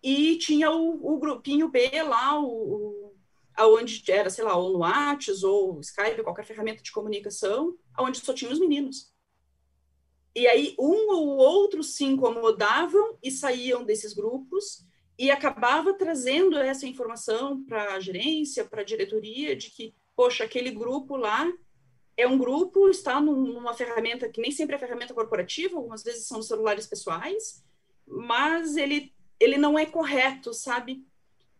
e 0.01 0.37
tinha 0.37 0.69
o, 0.69 1.15
o 1.15 1.17
grupinho 1.17 1.69
B 1.69 1.89
lá, 2.03 2.37
o, 2.37 2.45
o, 2.45 3.15
aonde 3.55 4.03
era, 4.11 4.29
sei 4.29 4.43
lá, 4.43 4.57
ou 4.57 4.73
no 4.73 4.79
Whats, 4.79 5.43
ou 5.43 5.79
Skype, 5.79 6.23
qualquer 6.23 6.45
ferramenta 6.45 6.83
de 6.83 6.91
comunicação, 6.91 7.77
aonde 7.93 8.19
só 8.19 8.33
tinha 8.33 8.51
os 8.51 8.59
meninos. 8.59 9.13
E 10.35 10.47
aí 10.47 10.75
um 10.77 11.13
ou 11.13 11.37
outro 11.37 11.83
se 11.83 12.03
incomodavam 12.03 13.17
e 13.21 13.31
saíam 13.31 13.83
desses 13.83 14.13
grupos 14.13 14.85
e 15.17 15.29
acabava 15.29 15.93
trazendo 15.93 16.57
essa 16.57 16.87
informação 16.87 17.63
para 17.63 17.93
a 17.93 17.99
gerência, 17.99 18.65
para 18.65 18.81
a 18.81 18.85
diretoria, 18.85 19.55
de 19.55 19.69
que, 19.69 19.95
poxa, 20.15 20.43
aquele 20.43 20.71
grupo 20.71 21.15
lá 21.15 21.47
é 22.15 22.27
um 22.27 22.37
grupo, 22.37 22.89
está 22.89 23.19
numa 23.19 23.73
ferramenta 23.73 24.29
que 24.29 24.41
nem 24.41 24.51
sempre 24.51 24.75
é 24.75 24.79
ferramenta 24.79 25.13
corporativa, 25.13 25.77
algumas 25.77 26.03
vezes 26.03 26.27
são 26.27 26.41
celulares 26.41 26.85
pessoais, 26.85 27.63
mas 28.05 28.75
ele, 28.75 29.13
ele 29.39 29.57
não 29.57 29.77
é 29.77 29.85
correto, 29.85 30.53
sabe? 30.53 31.05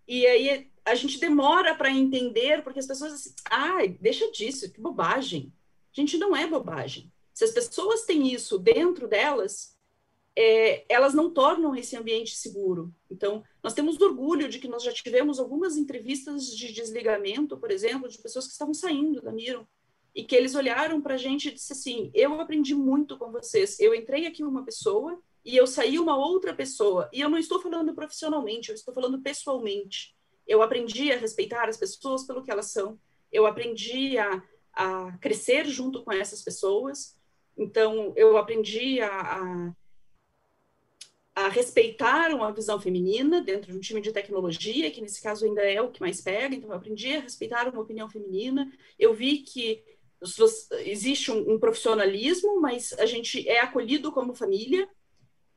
E 0.07 0.25
aí 0.27 0.69
a 0.85 0.95
gente 0.95 1.19
demora 1.19 1.75
para 1.75 1.89
entender, 1.89 2.63
porque 2.63 2.79
as 2.79 2.87
pessoas 2.87 3.13
assim, 3.13 3.33
ah, 3.49 3.79
deixa 3.99 4.29
disso, 4.31 4.71
que 4.71 4.81
bobagem. 4.81 5.51
Gente, 5.91 6.17
não 6.17 6.35
é 6.35 6.45
bobagem. 6.45 7.11
Se 7.33 7.43
as 7.45 7.51
pessoas 7.51 8.05
têm 8.05 8.31
isso 8.31 8.59
dentro 8.59 9.07
delas, 9.07 9.77
é, 10.35 10.83
elas 10.89 11.13
não 11.13 11.29
tornam 11.31 11.75
esse 11.75 11.95
ambiente 11.95 12.35
seguro. 12.35 12.93
Então, 13.09 13.43
nós 13.61 13.73
temos 13.73 13.99
orgulho 14.01 14.49
de 14.49 14.59
que 14.59 14.67
nós 14.67 14.83
já 14.83 14.91
tivemos 14.91 15.39
algumas 15.39 15.77
entrevistas 15.77 16.47
de 16.47 16.71
desligamento, 16.71 17.57
por 17.57 17.71
exemplo, 17.71 18.09
de 18.09 18.17
pessoas 18.17 18.45
que 18.45 18.51
estavam 18.51 18.73
saindo 18.73 19.21
da 19.21 19.31
Miro, 19.31 19.67
e 20.15 20.23
que 20.23 20.35
eles 20.35 20.55
olharam 20.55 21.01
para 21.01 21.15
a 21.15 21.17
gente 21.17 21.47
e 21.47 21.53
disse 21.53 21.73
assim: 21.73 22.11
eu 22.13 22.39
aprendi 22.39 22.75
muito 22.75 23.17
com 23.17 23.31
vocês. 23.31 23.79
Eu 23.79 23.95
entrei 23.95 24.27
aqui 24.27 24.43
uma 24.43 24.63
pessoa 24.63 25.19
e 25.43 25.57
eu 25.57 25.65
saí 25.65 25.97
uma 25.97 26.15
outra 26.15 26.53
pessoa. 26.53 27.09
E 27.11 27.21
eu 27.21 27.29
não 27.29 27.37
estou 27.37 27.59
falando 27.59 27.93
profissionalmente, 27.93 28.69
eu 28.69 28.75
estou 28.75 28.93
falando 28.93 29.21
pessoalmente. 29.21 30.15
Eu 30.47 30.61
aprendi 30.61 31.11
a 31.11 31.17
respeitar 31.17 31.67
as 31.67 31.77
pessoas 31.77 32.25
pelo 32.25 32.43
que 32.43 32.51
elas 32.51 32.71
são. 32.71 32.99
Eu 33.31 33.45
aprendi 33.45 34.17
a, 34.17 34.43
a 34.73 35.17
crescer 35.17 35.65
junto 35.65 36.03
com 36.03 36.11
essas 36.11 36.41
pessoas. 36.43 37.17
Então, 37.57 38.13
eu 38.15 38.37
aprendi 38.37 38.99
a, 38.99 39.09
a 39.09 39.73
a 41.35 41.47
respeitar 41.47 42.31
uma 42.33 42.51
visão 42.51 42.79
feminina 42.79 43.41
dentro 43.41 43.71
de 43.71 43.77
um 43.77 43.81
time 43.81 43.99
de 43.99 44.11
tecnologia, 44.11 44.91
que 44.91 45.01
nesse 45.01 45.21
caso 45.21 45.45
ainda 45.45 45.61
é 45.63 45.81
o 45.81 45.89
que 45.89 45.99
mais 45.99 46.21
pega, 46.21 46.53
então 46.53 46.69
eu 46.69 46.75
aprendi 46.75 47.15
a 47.15 47.21
respeitar 47.21 47.67
uma 47.67 47.81
opinião 47.81 48.07
feminina. 48.07 48.71
Eu 48.99 49.13
vi 49.15 49.39
que 49.39 49.83
existe 50.85 51.31
um, 51.31 51.53
um, 51.53 51.59
profissionalismo, 51.59 52.59
mas 52.59 52.93
a 52.93 53.05
gente 53.05 53.47
é 53.47 53.59
acolhido 53.59 54.11
como 54.11 54.33
família, 54.33 54.87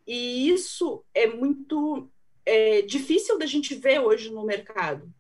e 0.07 0.49
isso 0.49 1.05
é 1.15 1.27
muito 1.27 2.09
é, 2.45 2.83
difícil 2.83 3.39
da 3.39 3.47
gente 3.47 3.75
ver 3.75 4.01
hoje 4.01 4.31
no 4.31 4.45
mercado. 4.45 5.13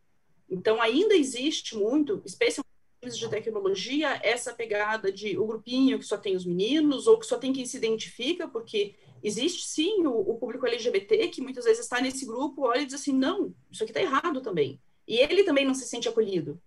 Então, 0.49 0.81
ainda 0.81 1.15
existe 1.15 1.77
muito, 1.77 2.23
especialmente 2.25 2.67
de 3.03 3.29
tecnologia, 3.29 4.21
essa 4.23 4.53
pegada 4.53 5.13
de 5.13 5.39
o 5.39 5.47
grupinho 5.47 5.99
que 5.99 6.05
só 6.05 6.17
tem 6.17 6.35
os 6.35 6.45
meninos, 6.45 7.07
ou 7.07 7.19
que 7.19 7.27
só 7.27 7.39
tem 7.39 7.53
quem 7.53 7.65
se 7.65 7.77
identifica, 7.77 8.49
porque 8.49 8.95
existe 9.23 9.67
sim 9.67 10.07
o, 10.07 10.13
o 10.13 10.39
público 10.39 10.67
LGBT 10.67 11.29
que 11.29 11.41
muitas 11.41 11.65
vezes 11.65 11.85
está 11.85 12.01
nesse 12.01 12.27
grupo, 12.27 12.63
olha 12.63 12.81
e 12.81 12.87
diz 12.87 12.95
assim: 12.95 13.13
não, 13.13 13.55
isso 13.71 13.83
aqui 13.83 13.91
está 13.91 14.01
errado 14.01 14.41
também. 14.41 14.81
E 15.07 15.18
ele 15.18 15.45
também 15.45 15.64
não 15.64 15.75
se 15.75 15.87
sente 15.87 16.09
acolhido. 16.09 16.61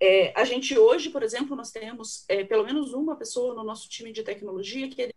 É, 0.00 0.32
a 0.34 0.44
gente 0.44 0.78
hoje, 0.78 1.10
por 1.10 1.22
exemplo, 1.22 1.54
nós 1.54 1.70
temos 1.70 2.24
é, 2.26 2.42
pelo 2.42 2.64
menos 2.64 2.94
uma 2.94 3.16
pessoa 3.16 3.54
no 3.54 3.62
nosso 3.62 3.88
time 3.88 4.12
de 4.12 4.22
tecnologia 4.22 4.88
que 4.88 5.02
é 5.02 5.10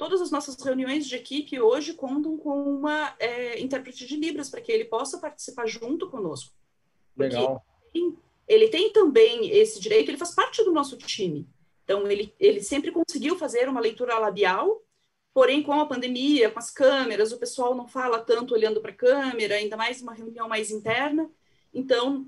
Todas 0.00 0.22
as 0.22 0.30
nossas 0.30 0.56
reuniões 0.62 1.06
de 1.06 1.14
equipe 1.14 1.60
hoje 1.60 1.92
contam 1.92 2.38
com 2.38 2.62
uma 2.62 3.14
é, 3.18 3.60
intérprete 3.60 4.06
de 4.06 4.16
Libras 4.16 4.48
para 4.48 4.62
que 4.62 4.72
ele 4.72 4.86
possa 4.86 5.18
participar 5.18 5.66
junto 5.66 6.08
conosco. 6.08 6.54
Legal. 7.14 7.62
Ele 7.92 7.92
tem, 7.92 8.18
ele 8.48 8.68
tem 8.68 8.92
também 8.94 9.50
esse 9.50 9.78
direito, 9.78 10.08
ele 10.08 10.16
faz 10.16 10.34
parte 10.34 10.64
do 10.64 10.72
nosso 10.72 10.96
time. 10.96 11.46
Então, 11.84 12.10
ele, 12.10 12.34
ele 12.40 12.62
sempre 12.62 12.90
conseguiu 12.90 13.36
fazer 13.36 13.68
uma 13.68 13.78
leitura 13.78 14.18
labial, 14.18 14.82
porém, 15.34 15.62
com 15.62 15.74
a 15.74 15.84
pandemia, 15.84 16.50
com 16.50 16.58
as 16.58 16.70
câmeras, 16.70 17.30
o 17.30 17.38
pessoal 17.38 17.74
não 17.74 17.86
fala 17.86 18.20
tanto 18.20 18.54
olhando 18.54 18.80
para 18.80 18.92
a 18.92 18.96
câmera, 18.96 19.56
ainda 19.56 19.76
mais 19.76 20.00
uma 20.00 20.14
reunião 20.14 20.48
mais 20.48 20.70
interna. 20.70 21.30
Então, 21.74 22.26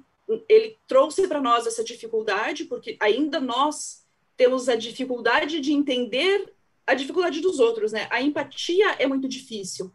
ele 0.49 0.79
trouxe 0.87 1.27
para 1.27 1.41
nós 1.41 1.67
essa 1.67 1.85
dificuldade, 1.85 2.65
porque 2.65 2.97
ainda 3.01 3.41
nós 3.41 4.07
temos 4.37 4.69
a 4.69 4.75
dificuldade 4.75 5.61
de 5.61 5.73
entender 5.73 6.53
a 6.87 6.95
dificuldade 6.95 7.41
dos 7.41 7.61
outros, 7.61 7.93
né? 7.93 8.09
A 8.11 8.21
empatia 8.21 8.93
é 8.99 9.07
muito 9.07 9.29
difícil. 9.29 9.93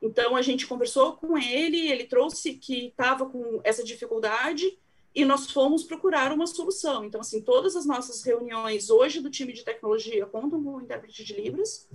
Então, 0.00 0.34
a 0.34 0.42
gente 0.42 0.66
conversou 0.66 1.12
com 1.14 1.36
ele, 1.36 1.90
ele 1.90 2.04
trouxe 2.04 2.54
que 2.54 2.86
estava 2.86 3.26
com 3.26 3.60
essa 3.62 3.84
dificuldade 3.84 4.78
e 5.14 5.24
nós 5.24 5.50
fomos 5.50 5.82
procurar 5.82 6.32
uma 6.32 6.46
solução. 6.46 7.04
Então, 7.04 7.20
assim, 7.20 7.42
todas 7.42 7.76
as 7.76 7.84
nossas 7.84 8.22
reuniões 8.22 8.88
hoje 8.88 9.20
do 9.20 9.30
time 9.30 9.52
de 9.52 9.64
tecnologia 9.64 10.24
contam 10.24 10.62
com 10.62 10.76
o 10.76 10.80
intérprete 10.80 11.24
de 11.24 11.34
Libras 11.34 11.88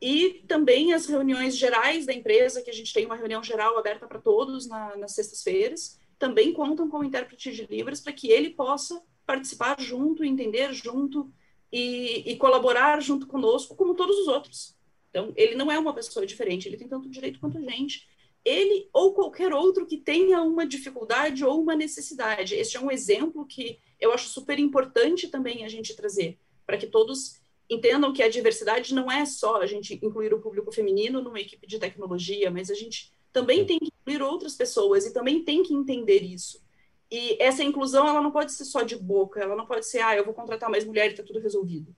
e 0.00 0.42
também 0.48 0.94
as 0.94 1.06
reuniões 1.06 1.56
gerais 1.56 2.06
da 2.06 2.12
empresa, 2.12 2.62
que 2.62 2.70
a 2.70 2.74
gente 2.74 2.92
tem 2.92 3.04
uma 3.04 3.16
reunião 3.16 3.42
geral 3.42 3.76
aberta 3.78 4.06
para 4.06 4.20
todos 4.20 4.66
na, 4.66 4.96
nas 4.96 5.14
sextas-feiras, 5.14 6.00
também 6.22 6.52
contam 6.52 6.88
com 6.88 6.98
o 7.00 7.04
intérprete 7.04 7.50
de 7.50 7.66
Libras 7.66 8.00
para 8.00 8.12
que 8.12 8.30
ele 8.30 8.50
possa 8.50 9.02
participar 9.26 9.74
junto, 9.80 10.24
entender 10.24 10.72
junto 10.72 11.32
e, 11.72 12.22
e 12.30 12.36
colaborar 12.36 13.02
junto 13.02 13.26
conosco, 13.26 13.74
como 13.74 13.96
todos 13.96 14.16
os 14.18 14.28
outros. 14.28 14.76
Então, 15.10 15.32
ele 15.34 15.56
não 15.56 15.68
é 15.68 15.76
uma 15.76 15.92
pessoa 15.92 16.24
diferente, 16.24 16.68
ele 16.68 16.76
tem 16.76 16.86
tanto 16.86 17.10
direito 17.10 17.40
quanto 17.40 17.58
a 17.58 17.60
gente. 17.60 18.06
Ele 18.44 18.88
ou 18.92 19.12
qualquer 19.12 19.52
outro 19.52 19.84
que 19.84 19.96
tenha 19.96 20.40
uma 20.42 20.64
dificuldade 20.64 21.44
ou 21.44 21.60
uma 21.60 21.74
necessidade. 21.74 22.54
Este 22.54 22.76
é 22.76 22.80
um 22.80 22.90
exemplo 22.90 23.44
que 23.44 23.80
eu 24.00 24.12
acho 24.12 24.28
super 24.28 24.60
importante 24.60 25.26
também 25.26 25.64
a 25.64 25.68
gente 25.68 25.96
trazer, 25.96 26.38
para 26.64 26.78
que 26.78 26.86
todos 26.86 27.40
entendam 27.68 28.12
que 28.12 28.22
a 28.22 28.28
diversidade 28.28 28.94
não 28.94 29.10
é 29.10 29.26
só 29.26 29.60
a 29.60 29.66
gente 29.66 29.98
incluir 30.00 30.32
o 30.32 30.40
público 30.40 30.70
feminino 30.70 31.20
numa 31.20 31.40
equipe 31.40 31.66
de 31.66 31.80
tecnologia, 31.80 32.48
mas 32.48 32.70
a 32.70 32.74
gente 32.74 33.12
também 33.32 33.64
tem 33.64 33.78
que 33.78 33.92
incluir 34.00 34.22
outras 34.22 34.54
pessoas 34.54 35.06
e 35.06 35.12
também 35.12 35.42
tem 35.42 35.62
que 35.62 35.74
entender 35.74 36.22
isso. 36.22 36.62
E 37.10 37.36
essa 37.40 37.62
inclusão, 37.62 38.08
ela 38.08 38.22
não 38.22 38.30
pode 38.30 38.52
ser 38.52 38.64
só 38.64 38.82
de 38.82 38.96
boca, 38.96 39.40
ela 39.40 39.54
não 39.54 39.66
pode 39.66 39.86
ser, 39.86 40.00
ah, 40.00 40.16
eu 40.16 40.24
vou 40.24 40.32
contratar 40.32 40.70
mais 40.70 40.84
mulheres 40.84 41.12
e 41.12 41.14
está 41.14 41.22
tudo 41.22 41.40
resolvido. 41.40 41.94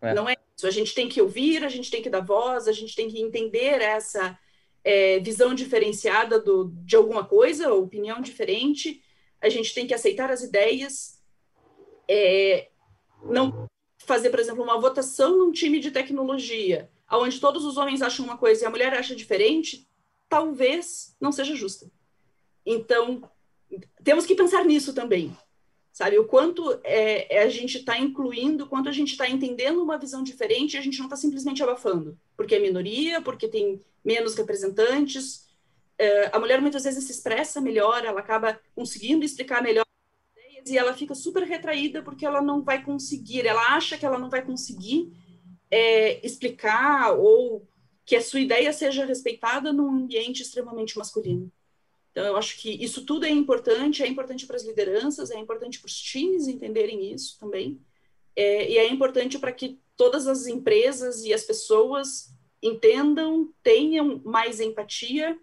É. 0.00 0.12
Não 0.14 0.28
é 0.28 0.36
isso. 0.56 0.66
A 0.66 0.70
gente 0.70 0.94
tem 0.94 1.08
que 1.08 1.22
ouvir, 1.22 1.64
a 1.64 1.68
gente 1.68 1.90
tem 1.90 2.02
que 2.02 2.10
dar 2.10 2.20
voz, 2.20 2.66
a 2.66 2.72
gente 2.72 2.94
tem 2.94 3.08
que 3.08 3.20
entender 3.20 3.80
essa 3.80 4.36
é, 4.82 5.20
visão 5.20 5.54
diferenciada 5.54 6.40
do, 6.40 6.72
de 6.84 6.96
alguma 6.96 7.24
coisa, 7.24 7.72
opinião 7.72 8.20
diferente. 8.20 9.00
A 9.40 9.48
gente 9.48 9.72
tem 9.72 9.86
que 9.86 9.94
aceitar 9.94 10.30
as 10.30 10.42
ideias. 10.42 11.20
É, 12.08 12.68
não 13.24 13.68
fazer, 13.98 14.30
por 14.30 14.40
exemplo, 14.40 14.62
uma 14.62 14.80
votação 14.80 15.38
num 15.38 15.52
time 15.52 15.78
de 15.78 15.92
tecnologia, 15.92 16.90
onde 17.10 17.38
todos 17.38 17.64
os 17.64 17.76
homens 17.76 18.02
acham 18.02 18.24
uma 18.24 18.36
coisa 18.36 18.64
e 18.64 18.66
a 18.66 18.70
mulher 18.70 18.92
acha 18.92 19.14
diferente, 19.14 19.86
talvez 20.32 21.14
não 21.20 21.30
seja 21.30 21.54
justa. 21.54 21.90
Então, 22.64 23.30
temos 24.02 24.24
que 24.24 24.34
pensar 24.34 24.64
nisso 24.64 24.94
também 24.94 25.36
sabe? 25.92 26.18
O 26.18 26.24
quanto 26.24 26.80
é, 26.82 27.36
é 27.36 27.42
a 27.42 27.48
gente 27.50 27.78
está 27.78 27.98
incluindo, 27.98 28.64
o 28.64 28.66
quanto 28.66 28.88
a 28.88 28.92
gente 28.92 29.12
está 29.12 29.28
entendendo 29.28 29.82
uma 29.82 29.98
visão 29.98 30.22
diferente 30.22 30.78
a 30.78 30.80
gente 30.80 30.98
não 30.98 31.04
está 31.04 31.16
simplesmente 31.16 31.62
abafando, 31.62 32.18
porque 32.34 32.54
é 32.54 32.58
minoria, 32.58 33.20
porque 33.20 33.46
tem 33.46 33.78
menos 34.02 34.34
representantes. 34.34 35.46
É, 35.98 36.30
a 36.34 36.40
mulher 36.40 36.62
muitas 36.62 36.84
vezes 36.84 37.04
se 37.04 37.12
expressa 37.12 37.60
melhor, 37.60 38.04
ela 38.04 38.20
acaba 38.20 38.58
conseguindo 38.74 39.22
explicar 39.22 39.62
melhor 39.62 39.84
e 40.64 40.78
ela 40.78 40.94
fica 40.94 41.14
super 41.14 41.42
retraída 41.42 42.02
porque 42.02 42.24
ela 42.24 42.40
não 42.40 42.62
vai 42.62 42.82
conseguir, 42.82 43.46
ela 43.46 43.74
acha 43.74 43.98
que 43.98 44.06
ela 44.06 44.18
não 44.18 44.30
vai 44.30 44.42
conseguir 44.42 45.12
é, 45.70 46.24
explicar 46.26 47.12
ou 47.18 47.66
que 48.04 48.16
a 48.16 48.22
sua 48.22 48.40
ideia 48.40 48.72
seja 48.72 49.04
respeitada 49.04 49.72
num 49.72 49.88
ambiente 49.90 50.42
extremamente 50.42 50.98
masculino. 50.98 51.50
Então, 52.10 52.24
eu 52.24 52.36
acho 52.36 52.58
que 52.58 52.70
isso 52.70 53.06
tudo 53.06 53.24
é 53.24 53.30
importante, 53.30 54.02
é 54.02 54.06
importante 54.06 54.46
para 54.46 54.56
as 54.56 54.64
lideranças, 54.64 55.30
é 55.30 55.38
importante 55.38 55.80
para 55.80 55.86
os 55.86 55.98
times 55.98 56.46
entenderem 56.46 57.12
isso 57.12 57.38
também, 57.38 57.80
é, 58.36 58.70
e 58.70 58.78
é 58.78 58.90
importante 58.90 59.38
para 59.38 59.52
que 59.52 59.80
todas 59.96 60.26
as 60.26 60.46
empresas 60.46 61.22
e 61.24 61.32
as 61.32 61.44
pessoas 61.44 62.30
entendam, 62.62 63.52
tenham 63.62 64.20
mais 64.24 64.60
empatia 64.60 65.38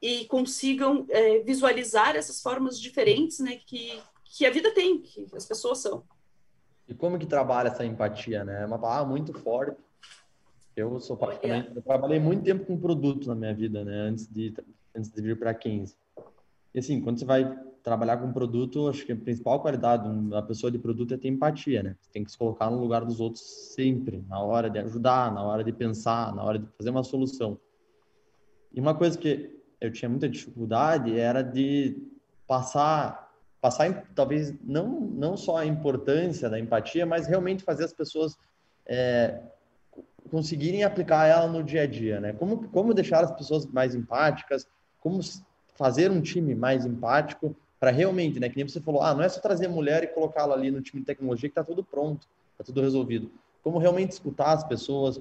e 0.00 0.26
consigam 0.26 1.06
é, 1.08 1.40
visualizar 1.40 2.14
essas 2.14 2.40
formas 2.40 2.80
diferentes 2.80 3.38
né, 3.40 3.60
que, 3.66 4.00
que 4.24 4.46
a 4.46 4.50
vida 4.50 4.72
tem, 4.72 5.00
que 5.00 5.26
as 5.34 5.46
pessoas 5.46 5.78
são. 5.78 6.04
E 6.86 6.94
como 6.94 7.18
que 7.18 7.26
trabalha 7.26 7.68
essa 7.68 7.84
empatia, 7.84 8.44
né? 8.44 8.62
É 8.62 8.66
uma 8.66 8.78
palavra 8.78 9.06
muito 9.06 9.34
forte. 9.34 9.76
Eu 10.78 11.00
sou 11.00 11.16
praticamente, 11.16 11.72
eu 11.74 11.82
trabalhei 11.82 12.20
muito 12.20 12.44
tempo 12.44 12.64
com 12.64 12.78
produto 12.78 13.26
na 13.26 13.34
minha 13.34 13.52
vida, 13.52 13.84
né? 13.84 13.92
Antes 14.02 14.28
de 14.28 14.54
antes 14.96 15.10
de 15.10 15.20
vir 15.20 15.36
para 15.36 15.52
15. 15.52 15.96
E 16.72 16.78
assim, 16.78 17.00
quando 17.00 17.18
você 17.18 17.24
vai 17.24 17.58
trabalhar 17.82 18.18
com 18.18 18.32
produto, 18.32 18.88
acho 18.88 19.04
que 19.04 19.12
a 19.12 19.16
principal 19.16 19.60
qualidade 19.60 20.08
da 20.28 20.40
pessoa 20.40 20.70
de 20.70 20.78
produto 20.78 21.14
é 21.14 21.16
ter 21.16 21.28
empatia, 21.28 21.82
né? 21.82 21.96
Você 22.00 22.10
tem 22.12 22.24
que 22.24 22.30
se 22.30 22.38
colocar 22.38 22.70
no 22.70 22.78
lugar 22.78 23.04
dos 23.04 23.20
outros 23.20 23.42
sempre, 23.74 24.24
na 24.28 24.40
hora 24.40 24.70
de 24.70 24.78
ajudar, 24.78 25.32
na 25.32 25.42
hora 25.42 25.64
de 25.64 25.72
pensar, 25.72 26.32
na 26.34 26.44
hora 26.44 26.58
de 26.60 26.66
fazer 26.76 26.90
uma 26.90 27.02
solução. 27.02 27.58
E 28.72 28.80
uma 28.80 28.94
coisa 28.94 29.18
que 29.18 29.58
eu 29.80 29.90
tinha 29.90 30.08
muita 30.08 30.28
dificuldade 30.28 31.18
era 31.18 31.42
de 31.42 31.96
passar, 32.46 33.32
passar 33.60 34.06
talvez 34.14 34.54
não 34.62 35.00
não 35.00 35.36
só 35.36 35.56
a 35.56 35.66
importância 35.66 36.48
da 36.48 36.58
empatia, 36.58 37.04
mas 37.04 37.26
realmente 37.26 37.64
fazer 37.64 37.84
as 37.84 37.92
pessoas 37.92 38.36
é, 38.86 39.40
conseguirem 40.28 40.84
aplicar 40.84 41.26
ela 41.26 41.46
no 41.46 41.62
dia 41.62 41.82
a 41.82 41.86
dia, 41.86 42.20
né? 42.20 42.32
Como 42.32 42.68
como 42.68 42.94
deixar 42.94 43.24
as 43.24 43.32
pessoas 43.32 43.66
mais 43.66 43.94
empáticas, 43.94 44.66
como 45.00 45.20
fazer 45.76 46.10
um 46.10 46.20
time 46.20 46.54
mais 46.54 46.84
empático 46.84 47.54
para 47.78 47.90
realmente, 47.90 48.40
né, 48.40 48.48
que 48.48 48.56
nem 48.56 48.68
você 48.68 48.80
falou, 48.80 49.00
ah, 49.00 49.14
não 49.14 49.22
é 49.22 49.28
só 49.28 49.40
trazer 49.40 49.68
mulher 49.68 50.02
e 50.02 50.08
colocá-la 50.08 50.54
ali 50.54 50.68
no 50.70 50.82
time 50.82 51.00
de 51.00 51.06
tecnologia 51.06 51.48
que 51.48 51.52
está 51.52 51.62
tudo 51.62 51.84
pronto, 51.84 52.26
está 52.50 52.64
tudo 52.64 52.80
resolvido. 52.80 53.30
Como 53.62 53.78
realmente 53.78 54.10
escutar 54.10 54.52
as 54.52 54.64
pessoas, 54.64 55.20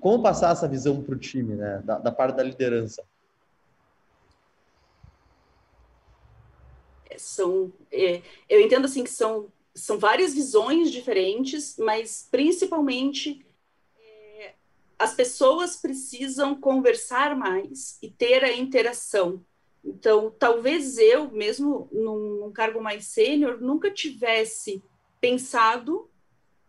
como 0.00 0.22
passar 0.22 0.52
essa 0.52 0.68
visão 0.68 1.02
para 1.02 1.14
o 1.14 1.18
time, 1.18 1.54
né, 1.54 1.80
da, 1.82 1.98
da, 1.98 2.12
parte 2.12 2.36
da 2.36 2.42
liderança. 2.42 3.02
É, 7.08 7.16
são, 7.16 7.72
é, 7.90 8.20
eu 8.50 8.60
entendo 8.60 8.84
assim 8.84 9.02
que 9.02 9.10
são 9.10 9.48
são 9.74 9.98
várias 9.98 10.34
visões 10.34 10.90
diferentes, 10.90 11.78
mas 11.78 12.28
principalmente 12.30 13.42
as 15.02 15.14
pessoas 15.14 15.74
precisam 15.74 16.54
conversar 16.54 17.34
mais 17.36 17.98
e 18.00 18.08
ter 18.08 18.44
a 18.44 18.52
interação. 18.52 19.44
Então, 19.84 20.30
talvez 20.38 20.96
eu, 20.96 21.28
mesmo 21.32 21.88
num, 21.90 22.40
num 22.40 22.52
cargo 22.52 22.80
mais 22.80 23.06
sênior, 23.06 23.60
nunca 23.60 23.90
tivesse 23.90 24.80
pensado 25.20 26.08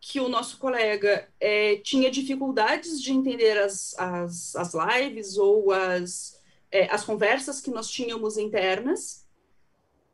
que 0.01 0.19
o 0.19 0.27
nosso 0.27 0.57
colega 0.57 1.29
é, 1.39 1.77
tinha 1.77 2.09
dificuldades 2.09 2.99
de 2.99 3.13
entender 3.13 3.57
as, 3.59 3.97
as, 3.99 4.55
as 4.55 4.73
lives 4.73 5.37
ou 5.37 5.71
as, 5.71 6.41
é, 6.71 6.91
as 6.91 7.05
conversas 7.05 7.61
que 7.61 7.69
nós 7.69 7.87
tínhamos 7.87 8.35
internas, 8.35 9.27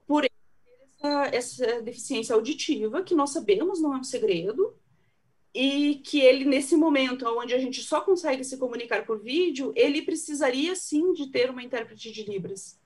por 0.06 0.26
essa, 0.26 1.36
essa 1.36 1.82
deficiência 1.82 2.36
auditiva, 2.36 3.02
que 3.02 3.16
nós 3.16 3.30
sabemos 3.30 3.82
não 3.82 3.94
é 3.96 3.98
um 3.98 4.04
segredo, 4.04 4.76
e 5.54 5.96
que 6.06 6.20
ele, 6.22 6.46
nesse 6.46 6.76
momento 6.76 7.26
onde 7.38 7.54
a 7.54 7.58
gente 7.58 7.82
só 7.82 8.02
consegue 8.02 8.44
se 8.44 8.58
comunicar 8.58 9.06
por 9.06 9.20
vídeo, 9.20 9.74
ele 9.76 10.02
precisaria 10.02 10.76
sim 10.76 11.14
de 11.14 11.32
ter 11.32 11.50
uma 11.50 11.64
intérprete 11.64 12.12
de 12.12 12.24
Libras. 12.24 12.80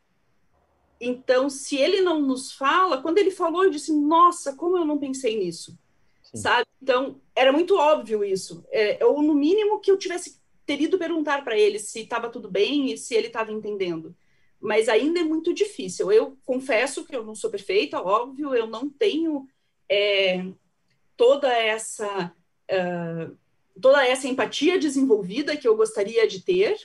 Então, 1.00 1.50
se 1.50 1.76
ele 1.76 2.00
não 2.02 2.22
nos 2.22 2.54
fala, 2.54 3.02
quando 3.02 3.18
ele 3.18 3.32
falou, 3.32 3.66
eu 3.66 3.70
disse: 3.70 3.92
Nossa, 3.92 4.56
como 4.56 4.78
eu 4.78 4.86
não 4.86 4.98
pensei 4.98 5.38
nisso, 5.38 5.78
Sim. 6.24 6.38
sabe? 6.38 6.66
Então, 6.82 7.20
era 7.36 7.52
muito 7.52 7.78
óbvio 7.78 8.24
isso. 8.24 8.66
É, 8.72 9.04
ou, 9.06 9.22
no 9.22 9.36
mínimo, 9.36 9.80
que 9.80 9.92
eu 9.92 9.98
tivesse 9.98 10.42
terido 10.66 10.98
perguntar 10.98 11.44
para 11.44 11.58
ele 11.58 11.78
se 11.78 12.02
estava 12.02 12.30
tudo 12.30 12.50
bem 12.50 12.92
e 12.92 12.98
se 12.98 13.14
ele 13.14 13.28
estava 13.28 13.52
entendendo. 13.52 14.16
Mas 14.60 14.88
ainda 14.88 15.20
é 15.20 15.24
muito 15.24 15.54
difícil. 15.54 16.10
Eu 16.10 16.38
confesso 16.46 17.04
que 17.06 17.14
eu 17.14 17.24
não 17.26 17.36
sou 17.36 17.50
perfeita, 17.50 18.02
óbvio, 18.02 18.56
eu 18.56 18.66
não 18.66 18.90
tenho 18.90 19.46
é, 19.90 20.46
toda 21.18 21.52
essa. 21.54 22.34
Toda 23.82 24.06
essa 24.06 24.28
empatia 24.28 24.78
desenvolvida 24.78 25.58
que 25.58 25.68
eu 25.68 25.76
gostaria 25.76 26.28
de 26.28 26.42
ter, 26.42 26.78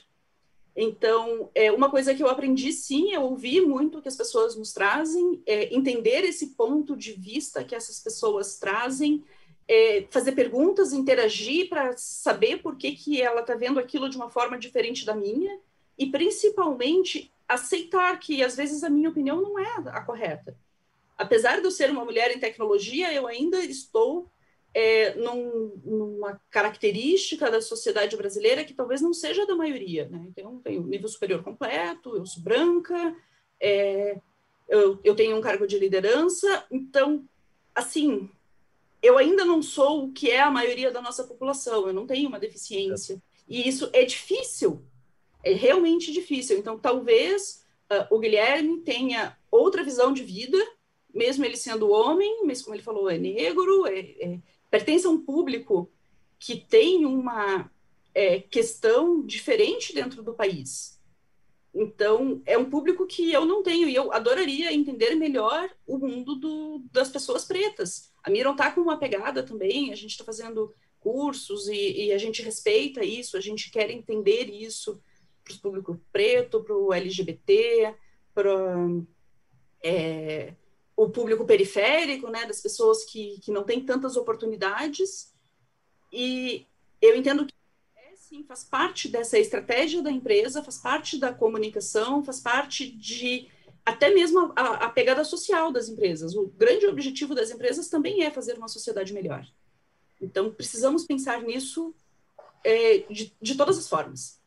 então, 0.81 1.49
é, 1.53 1.69
uma 1.73 1.89
coisa 1.89 2.15
que 2.15 2.23
eu 2.23 2.29
aprendi, 2.29 2.71
sim, 2.71 3.11
eu 3.11 3.23
ouvi 3.23 3.59
muito 3.59 4.01
que 4.01 4.07
as 4.07 4.15
pessoas 4.15 4.55
nos 4.55 4.71
trazem, 4.71 5.43
é, 5.45 5.75
entender 5.75 6.23
esse 6.23 6.55
ponto 6.55 6.95
de 6.95 7.11
vista 7.11 7.65
que 7.65 7.75
essas 7.75 7.99
pessoas 7.99 8.57
trazem, 8.57 9.21
é, 9.67 10.07
fazer 10.09 10.31
perguntas, 10.31 10.93
interagir 10.93 11.67
para 11.67 11.97
saber 11.97 12.61
por 12.61 12.77
que, 12.77 12.93
que 12.93 13.21
ela 13.21 13.41
está 13.41 13.55
vendo 13.55 13.77
aquilo 13.77 14.09
de 14.09 14.15
uma 14.15 14.29
forma 14.29 14.57
diferente 14.57 15.05
da 15.05 15.13
minha, 15.13 15.59
e 15.97 16.05
principalmente 16.05 17.29
aceitar 17.45 18.17
que 18.17 18.41
às 18.41 18.55
vezes 18.55 18.81
a 18.81 18.89
minha 18.89 19.09
opinião 19.09 19.41
não 19.41 19.59
é 19.59 19.75
a 19.87 20.01
correta. 20.01 20.55
Apesar 21.17 21.59
de 21.59 21.65
eu 21.65 21.71
ser 21.71 21.91
uma 21.91 22.05
mulher 22.05 22.31
em 22.31 22.39
tecnologia, 22.39 23.13
eu 23.13 23.27
ainda 23.27 23.59
estou 23.59 24.31
é, 24.73 25.15
num, 25.15 25.73
numa 25.83 26.39
característica 26.49 27.49
da 27.49 27.61
sociedade 27.61 28.15
brasileira 28.15 28.63
que 28.63 28.73
talvez 28.73 29.01
não 29.01 29.13
seja 29.13 29.45
da 29.45 29.55
maioria. 29.55 30.07
Né? 30.09 30.25
Então, 30.27 30.59
tenho 30.59 30.83
nível 30.83 31.07
superior 31.07 31.43
completo, 31.43 32.15
eu 32.15 32.25
sou 32.25 32.43
branca, 32.43 33.15
é, 33.59 34.19
eu, 34.67 34.99
eu 35.03 35.15
tenho 35.15 35.35
um 35.35 35.41
cargo 35.41 35.65
de 35.65 35.79
liderança, 35.79 36.65
então, 36.69 37.27
assim, 37.73 38.29
eu 39.01 39.17
ainda 39.17 39.43
não 39.43 39.61
sou 39.61 40.05
o 40.05 40.11
que 40.11 40.29
é 40.29 40.41
a 40.41 40.51
maioria 40.51 40.91
da 40.91 41.01
nossa 41.01 41.23
população, 41.23 41.87
eu 41.87 41.93
não 41.93 42.05
tenho 42.05 42.29
uma 42.29 42.39
deficiência. 42.39 43.21
E 43.47 43.67
isso 43.67 43.89
é 43.93 44.05
difícil, 44.05 44.83
É 45.43 45.53
realmente 45.53 46.11
difícil. 46.11 46.57
Então, 46.57 46.77
talvez 46.77 47.65
uh, 47.89 48.13
o 48.13 48.19
Guilherme 48.19 48.81
tenha 48.81 49.37
outra 49.49 49.83
visão 49.83 50.13
de 50.13 50.21
vida, 50.21 50.57
mesmo 51.13 51.45
ele 51.45 51.55
sendo 51.57 51.89
homem, 51.89 52.45
mas 52.45 52.61
como 52.61 52.75
ele 52.75 52.83
falou, 52.83 53.09
é 53.09 53.17
negro, 53.17 53.87
é, 53.87 53.99
é, 53.99 54.39
pertence 54.69 55.05
a 55.05 55.09
um 55.09 55.23
público 55.23 55.91
que 56.37 56.55
tem 56.55 57.05
uma 57.05 57.69
é, 58.13 58.39
questão 58.39 59.25
diferente 59.25 59.93
dentro 59.93 60.23
do 60.23 60.33
país. 60.33 60.99
Então, 61.73 62.41
é 62.45 62.57
um 62.57 62.69
público 62.69 63.05
que 63.05 63.31
eu 63.31 63.45
não 63.45 63.61
tenho, 63.61 63.87
e 63.87 63.95
eu 63.95 64.11
adoraria 64.11 64.73
entender 64.73 65.13
melhor 65.15 65.69
o 65.85 65.97
mundo 65.97 66.35
do, 66.35 66.83
das 66.91 67.09
pessoas 67.09 67.45
pretas. 67.45 68.11
A 68.23 68.29
Miron 68.29 68.51
está 68.51 68.71
com 68.71 68.81
uma 68.81 68.97
pegada 68.97 69.43
também, 69.43 69.91
a 69.91 69.95
gente 69.95 70.11
está 70.11 70.23
fazendo 70.23 70.73
cursos 70.99 71.67
e, 71.67 72.07
e, 72.07 72.11
a 72.11 72.17
gente 72.17 72.41
respeita 72.41 73.03
isso, 73.05 73.37
a 73.37 73.39
gente 73.39 73.71
quer 73.71 73.89
entender 73.89 74.49
isso 74.49 75.01
para 75.43 75.53
o 75.53 75.59
público 75.59 76.01
preto, 76.11 76.61
para 76.63 76.75
o 76.75 76.93
LGBT, 76.93 77.95
para 78.33 78.75
é, 79.81 80.53
o 80.99 81.09
público 81.09 81.45
periférico, 81.45 82.29
né, 82.29 82.45
das 82.45 82.59
pessoas 82.59 83.05
que, 83.05 83.39
que 83.39 83.51
não 83.51 83.63
têm 83.63 83.85
tantas 83.85 84.17
oportunidades. 84.17 85.33
E 86.11 86.67
eu 87.01 87.15
entendo 87.15 87.45
que 87.45 87.53
é, 87.95 88.15
sim, 88.17 88.43
faz 88.43 88.65
parte 88.65 89.07
dessa 89.07 89.39
estratégia 89.39 90.01
da 90.01 90.11
empresa, 90.11 90.61
faz 90.61 90.77
parte 90.77 91.17
da 91.17 91.33
comunicação, 91.33 92.21
faz 92.21 92.41
parte 92.41 92.91
de 92.91 93.47
até 93.85 94.13
mesmo 94.13 94.51
a, 94.57 94.87
a 94.87 94.89
pegada 94.89 95.23
social 95.23 95.71
das 95.71 95.87
empresas. 95.87 96.35
O 96.35 96.47
grande 96.47 96.85
objetivo 96.85 97.33
das 97.33 97.49
empresas 97.49 97.87
também 97.87 98.25
é 98.25 98.29
fazer 98.29 98.57
uma 98.57 98.67
sociedade 98.67 99.13
melhor. 99.13 99.47
Então, 100.21 100.51
precisamos 100.51 101.05
pensar 101.05 101.41
nisso 101.41 101.95
é, 102.61 102.97
de, 103.09 103.33
de 103.41 103.55
todas 103.55 103.77
as 103.77 103.87
formas. 103.87 104.37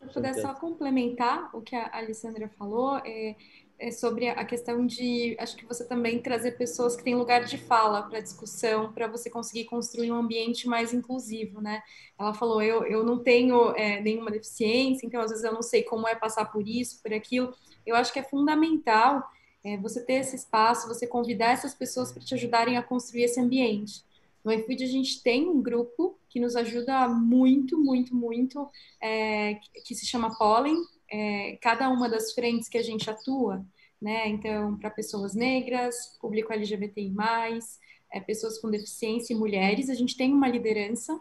Se 0.00 0.08
eu 0.08 0.08
puder 0.08 0.34
só 0.34 0.54
complementar 0.54 1.54
o 1.54 1.62
que 1.62 1.76
a 1.76 1.98
Alessandra 1.98 2.48
falou, 2.58 2.96
é, 3.04 3.36
é 3.82 3.90
sobre 3.90 4.28
a 4.28 4.44
questão 4.44 4.86
de, 4.86 5.36
acho 5.40 5.56
que 5.56 5.66
você 5.66 5.84
também 5.84 6.22
trazer 6.22 6.52
pessoas 6.52 6.94
que 6.94 7.02
têm 7.02 7.16
lugar 7.16 7.44
de 7.44 7.58
fala 7.58 8.02
para 8.02 8.20
discussão, 8.20 8.92
para 8.92 9.08
você 9.08 9.28
conseguir 9.28 9.64
construir 9.64 10.12
um 10.12 10.14
ambiente 10.14 10.68
mais 10.68 10.94
inclusivo, 10.94 11.60
né? 11.60 11.82
Ela 12.16 12.32
falou, 12.32 12.62
eu, 12.62 12.84
eu 12.84 13.04
não 13.04 13.18
tenho 13.18 13.74
é, 13.74 14.00
nenhuma 14.00 14.30
deficiência, 14.30 15.04
então 15.04 15.20
às 15.20 15.30
vezes 15.30 15.44
eu 15.44 15.52
não 15.52 15.62
sei 15.62 15.82
como 15.82 16.06
é 16.06 16.14
passar 16.14 16.44
por 16.44 16.66
isso, 16.66 17.02
por 17.02 17.12
aquilo. 17.12 17.52
Eu 17.84 17.96
acho 17.96 18.12
que 18.12 18.20
é 18.20 18.22
fundamental 18.22 19.28
é, 19.64 19.76
você 19.78 20.00
ter 20.04 20.14
esse 20.14 20.36
espaço, 20.36 20.86
você 20.86 21.04
convidar 21.04 21.50
essas 21.50 21.74
pessoas 21.74 22.12
para 22.12 22.22
te 22.22 22.34
ajudarem 22.34 22.76
a 22.76 22.84
construir 22.84 23.24
esse 23.24 23.40
ambiente. 23.40 24.04
No 24.44 24.52
iFood 24.52 24.84
a 24.84 24.88
gente 24.88 25.22
tem 25.24 25.48
um 25.48 25.60
grupo 25.60 26.16
que 26.28 26.38
nos 26.38 26.54
ajuda 26.54 27.08
muito, 27.08 27.76
muito, 27.78 28.14
muito, 28.14 28.68
é, 29.00 29.54
que 29.84 29.94
se 29.94 30.06
chama 30.06 30.36
Pollen. 30.38 30.76
É, 31.12 31.58
cada 31.60 31.90
uma 31.90 32.08
das 32.08 32.32
frentes 32.32 32.68
que 32.68 32.78
a 32.78 32.82
gente 32.82 33.10
atua, 33.10 33.64
né? 34.00 34.26
Então, 34.28 34.78
para 34.78 34.90
pessoas 34.90 35.34
negras, 35.34 36.16
público 36.20 36.52
LGBTI+, 36.52 37.14
é, 38.10 38.20
pessoas 38.20 38.58
com 38.58 38.70
deficiência 38.70 39.34
e 39.34 39.36
mulheres, 39.36 39.90
a 39.90 39.94
gente 39.94 40.16
tem 40.16 40.32
uma 40.32 40.48
liderança 40.48 41.20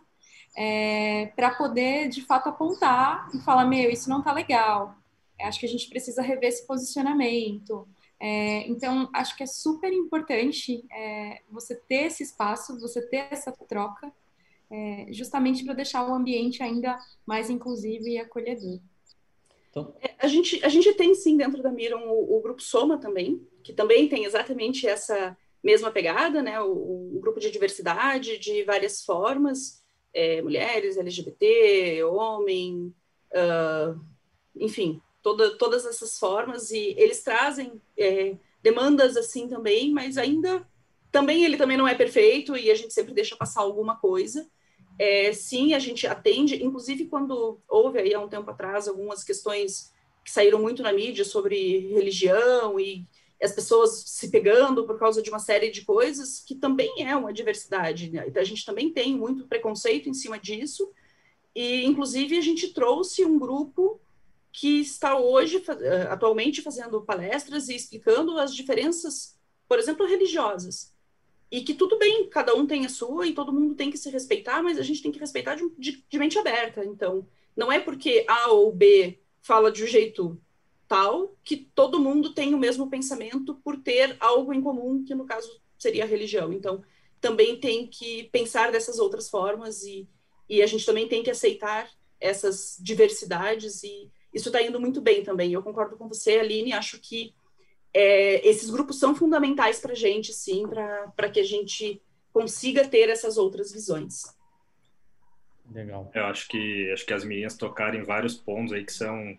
é, 0.56 1.28
para 1.36 1.56
poder, 1.56 2.10
de 2.10 2.22
fato, 2.22 2.50
apontar 2.50 3.30
e 3.34 3.40
falar, 3.40 3.66
meu, 3.66 3.90
isso 3.90 4.10
não 4.10 4.20
está 4.20 4.34
legal. 4.34 4.96
Acho 5.42 5.60
que 5.60 5.66
a 5.66 5.70
gente 5.70 5.90
precisa 5.90 6.22
rever 6.22 6.50
esse 6.50 6.66
posicionamento. 6.66 7.88
É, 8.20 8.68
então, 8.68 9.10
acho 9.14 9.36
que 9.36 9.44
é 9.44 9.48
super 9.48 9.92
importante 9.92 10.86
é, 10.92 11.42
você 11.50 11.76
ter 11.76 12.06
esse 12.06 12.24
espaço, 12.24 12.80
você 12.80 13.02
ter 13.08 13.28
essa 13.32 13.52
troca, 13.52 14.12
é, 14.70 15.08
justamente 15.12 15.64
para 15.66 15.74
deixar 15.74 16.08
o 16.08 16.14
ambiente 16.14 16.62
ainda 16.62 17.00
mais 17.26 17.50
inclusivo 17.50 18.08
e 18.08 18.18
acolhedor. 18.18 18.80
Então... 19.72 19.96
É, 20.02 20.14
a, 20.20 20.28
gente, 20.28 20.64
a 20.64 20.70
gente 20.70 20.94
tem 20.94 21.16
sim 21.16 21.36
dentro 21.36 21.64
da 21.64 21.72
Miram 21.72 22.12
o, 22.12 22.38
o, 22.38 22.42
grupo 22.42 22.62
Soma 22.62 23.00
também, 23.00 23.42
que 23.64 23.74
também 23.74 24.08
tem 24.08 24.26
exatamente 24.26 24.86
essa 24.86 25.36
mesma 25.64 25.90
pegada, 25.90 26.44
né? 26.44 26.62
O, 26.62 27.16
o 27.16 27.20
grupo 27.20 27.40
de 27.40 27.50
diversidade 27.50 28.38
de 28.38 28.64
várias 28.64 29.04
formas, 29.04 29.82
é, 30.14 30.42
mulheres, 30.42 30.98
LGBT, 30.98 32.04
homem, 32.04 32.94
uh, 33.32 34.00
enfim, 34.56 35.02
toda, 35.22 35.58
todas 35.58 35.86
essas 35.86 36.20
formas 36.20 36.72
e 36.72 36.94
eles 36.98 37.24
trazem 37.24 37.82
é, 37.98 38.36
demandas 38.62 39.16
assim 39.16 39.48
também, 39.48 39.92
mas 39.92 40.18
ainda 40.18 40.68
também 41.12 41.44
ele 41.44 41.58
também 41.58 41.78
não 41.78 41.88
é 41.88 41.96
perfeito 41.96 42.56
e 42.56 42.72
a 42.72 42.76
gente 42.76 42.94
sempre 42.94 43.14
deixa 43.14 43.36
passar 43.36 43.62
alguma 43.62 43.98
coisa. 43.98 44.50
É, 45.04 45.34
sim, 45.34 45.74
a 45.74 45.80
gente 45.80 46.06
atende, 46.06 46.64
inclusive 46.64 47.08
quando 47.08 47.60
houve 47.68 47.98
aí 47.98 48.14
há 48.14 48.20
um 48.20 48.30
tempo 48.30 48.52
atrás 48.52 48.88
algumas 48.88 49.24
questões 49.24 49.92
que 50.24 50.30
saíram 50.30 50.62
muito 50.62 50.84
na 50.84 50.94
mídia 50.94 51.26
sobre 51.26 51.88
religião 51.88 52.80
e 52.80 53.08
as 53.42 53.52
pessoas 53.52 54.04
se 54.06 54.30
pegando 54.30 54.86
por 54.86 55.00
causa 55.00 55.20
de 55.20 55.32
uma 55.32 55.40
série 55.40 55.72
de 55.72 55.84
coisas, 55.84 56.40
que 56.46 56.54
também 56.54 57.04
é 57.04 57.16
uma 57.16 57.34
diversidade. 57.34 58.12
Né? 58.12 58.32
A 58.36 58.44
gente 58.44 58.64
também 58.64 58.94
tem 58.94 59.16
muito 59.18 59.48
preconceito 59.48 60.08
em 60.08 60.14
cima 60.14 60.38
disso, 60.38 60.92
e 61.56 61.84
inclusive 61.84 62.38
a 62.38 62.42
gente 62.42 62.72
trouxe 62.72 63.26
um 63.26 63.40
grupo 63.40 64.00
que 64.52 64.82
está 64.82 65.18
hoje, 65.18 65.64
atualmente, 66.12 66.62
fazendo 66.62 67.02
palestras 67.02 67.70
e 67.70 67.76
explicando 67.76 68.38
as 68.38 68.54
diferenças, 68.54 69.36
por 69.68 69.80
exemplo, 69.80 70.06
religiosas. 70.06 70.91
E 71.52 71.62
que 71.62 71.74
tudo 71.74 72.00
bem, 72.00 72.30
cada 72.30 72.56
um 72.56 72.66
tem 72.66 72.86
a 72.86 72.90
sua 72.90 73.28
e 73.28 73.34
todo 73.34 73.52
mundo 73.52 73.76
tem 73.76 73.92
que 73.92 73.98
se 73.98 74.10
respeitar, 74.10 74.64
mas 74.64 74.80
a 74.80 74.82
gente 74.82 75.04
tem 75.04 75.12
que 75.12 75.20
respeitar 75.20 75.56
de, 75.56 75.70
de, 75.78 76.04
de 76.10 76.18
mente 76.18 76.40
aberta. 76.40 76.86
Então, 76.86 77.28
não 77.56 77.70
é 77.70 77.80
porque 77.80 78.26
A 78.28 78.52
ou 78.52 78.72
B 78.72 79.20
fala 79.42 79.70
de 79.70 79.84
um 79.84 79.88
jeito 79.88 80.42
tal 80.88 81.36
que 81.44 81.58
todo 81.58 82.00
mundo 82.00 82.34
tem 82.34 82.54
o 82.54 82.58
mesmo 82.58 82.90
pensamento 82.90 83.56
por 83.56 83.78
ter 83.78 84.16
algo 84.20 84.54
em 84.54 84.62
comum, 84.62 85.04
que 85.04 85.14
no 85.14 85.26
caso 85.26 85.62
seria 85.78 86.06
a 86.06 86.08
religião. 86.08 86.54
Então, 86.54 86.84
também 87.20 87.60
tem 87.60 87.86
que 87.86 88.24
pensar 88.32 88.72
dessas 88.72 88.98
outras 88.98 89.30
formas 89.30 89.84
e, 89.84 90.08
e 90.50 90.62
a 90.62 90.68
gente 90.68 90.86
também 90.86 91.08
tem 91.08 91.22
que 91.22 91.30
aceitar 91.30 91.90
essas 92.20 92.78
diversidades 92.82 93.84
e 93.84 94.10
isso 94.34 94.50
está 94.50 94.62
indo 94.62 94.80
muito 94.80 95.02
bem 95.02 95.24
também. 95.24 95.52
Eu 95.52 95.62
concordo 95.62 95.98
com 95.98 96.08
você, 96.08 96.40
Aline, 96.40 96.74
acho 96.74 97.00
que 97.00 97.34
é, 97.94 98.48
esses 98.48 98.70
grupos 98.70 99.00
são 99.00 99.16
fundamentais 99.16 99.80
para 99.80 99.94
a 99.94 99.96
gente, 99.96 100.34
sim, 100.34 100.66
para 101.16 101.30
que 101.30 101.40
a 101.40 101.44
gente 101.44 102.02
consiga 102.32 102.88
ter 102.88 103.10
essas 103.10 103.38
outras 103.38 103.72
visões. 103.72 104.24
Legal. 105.70 106.12
Eu 106.14 106.26
acho 106.26 106.48
que 106.48 106.92
acho 106.92 107.06
que 107.06 107.14
as 107.14 107.24
meninas 107.24 107.56
tocaram 107.56 107.98
em 107.98 108.04
vários 108.04 108.36
pontos 108.36 108.74
aí 108.74 108.84
que 108.84 108.92
são 108.92 109.38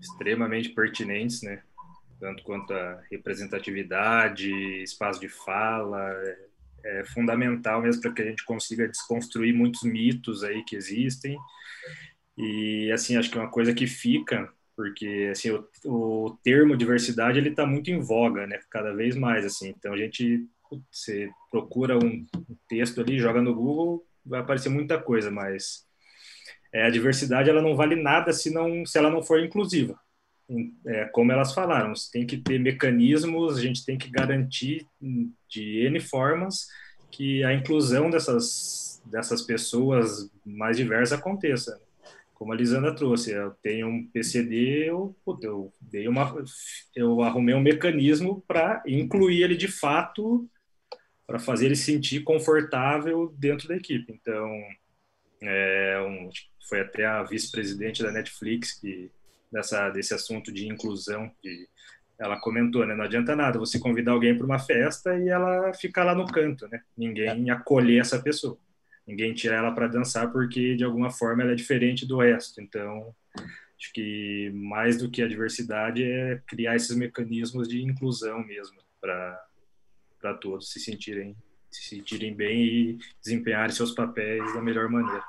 extremamente 0.00 0.70
pertinentes, 0.70 1.42
né? 1.42 1.62
Tanto 2.20 2.42
quanto 2.42 2.72
a 2.72 3.02
representatividade, 3.10 4.50
espaço 4.82 5.20
de 5.20 5.28
fala, 5.28 6.10
é, 6.12 7.00
é 7.00 7.04
fundamental 7.04 7.82
mesmo 7.82 8.02
para 8.02 8.12
que 8.12 8.22
a 8.22 8.26
gente 8.26 8.44
consiga 8.44 8.88
desconstruir 8.88 9.54
muitos 9.54 9.82
mitos 9.82 10.42
aí 10.42 10.62
que 10.64 10.76
existem 10.76 11.38
e, 12.36 12.92
assim, 12.92 13.16
acho 13.16 13.30
que 13.30 13.38
é 13.38 13.40
uma 13.40 13.50
coisa 13.50 13.72
que 13.72 13.86
fica, 13.86 14.52
porque, 14.76 15.30
assim, 15.32 15.50
o, 15.50 15.66
o 15.86 16.38
termo 16.44 16.76
diversidade, 16.76 17.38
ele 17.38 17.48
está 17.48 17.66
muito 17.66 17.90
em 17.90 17.98
voga, 17.98 18.46
né? 18.46 18.60
Cada 18.70 18.92
vez 18.94 19.16
mais, 19.16 19.44
assim. 19.46 19.70
Então, 19.70 19.94
a 19.94 19.96
gente, 19.96 20.46
você 20.90 21.30
procura 21.50 21.96
um 21.96 22.26
texto 22.68 23.00
ali, 23.00 23.18
joga 23.18 23.40
no 23.40 23.54
Google, 23.54 24.06
vai 24.24 24.40
aparecer 24.40 24.68
muita 24.68 25.00
coisa, 25.00 25.30
mas 25.30 25.86
é, 26.72 26.84
a 26.84 26.90
diversidade, 26.90 27.48
ela 27.48 27.62
não 27.62 27.74
vale 27.74 27.96
nada 27.96 28.32
se, 28.34 28.52
não, 28.52 28.84
se 28.84 28.98
ela 28.98 29.10
não 29.10 29.22
for 29.22 29.42
inclusiva. 29.42 29.98
É, 30.86 31.06
como 31.06 31.32
elas 31.32 31.54
falaram, 31.54 31.92
tem 32.12 32.26
que 32.26 32.36
ter 32.36 32.60
mecanismos, 32.60 33.56
a 33.56 33.60
gente 33.60 33.84
tem 33.84 33.96
que 33.96 34.10
garantir 34.10 34.86
de 35.48 35.86
N 35.86 35.98
formas 35.98 36.68
que 37.10 37.42
a 37.42 37.52
inclusão 37.52 38.10
dessas, 38.10 39.02
dessas 39.06 39.42
pessoas 39.42 40.30
mais 40.44 40.76
diversas 40.76 41.18
aconteça 41.18 41.80
como 42.36 42.52
a 42.52 42.54
Lisandra 42.54 42.94
trouxe, 42.94 43.32
eu 43.32 43.50
tenho 43.62 43.88
um 43.88 44.06
PCD, 44.08 44.90
eu, 44.90 45.16
eu 45.40 45.72
dei 45.80 46.06
uma, 46.06 46.44
eu 46.94 47.22
arrumei 47.22 47.54
um 47.54 47.62
mecanismo 47.62 48.44
para 48.46 48.82
incluir 48.86 49.42
ele 49.42 49.56
de 49.56 49.68
fato, 49.68 50.46
para 51.26 51.38
fazer 51.38 51.64
ele 51.64 51.76
sentir 51.76 52.22
confortável 52.24 53.34
dentro 53.38 53.66
da 53.66 53.74
equipe. 53.74 54.12
Então, 54.12 54.50
é 55.40 55.98
um, 56.06 56.28
foi 56.68 56.80
até 56.80 57.06
a 57.06 57.22
vice-presidente 57.22 58.02
da 58.02 58.12
Netflix 58.12 58.78
que 58.78 59.10
dessa 59.50 59.88
desse 59.88 60.12
assunto 60.12 60.52
de 60.52 60.68
inclusão, 60.68 61.32
de, 61.42 61.66
ela 62.18 62.38
comentou, 62.38 62.86
né? 62.86 62.94
Não 62.94 63.04
adianta 63.04 63.34
nada 63.34 63.58
você 63.58 63.78
convidar 63.78 64.12
alguém 64.12 64.36
para 64.36 64.44
uma 64.44 64.58
festa 64.58 65.18
e 65.18 65.30
ela 65.30 65.72
ficar 65.72 66.04
lá 66.04 66.14
no 66.14 66.26
canto, 66.26 66.68
né? 66.68 66.82
Ninguém 66.94 67.50
acolher 67.50 68.02
essa 68.02 68.20
pessoa 68.20 68.58
ninguém 69.06 69.32
tira 69.32 69.56
ela 69.56 69.72
para 69.72 69.86
dançar 69.86 70.32
porque 70.32 70.74
de 70.74 70.84
alguma 70.84 71.10
forma 71.10 71.42
ela 71.42 71.52
é 71.52 71.54
diferente 71.54 72.06
do 72.06 72.18
resto. 72.18 72.60
Então, 72.60 73.14
acho 73.36 73.92
que 73.92 74.50
mais 74.54 74.98
do 74.98 75.10
que 75.10 75.22
a 75.22 75.28
diversidade 75.28 76.02
é 76.02 76.40
criar 76.46 76.76
esses 76.76 76.96
mecanismos 76.96 77.68
de 77.68 77.82
inclusão 77.82 78.44
mesmo 78.44 78.78
para 79.00 79.42
para 80.20 80.34
todos 80.34 80.72
se 80.72 80.80
sentirem 80.80 81.36
se 81.70 81.96
sentirem 81.96 82.34
bem 82.34 82.62
e 82.62 82.98
desempenharem 83.22 83.74
seus 83.74 83.92
papéis 83.92 84.54
da 84.54 84.62
melhor 84.62 84.88
maneira. 84.88 85.22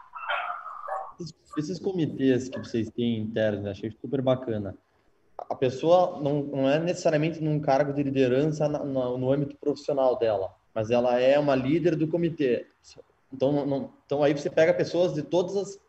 esses 1.57 1.77
comitês 1.77 2.47
que 2.47 2.57
vocês 2.57 2.89
têm 2.91 3.19
internos, 3.19 3.65
achei 3.65 3.91
super 3.91 4.21
bacana. 4.21 4.77
A 5.37 5.55
pessoa 5.55 6.21
não, 6.21 6.43
não 6.43 6.69
é 6.69 6.79
necessariamente 6.79 7.41
num 7.41 7.59
cargo 7.59 7.93
de 7.93 8.01
liderança 8.01 8.67
no 8.67 9.31
âmbito 9.31 9.57
profissional 9.57 10.17
dela, 10.17 10.55
mas 10.73 10.89
ela 10.89 11.19
é 11.19 11.37
uma 11.37 11.55
líder 11.55 11.95
do 11.95 12.07
comitê. 12.07 12.65
Então, 13.31 13.65
não, 13.65 13.91
então 14.05 14.23
aí 14.23 14.33
você 14.33 14.49
pega 14.49 14.73
pessoas 14.73 15.13
de 15.13 15.21
todas 15.21 15.55
as, 15.55 15.79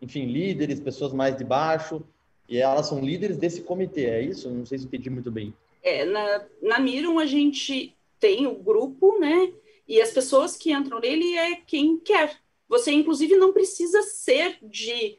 enfim, 0.00 0.26
líderes, 0.26 0.80
pessoas 0.80 1.12
mais 1.12 1.36
de 1.36 1.44
baixo, 1.44 2.02
e 2.48 2.58
elas 2.58 2.86
são 2.86 3.00
líderes 3.00 3.36
desse 3.36 3.62
comitê, 3.62 4.06
é 4.06 4.22
isso? 4.22 4.50
Não 4.50 4.66
sei 4.66 4.78
se 4.78 4.84
entendi 4.84 5.08
muito 5.08 5.30
bem. 5.30 5.54
É, 5.82 6.04
na, 6.04 6.46
na 6.60 6.78
Mirum 6.78 7.18
a 7.18 7.26
gente 7.26 7.96
tem 8.20 8.46
o 8.46 8.54
grupo, 8.54 9.18
né? 9.18 9.52
E 9.88 10.00
as 10.00 10.10
pessoas 10.10 10.56
que 10.56 10.72
entram 10.72 11.00
nele 11.00 11.36
é 11.36 11.56
quem 11.56 11.98
quer. 11.98 12.40
Você, 12.68 12.92
inclusive, 12.92 13.36
não 13.36 13.52
precisa 13.52 14.02
ser 14.02 14.58
de 14.62 15.18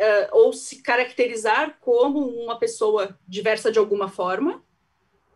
uh, 0.00 0.36
ou 0.36 0.52
se 0.52 0.82
caracterizar 0.82 1.78
como 1.80 2.26
uma 2.26 2.58
pessoa 2.58 3.18
diversa 3.26 3.70
de 3.70 3.78
alguma 3.78 4.08
forma. 4.08 4.64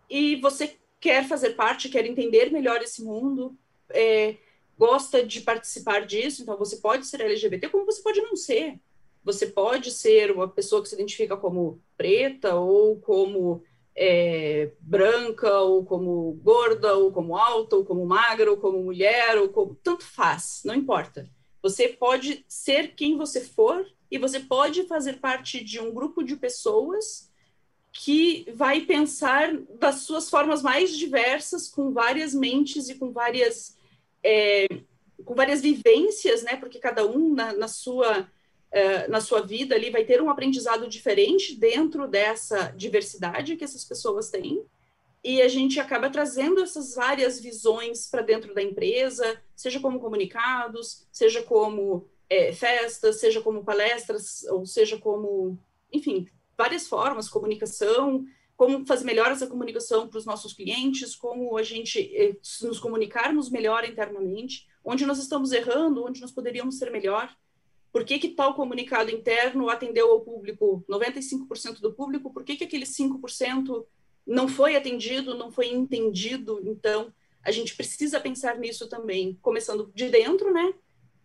E 0.09 0.37
você 0.37 0.76
quer 1.01 1.26
fazer 1.26 1.51
parte, 1.51 1.89
quer 1.89 2.07
entender 2.07 2.51
melhor 2.51 2.80
esse 2.80 3.03
mundo, 3.03 3.57
é, 3.91 4.37
gosta 4.83 5.24
de 5.24 5.41
participar 5.43 6.05
disso. 6.05 6.43
Então, 6.43 6.57
você 6.57 6.76
pode 6.78 7.07
ser 7.07 7.20
LGBT, 7.20 7.68
como 7.68 7.87
você 7.87 8.03
pode 8.03 8.20
não 8.20 8.35
ser. 8.35 8.80
Você 9.22 9.47
pode 9.47 9.93
ser 9.93 10.33
uma 10.33 10.49
pessoa 10.49 10.83
que 10.83 10.89
se 10.89 10.97
identifica 10.97 11.37
como 11.37 11.80
preta 11.97 12.57
ou 12.57 12.99
como 12.99 13.62
é, 13.95 14.72
branca, 14.80 15.61
ou 15.61 15.85
como 15.85 16.33
gorda, 16.43 16.97
ou 16.97 17.12
como 17.12 17.37
alta, 17.37 17.76
ou 17.76 17.85
como 17.85 18.05
magra, 18.05 18.51
ou 18.51 18.57
como 18.57 18.83
mulher, 18.83 19.39
ou 19.39 19.51
como. 19.51 19.76
Tanto 19.76 20.05
faz, 20.05 20.62
não 20.64 20.74
importa. 20.74 21.30
Você 21.62 21.87
pode 21.87 22.45
ser 22.49 22.97
quem 22.97 23.16
você 23.16 23.41
for 23.41 23.87
e 24.11 24.18
você 24.18 24.41
pode 24.41 24.83
fazer 24.89 25.20
parte 25.20 25.62
de 25.62 25.78
um 25.78 25.95
grupo 25.95 26.24
de 26.24 26.35
pessoas 26.35 27.30
que 27.93 28.51
vai 28.53 28.80
pensar 28.80 29.57
das 29.78 30.01
suas 30.01 30.28
formas 30.28 30.61
mais 30.61 30.97
diversas, 30.97 31.68
com 31.68 31.93
várias 31.93 32.35
mentes 32.35 32.89
e 32.89 32.97
com 32.97 33.12
várias, 33.12 33.76
é, 34.25 34.66
com 35.25 35.35
várias 35.35 35.61
vivências, 35.61 36.43
né? 36.43 36.57
Porque 36.57 36.79
cada 36.79 37.07
um 37.07 37.35
na, 37.35 37.53
na 37.53 37.68
sua 37.68 38.20
uh, 38.20 39.11
na 39.11 39.20
sua 39.20 39.41
vida 39.41 39.75
ali 39.75 39.91
vai 39.91 40.05
ter 40.05 40.20
um 40.23 40.31
aprendizado 40.31 40.89
diferente 40.89 41.55
dentro 41.55 42.09
dessa 42.09 42.73
diversidade 42.77 43.57
que 43.57 43.64
essas 43.64 43.85
pessoas 43.85 44.31
têm. 44.31 44.64
E 45.25 45.41
a 45.41 45.47
gente 45.47 45.79
acaba 45.79 46.11
trazendo 46.11 46.61
essas 46.61 46.95
várias 46.95 47.39
visões 47.39 48.09
para 48.09 48.23
dentro 48.23 48.53
da 48.55 48.62
empresa, 48.62 49.41
seja 49.55 49.79
como 49.79 50.01
comunicados, 50.01 51.07
seja 51.12 51.43
como 51.43 52.09
é, 52.29 52.53
festas, 52.53 53.20
seja 53.20 53.41
como 53.41 53.62
palestras, 53.62 54.43
ou 54.51 54.66
seja 54.66 54.99
como, 54.99 55.57
enfim, 55.93 56.27
várias 56.59 56.89
formas, 56.89 57.29
comunicação, 57.29 58.25
como 58.63 58.87
fazer 58.87 59.05
melhor 59.05 59.33
essa 59.33 59.49
comunicação 59.49 60.07
para 60.07 60.19
os 60.19 60.25
nossos 60.25 60.53
clientes, 60.53 61.17
como 61.17 61.59
a 61.59 61.65
gente 61.65 61.99
eh, 62.15 62.37
nos 62.63 62.79
comunicarmos 62.79 63.51
melhor 63.51 63.85
internamente, 63.85 64.69
onde 64.85 65.05
nós 65.05 65.19
estamos 65.19 65.51
errando, 65.51 66.05
onde 66.05 66.21
nós 66.21 66.31
poderíamos 66.31 66.79
ser 66.79 66.89
melhor. 66.93 67.29
Por 67.91 68.05
que, 68.05 68.21
que 68.21 68.29
tal 68.29 68.55
comunicado 68.55 69.11
interno 69.11 69.69
atendeu 69.69 70.13
ao 70.13 70.21
público, 70.21 70.85
95% 70.89 71.81
do 71.81 71.93
público? 71.93 72.33
Por 72.33 72.45
que, 72.45 72.55
que 72.55 72.63
aquele 72.63 72.85
5% 72.85 73.85
não 74.25 74.47
foi 74.47 74.77
atendido, 74.77 75.35
não 75.35 75.51
foi 75.51 75.67
entendido? 75.67 76.61
Então, 76.65 77.13
a 77.43 77.51
gente 77.51 77.75
precisa 77.75 78.21
pensar 78.21 78.57
nisso 78.59 78.89
também, 78.89 79.37
começando 79.43 79.91
de 79.93 80.09
dentro, 80.09 80.53
né? 80.53 80.73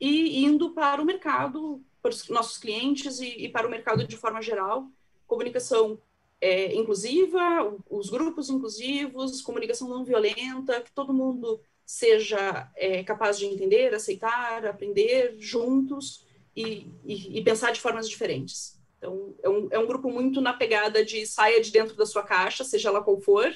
E 0.02 0.44
indo 0.44 0.72
para 0.72 1.00
o 1.00 1.06
mercado, 1.06 1.84
para 2.02 2.10
os 2.10 2.28
nossos 2.30 2.58
clientes 2.58 3.20
e, 3.20 3.46
e 3.46 3.48
para 3.48 3.68
o 3.68 3.70
mercado 3.70 4.08
de 4.08 4.18
forma 4.18 4.42
geral. 4.42 4.90
Comunicação 5.28 6.00
é, 6.40 6.76
inclusiva, 6.76 7.76
os 7.90 8.10
grupos 8.10 8.50
inclusivos, 8.50 9.42
comunicação 9.42 9.88
não 9.88 10.04
violenta, 10.04 10.82
que 10.82 10.92
todo 10.92 11.14
mundo 11.14 11.60
seja 11.86 12.70
é, 12.76 13.04
capaz 13.04 13.40
de 13.40 13.46
entender, 13.46 13.94
aceitar, 13.94 14.66
aprender 14.66 15.36
juntos 15.40 16.26
e, 16.56 16.92
e, 17.06 17.40
e 17.40 17.44
pensar 17.44 17.72
de 17.72 17.82
formas 17.82 18.10
diferentes. 18.10 18.78
Então, 18.98 19.36
é 19.42 19.50
um, 19.50 19.68
é 19.72 19.80
um 19.80 19.88
grupo 19.88 20.12
muito 20.12 20.42
na 20.42 20.54
pegada 20.54 21.04
de 21.06 21.26
saia 21.26 21.62
de 21.62 21.72
dentro 21.72 21.96
da 21.96 22.06
sua 22.06 22.24
caixa, 22.24 22.64
seja 22.64 22.90
ela 22.90 23.04
qual 23.04 23.20
for, 23.22 23.56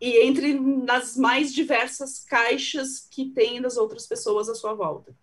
e 0.00 0.18
entre 0.26 0.54
nas 0.54 1.16
mais 1.16 1.54
diversas 1.54 2.24
caixas 2.24 3.00
que 3.10 3.30
tem 3.30 3.60
das 3.60 3.76
outras 3.76 4.06
pessoas 4.06 4.48
à 4.48 4.54
sua 4.54 4.74
volta. 4.74 5.16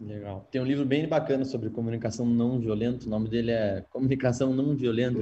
Legal. 0.00 0.46
Tem 0.50 0.60
um 0.60 0.64
livro 0.64 0.84
bem 0.84 1.08
bacana 1.08 1.44
sobre 1.44 1.70
comunicação 1.70 2.26
não 2.26 2.58
violenta. 2.58 3.06
O 3.06 3.08
nome 3.08 3.28
dele 3.28 3.50
é 3.50 3.84
Comunicação 3.90 4.52
Não 4.52 4.76
Violenta. 4.76 5.20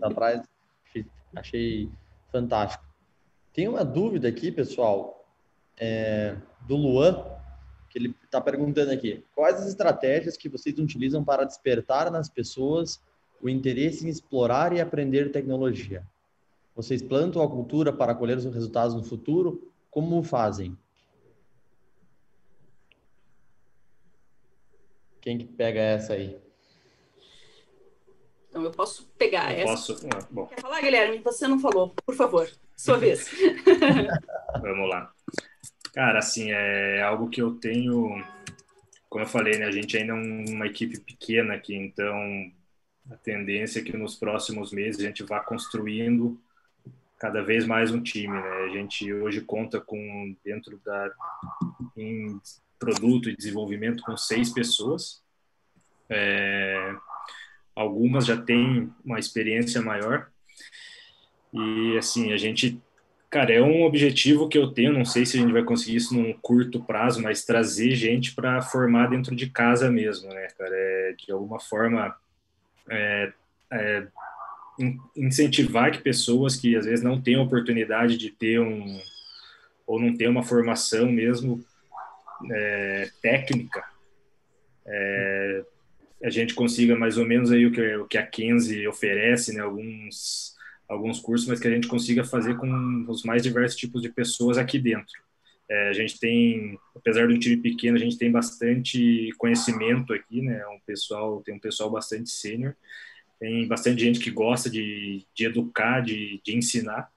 atrás 0.00 0.42
achei, 1.36 1.90
fantástico. 2.30 2.84
Tem 3.52 3.68
uma 3.68 3.84
dúvida 3.84 4.28
aqui, 4.28 4.50
pessoal, 4.50 5.24
é, 5.76 6.36
do 6.66 6.76
Luan 6.76 7.24
que 7.90 7.98
ele 7.98 8.14
está 8.24 8.40
perguntando 8.40 8.90
aqui: 8.90 9.24
quais 9.34 9.60
as 9.60 9.68
estratégias 9.68 10.36
que 10.36 10.48
vocês 10.48 10.78
utilizam 10.78 11.22
para 11.22 11.44
despertar 11.44 12.10
nas 12.10 12.28
pessoas 12.28 13.00
o 13.42 13.48
interesse 13.48 14.06
em 14.06 14.08
explorar 14.08 14.72
e 14.72 14.80
aprender 14.80 15.30
tecnologia? 15.30 16.04
Vocês 16.74 17.02
plantam 17.02 17.40
a 17.42 17.48
cultura 17.48 17.92
para 17.92 18.14
colher 18.14 18.36
os 18.36 18.44
resultados 18.46 18.94
no 18.96 19.04
futuro? 19.04 19.70
Como 19.90 20.22
fazem? 20.24 20.76
Quem 25.24 25.38
que 25.38 25.46
pega 25.46 25.80
essa 25.80 26.12
aí? 26.12 26.36
Então, 28.50 28.62
eu 28.62 28.70
posso 28.70 29.10
pegar 29.16 29.50
eu 29.54 29.60
essa. 29.60 29.94
Posso. 29.94 30.06
Ah, 30.14 30.28
bom. 30.30 30.46
Quer 30.48 30.60
falar, 30.60 30.82
Guilherme? 30.82 31.18
Você 31.20 31.48
não 31.48 31.58
falou. 31.58 31.94
Por 32.04 32.14
favor, 32.14 32.46
sua 32.76 32.98
vez. 32.98 33.30
Vamos 34.60 34.86
lá. 34.86 35.10
Cara, 35.94 36.18
assim, 36.18 36.50
é 36.50 37.02
algo 37.02 37.30
que 37.30 37.40
eu 37.40 37.54
tenho, 37.54 38.22
como 39.08 39.24
eu 39.24 39.28
falei, 39.28 39.56
né, 39.56 39.64
a 39.64 39.70
gente 39.70 39.96
ainda 39.96 40.12
é 40.12 40.14
uma 40.14 40.66
equipe 40.66 41.00
pequena 41.00 41.54
aqui, 41.54 41.74
então 41.74 42.14
a 43.10 43.16
tendência 43.16 43.80
é 43.80 43.82
que 43.82 43.96
nos 43.96 44.16
próximos 44.16 44.72
meses 44.72 45.00
a 45.00 45.06
gente 45.06 45.22
vá 45.22 45.40
construindo 45.40 46.38
cada 47.18 47.42
vez 47.42 47.64
mais 47.64 47.90
um 47.90 48.02
time, 48.02 48.34
né? 48.34 48.64
A 48.64 48.68
gente 48.68 49.10
hoje 49.10 49.40
conta 49.40 49.80
com 49.80 50.36
dentro 50.44 50.78
da 50.84 51.10
em 51.96 52.38
produto 52.78 53.28
e 53.28 53.36
desenvolvimento 53.36 54.02
com 54.02 54.16
seis 54.16 54.50
pessoas. 54.50 55.22
É, 56.08 56.94
algumas 57.74 58.26
já 58.26 58.36
têm 58.36 58.92
uma 59.04 59.18
experiência 59.18 59.80
maior 59.80 60.28
e 61.52 61.96
assim 61.96 62.32
a 62.32 62.36
gente 62.36 62.80
Cara, 63.34 63.52
é 63.52 63.60
um 63.60 63.82
objetivo 63.82 64.48
que 64.48 64.56
eu 64.56 64.68
tenho, 64.68 64.92
não 64.92 65.04
sei 65.04 65.26
se 65.26 65.36
a 65.36 65.40
gente 65.40 65.52
vai 65.52 65.64
conseguir 65.64 65.96
isso 65.96 66.14
num 66.14 66.32
curto 66.34 66.80
prazo, 66.80 67.20
mas 67.20 67.44
trazer 67.44 67.90
gente 67.96 68.32
para 68.32 68.62
formar 68.62 69.08
dentro 69.08 69.34
de 69.34 69.50
casa 69.50 69.90
mesmo, 69.90 70.28
né, 70.28 70.46
cara? 70.56 70.72
É, 70.72 71.16
de 71.18 71.32
alguma 71.32 71.58
forma, 71.58 72.14
é, 72.88 73.32
é, 73.72 74.06
incentivar 75.16 75.90
que 75.90 75.98
pessoas 75.98 76.54
que 76.54 76.76
às 76.76 76.86
vezes 76.86 77.02
não 77.02 77.20
têm 77.20 77.36
oportunidade 77.36 78.16
de 78.16 78.30
ter 78.30 78.60
um, 78.60 79.00
ou 79.84 80.00
não 80.00 80.16
ter 80.16 80.28
uma 80.28 80.44
formação 80.44 81.10
mesmo 81.10 81.60
é, 82.50 83.10
técnica, 83.22 83.84
é, 84.86 85.64
a 86.22 86.30
gente 86.30 86.54
consiga 86.54 86.96
mais 86.96 87.18
ou 87.18 87.26
menos 87.26 87.52
aí 87.52 87.66
o 87.66 87.72
que, 87.72 87.96
o 87.96 88.06
que 88.06 88.18
a 88.18 88.26
Kenzie 88.26 88.86
oferece, 88.88 89.54
né, 89.54 89.60
alguns 89.60 90.54
alguns 90.88 91.18
cursos, 91.18 91.48
mas 91.48 91.58
que 91.58 91.66
a 91.66 91.70
gente 91.70 91.88
consiga 91.88 92.24
fazer 92.24 92.56
com 92.56 93.06
os 93.08 93.22
mais 93.22 93.42
diversos 93.42 93.78
tipos 93.78 94.02
de 94.02 94.10
pessoas 94.10 94.58
aqui 94.58 94.78
dentro. 94.78 95.22
É, 95.68 95.88
a 95.88 95.92
gente 95.94 96.18
tem, 96.20 96.78
apesar 96.94 97.26
de 97.26 97.34
um 97.34 97.38
time 97.38 97.56
pequeno, 97.56 97.96
a 97.96 98.00
gente 98.00 98.18
tem 98.18 98.30
bastante 98.30 99.30
conhecimento 99.38 100.12
aqui, 100.12 100.42
né? 100.42 100.64
Um 100.68 100.78
pessoal 100.86 101.42
tem 101.42 101.54
um 101.54 101.58
pessoal 101.58 101.90
bastante 101.90 102.30
sênior, 102.30 102.74
tem 103.40 103.66
bastante 103.66 104.02
gente 104.02 104.20
que 104.20 104.30
gosta 104.30 104.68
de, 104.68 105.24
de 105.34 105.46
educar, 105.46 106.00
de, 106.00 106.40
de 106.44 106.56
ensinar. 106.56 107.10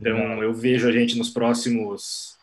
Então, 0.00 0.42
eu 0.42 0.54
vejo 0.54 0.88
a 0.88 0.92
gente 0.92 1.18
nos 1.18 1.30
próximos 1.30 2.38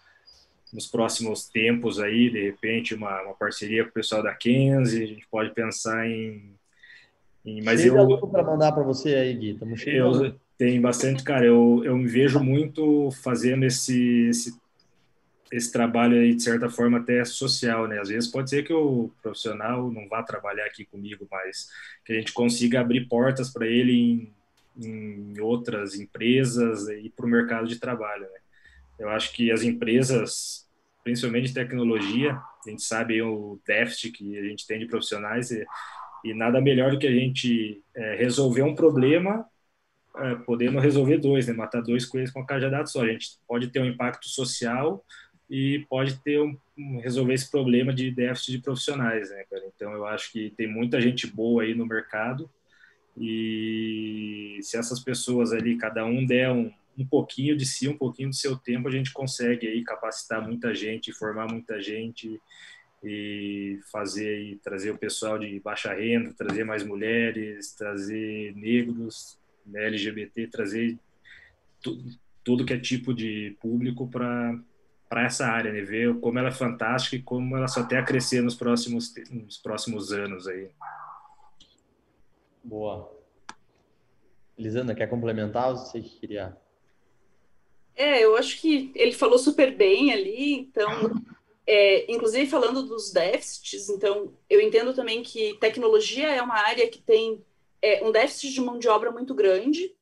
nos 0.74 0.88
próximos 0.88 1.48
tempos 1.48 2.00
aí, 2.00 2.30
de 2.30 2.42
repente, 2.44 2.96
uma, 2.96 3.22
uma 3.24 3.34
parceria 3.34 3.84
com 3.84 3.90
o 3.90 3.94
pessoal 3.94 4.24
da 4.24 4.34
Kenzie, 4.34 5.04
a 5.04 5.08
gente 5.08 5.28
pode 5.30 5.54
pensar 5.54 6.08
em 6.08 6.56
mas 7.64 7.82
cheio 7.82 7.98
eu 7.98 8.28
para 8.28 8.44
mandar 8.44 8.72
para 8.72 8.84
você 8.84 9.16
aí, 9.16 9.34
Gui. 9.34 9.56
Tamo 9.56 9.76
eu 9.88 10.36
tenho 10.58 10.82
bastante, 10.82 11.24
cara. 11.24 11.46
Eu, 11.46 11.82
eu 11.84 11.98
me 11.98 12.08
vejo 12.08 12.40
muito 12.40 13.10
fazendo 13.24 13.66
esse, 13.66 14.28
esse, 14.28 14.56
esse 15.52 15.72
trabalho 15.72 16.20
aí 16.20 16.36
de 16.36 16.44
certa 16.44 16.70
forma 16.70 17.00
até 17.00 17.26
social, 17.26 17.88
né? 17.88 18.00
Às 18.00 18.10
vezes 18.10 18.30
pode 18.30 18.50
ser 18.50 18.64
que 18.64 18.74
o 18.74 19.10
profissional 19.24 19.92
não 19.92 20.08
vá 20.08 20.22
trabalhar 20.22 20.66
aqui 20.66 20.86
comigo, 20.86 21.28
mas 21.32 21.70
que 22.06 22.14
a 22.14 22.16
gente 22.16 22.32
consiga 22.32 22.80
abrir 22.80 23.08
portas 23.08 23.50
para 23.50 23.66
ele 23.66 23.92
em, 24.78 25.34
em 25.34 25.40
outras 25.40 25.96
empresas 25.96 26.88
e 26.90 27.10
para 27.10 27.26
o 27.26 27.30
mercado 27.30 27.68
de 27.68 27.80
trabalho, 27.80 28.24
né? 28.24 28.41
Eu 29.02 29.10
acho 29.10 29.34
que 29.34 29.52
as 29.52 29.64
empresas 29.64 30.62
principalmente 31.04 31.48
de 31.48 31.54
tecnologia. 31.54 32.34
A 32.66 32.70
gente 32.70 32.84
sabe 32.84 33.22
o 33.22 33.60
déficit 33.66 34.12
que 34.12 34.38
a 34.38 34.44
gente 34.44 34.66
tem 34.66 34.80
de 34.80 34.86
profissionais 34.86 35.52
e, 35.52 35.66
e 36.24 36.34
nada 36.34 36.62
melhor 36.62 36.92
do 36.92 37.00
que 37.00 37.08
a 37.08 37.12
gente 37.12 37.84
é, 37.96 38.16
resolver 38.16 38.64
um 38.64 38.76
problema 38.76 39.46
é, 40.18 40.36
podendo 40.36 40.80
resolver 40.80 41.18
dois, 41.18 41.48
né? 41.48 41.54
matar 41.54 41.82
dois 41.82 42.06
coelhos 42.06 42.32
com 42.32 42.42
a 42.42 42.46
cajadada 42.46 42.86
só. 42.86 43.02
A 43.04 43.08
gente 43.08 43.40
pode 43.48 43.68
ter 43.70 43.80
um 43.80 43.86
impacto 43.86 44.28
social 44.28 45.04
e 45.50 45.86
pode 45.90 46.20
ter 46.20 46.40
um, 46.40 46.56
um, 46.78 47.00
resolver 47.00 47.34
esse 47.34 47.50
problema 47.50 47.94
de 47.94 48.12
déficit 48.12 48.52
de 48.52 48.60
profissionais, 48.60 49.30
né, 49.30 49.44
cara? 49.50 49.64
Então 49.76 49.92
eu 49.92 50.06
acho 50.06 50.32
que 50.32 50.50
tem 50.52 50.68
muita 50.68 51.02
gente 51.02 51.28
boa 51.28 51.64
aí 51.64 51.74
no 51.74 51.86
mercado 51.86 52.50
e 53.18 54.60
se 54.62 54.78
essas 54.78 55.02
pessoas 55.02 55.52
ali, 55.52 55.78
cada 55.78 56.06
um 56.06 56.26
der 56.26 56.52
um, 56.52 56.72
um 56.98 57.06
pouquinho 57.06 57.56
de 57.56 57.66
si, 57.66 57.88
um 57.88 57.98
pouquinho 57.98 58.30
do 58.30 58.36
seu 58.36 58.56
tempo, 58.56 58.88
a 58.88 58.92
gente 58.92 59.12
consegue 59.12 59.68
aí 59.68 59.84
capacitar 59.84 60.46
muita 60.46 60.74
gente, 60.74 61.14
formar 61.14 61.48
muita 61.48 61.82
gente 61.82 62.40
e 63.04 63.80
fazer 63.92 64.42
e 64.42 64.56
trazer 64.58 64.92
o 64.92 64.98
pessoal 64.98 65.40
de 65.40 65.60
baixa 65.60 65.94
renda, 65.94 66.34
trazer 66.34 66.64
mais 66.64 66.84
mulheres, 66.84 67.74
trazer 67.74 68.56
negros, 68.56 69.40
né, 69.66 69.88
LGBT, 69.88 70.48
trazer 70.48 71.00
tudo, 72.44 72.66
que 72.66 72.74
é 72.74 72.80
tipo 72.80 73.14
de 73.14 73.58
público 73.60 74.08
para 74.08 74.60
para 75.10 75.26
essa 75.26 75.46
área, 75.46 75.74
né? 75.74 75.82
Ver 75.82 76.18
como 76.22 76.40
ela 76.40 76.48
é 76.48 76.54
fantástica 76.54 77.18
e 77.18 77.22
como 77.22 77.58
ela 77.58 77.68
só 77.68 77.84
tem 77.84 77.98
a 77.98 78.04
crescer 78.04 78.42
nos 78.42 78.56
próximos 78.56 79.14
nos 79.30 79.58
próximos 79.58 80.14
anos 80.14 80.48
aí. 80.48 80.70
Boa. 82.64 83.12
Elisandra, 84.58 84.96
quer 84.96 85.08
complementar 85.08 85.70
ou 85.70 85.76
você 85.76 86.00
queria? 86.00 86.56
É, 87.96 88.24
eu 88.24 88.36
acho 88.36 88.60
que 88.60 88.92
ele 88.96 89.12
falou 89.12 89.38
super 89.38 89.76
bem 89.76 90.12
ali, 90.12 90.54
então, 90.54 91.12
é, 91.68 92.12
inclusive 92.12 92.50
falando 92.50 92.84
dos 92.84 93.12
déficits, 93.12 93.90
então, 93.90 94.34
eu 94.50 94.62
entendo 94.62 94.94
também 94.94 95.22
que 95.22 95.58
tecnologia 95.60 96.30
é 96.30 96.42
uma 96.42 96.58
área 96.58 96.88
que 96.90 97.02
tem 97.02 97.44
é, 97.82 98.04
um 98.04 98.12
déficit 98.12 98.54
de 98.54 98.62
mão 98.62 98.80
de 98.80 98.88
obra 98.88 99.12
muito 99.12 99.34
grande, 99.36 99.94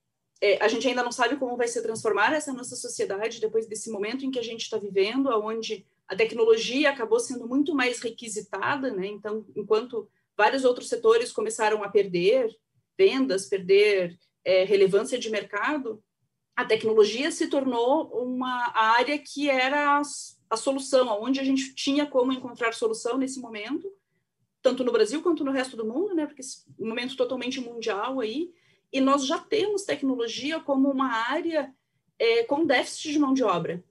é, 0.41 0.63
a 0.63 0.67
gente 0.67 0.87
ainda 0.87 1.03
não 1.03 1.11
sabe 1.11 1.35
como 1.35 1.57
vai 1.57 1.67
se 1.67 1.81
transformar 1.81 2.33
essa 2.33 2.53
nossa 2.53 2.75
sociedade 2.75 3.41
depois 3.41 3.67
desse 3.67 3.91
momento 3.91 4.25
em 4.25 4.31
que 4.31 4.39
a 4.39 4.43
gente 4.43 4.61
está 4.61 4.77
vivendo, 4.77 5.27
onde 5.43 5.85
a 6.07 6.15
tecnologia 6.15 6.89
acabou 6.89 7.19
sendo 7.19 7.47
muito 7.47 7.75
mais 7.75 7.99
requisitada, 7.99 8.89
né? 8.89 9.05
Então, 9.07 9.45
enquanto 9.55 10.09
vários 10.37 10.63
outros 10.63 10.87
setores 10.87 11.31
começaram 11.31 11.83
a 11.83 11.89
perder 11.89 12.55
vendas, 12.97 13.47
perder 13.47 14.17
é, 14.43 14.63
relevância 14.63 15.19
de 15.19 15.29
mercado, 15.29 16.01
a 16.59 16.65
tecnologia 16.65 17.31
se 17.31 17.47
tornou 17.47 18.09
uma 18.21 18.69
área 18.75 19.17
que 19.17 19.49
era 19.49 20.01
a, 20.49 20.57
solução, 20.57 21.07
onde 21.21 21.39
a 21.39 21.43
gente 21.43 21.73
tinha 21.73 22.05
como 22.05 22.33
encontrar 22.33 22.73
solução 22.73 23.17
nesse 23.17 23.39
momento, 23.39 23.89
tanto 24.61 24.83
no 24.83 24.91
Brasil 24.91 25.21
quanto 25.21 25.45
no 25.45 25.53
resto 25.53 25.77
do 25.77 25.85
mundo, 25.85 26.13
né? 26.13 26.25
Porque 26.25 26.41
esse 26.41 26.65
momento 26.77 27.15
totalmente 27.15 27.61
mundial 27.61 28.19
aí 28.19 28.51
e 28.91 28.99
nós 28.99 29.25
já 29.25 29.37
temos 29.37 29.85
tecnologia 29.85 30.59
como 30.59 30.91
uma 30.91 31.09
área 31.29 31.73
é, 32.19 32.43
com 32.43 32.65
déficit 32.65 33.13
de 33.13 33.19
mão 33.19 33.33
de 33.33 33.43
obra. 33.43 33.81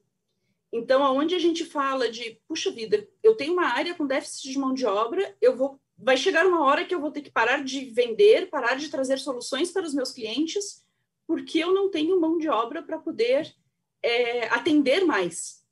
Então, 0.71 1.03
aonde 1.03 1.35
a 1.35 1.39
gente 1.39 1.65
fala 1.65 2.11
de, 2.11 2.39
puxa 2.47 2.71
vida, 2.71 3.09
eu 3.23 3.35
tenho 3.35 3.55
uma 3.55 3.69
área 3.69 3.95
com 3.95 4.07
déficit 4.07 4.53
de 4.53 4.59
mão 4.59 4.75
de 4.75 4.85
obra, 4.85 5.35
eu 5.41 5.57
vou, 5.57 5.81
vai 5.97 6.19
chegar 6.19 6.45
uma 6.45 6.63
hora 6.67 6.85
que 6.85 6.95
eu 6.95 7.01
vou 7.01 7.11
ter 7.11 7.23
que 7.23 7.31
parar 7.31 7.65
de 7.65 7.87
vender, 7.87 8.51
parar 8.51 8.75
de 8.75 8.91
trazer 8.91 9.19
soluções 9.19 9.71
para 9.71 9.87
os 9.87 9.95
meus 9.95 10.13
clientes, 10.13 10.87
porque 11.29 11.59
eu 11.59 11.75
não 11.75 11.91
tenho 11.91 12.19
mão 12.19 12.39
de 12.39 12.49
obra 12.49 12.83
para 12.83 12.99
poder 12.99 13.55
é, 14.03 14.49
atender 14.49 15.05
mais. 15.05 15.63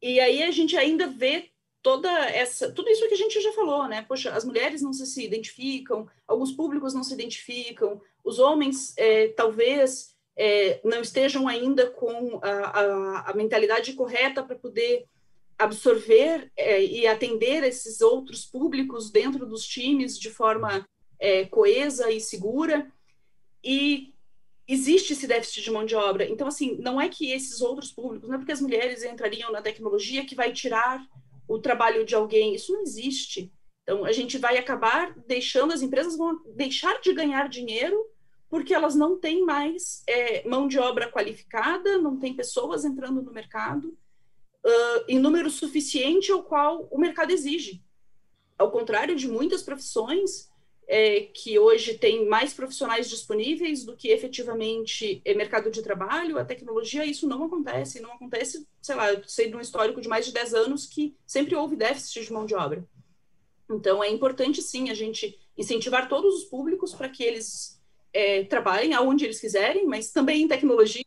E 0.00 0.18
aí 0.18 0.42
a 0.42 0.50
gente 0.50 0.74
ainda 0.78 1.06
vê 1.06 1.50
toda 1.82 2.10
essa, 2.30 2.72
tudo 2.72 2.88
isso 2.88 3.06
que 3.06 3.12
a 3.12 3.18
gente 3.18 3.38
já 3.38 3.52
falou, 3.52 3.86
né? 3.86 4.02
Poxa, 4.08 4.32
as 4.32 4.46
mulheres 4.46 4.80
não 4.80 4.94
se, 4.94 5.06
se 5.06 5.22
identificam, 5.22 6.08
alguns 6.26 6.52
públicos 6.52 6.94
não 6.94 7.04
se 7.04 7.12
identificam, 7.12 8.00
os 8.24 8.38
homens 8.38 8.94
é, 8.96 9.28
talvez 9.28 10.16
é, 10.34 10.80
não 10.82 11.02
estejam 11.02 11.46
ainda 11.46 11.90
com 11.90 12.40
a, 12.42 12.48
a, 12.48 13.30
a 13.30 13.34
mentalidade 13.34 13.92
correta 13.92 14.42
para 14.42 14.56
poder 14.56 15.04
absorver 15.58 16.50
é, 16.56 16.82
e 16.82 17.06
atender 17.06 17.62
esses 17.62 18.00
outros 18.00 18.46
públicos 18.46 19.10
dentro 19.10 19.44
dos 19.44 19.66
times 19.66 20.18
de 20.18 20.30
forma 20.30 20.88
é, 21.20 21.44
coesa 21.44 22.10
e 22.10 22.18
segura. 22.18 22.90
E 23.62 24.13
existe 24.66 25.12
esse 25.12 25.26
déficit 25.26 25.62
de 25.62 25.70
mão 25.70 25.84
de 25.84 25.94
obra. 25.94 26.26
Então, 26.26 26.46
assim, 26.46 26.76
não 26.80 27.00
é 27.00 27.08
que 27.08 27.30
esses 27.30 27.60
outros 27.60 27.92
públicos, 27.92 28.28
não 28.28 28.36
é 28.36 28.38
porque 28.38 28.52
as 28.52 28.60
mulheres 28.60 29.02
entrariam 29.02 29.52
na 29.52 29.62
tecnologia 29.62 30.24
que 30.24 30.34
vai 30.34 30.52
tirar 30.52 31.04
o 31.46 31.58
trabalho 31.58 32.04
de 32.04 32.14
alguém. 32.14 32.54
Isso 32.54 32.72
não 32.72 32.82
existe. 32.82 33.52
Então, 33.82 34.04
a 34.04 34.12
gente 34.12 34.38
vai 34.38 34.56
acabar 34.56 35.14
deixando, 35.26 35.72
as 35.72 35.82
empresas 35.82 36.16
vão 36.16 36.40
deixar 36.54 37.00
de 37.00 37.12
ganhar 37.12 37.48
dinheiro 37.48 38.02
porque 38.48 38.72
elas 38.72 38.94
não 38.94 39.18
têm 39.18 39.44
mais 39.44 40.02
é, 40.08 40.46
mão 40.48 40.68
de 40.68 40.78
obra 40.78 41.10
qualificada, 41.10 41.98
não 41.98 42.18
tem 42.18 42.34
pessoas 42.34 42.84
entrando 42.84 43.20
no 43.20 43.32
mercado 43.32 43.88
uh, 44.64 45.04
em 45.08 45.18
número 45.18 45.50
suficiente 45.50 46.30
ao 46.30 46.42
qual 46.42 46.88
o 46.90 46.98
mercado 46.98 47.32
exige. 47.32 47.82
Ao 48.56 48.70
contrário 48.70 49.16
de 49.16 49.28
muitas 49.28 49.62
profissões 49.62 50.48
é, 50.86 51.20
que 51.20 51.58
hoje 51.58 51.94
tem 51.94 52.26
mais 52.26 52.52
profissionais 52.52 53.08
disponíveis 53.08 53.84
do 53.84 53.96
que 53.96 54.08
efetivamente 54.08 55.20
é 55.24 55.34
mercado 55.34 55.70
de 55.70 55.82
trabalho, 55.82 56.38
a 56.38 56.44
tecnologia, 56.44 57.04
isso 57.04 57.26
não 57.28 57.44
acontece. 57.44 58.00
Não 58.00 58.12
acontece, 58.12 58.66
sei 58.82 58.94
lá, 58.94 59.12
eu 59.12 59.22
sei 59.26 59.48
de 59.48 59.56
um 59.56 59.60
histórico 59.60 60.00
de 60.00 60.08
mais 60.08 60.26
de 60.26 60.32
10 60.32 60.54
anos 60.54 60.86
que 60.86 61.16
sempre 61.26 61.54
houve 61.54 61.76
déficit 61.76 62.24
de 62.24 62.32
mão 62.32 62.46
de 62.46 62.54
obra. 62.54 62.86
Então, 63.70 64.04
é 64.04 64.10
importante, 64.10 64.60
sim, 64.60 64.90
a 64.90 64.94
gente 64.94 65.38
incentivar 65.56 66.08
todos 66.08 66.34
os 66.34 66.44
públicos 66.44 66.94
para 66.94 67.08
que 67.08 67.22
eles 67.22 67.80
é, 68.12 68.44
trabalhem 68.44 68.94
aonde 68.94 69.24
eles 69.24 69.40
quiserem, 69.40 69.86
mas 69.86 70.10
também 70.10 70.42
em 70.42 70.48
tecnologia, 70.48 71.04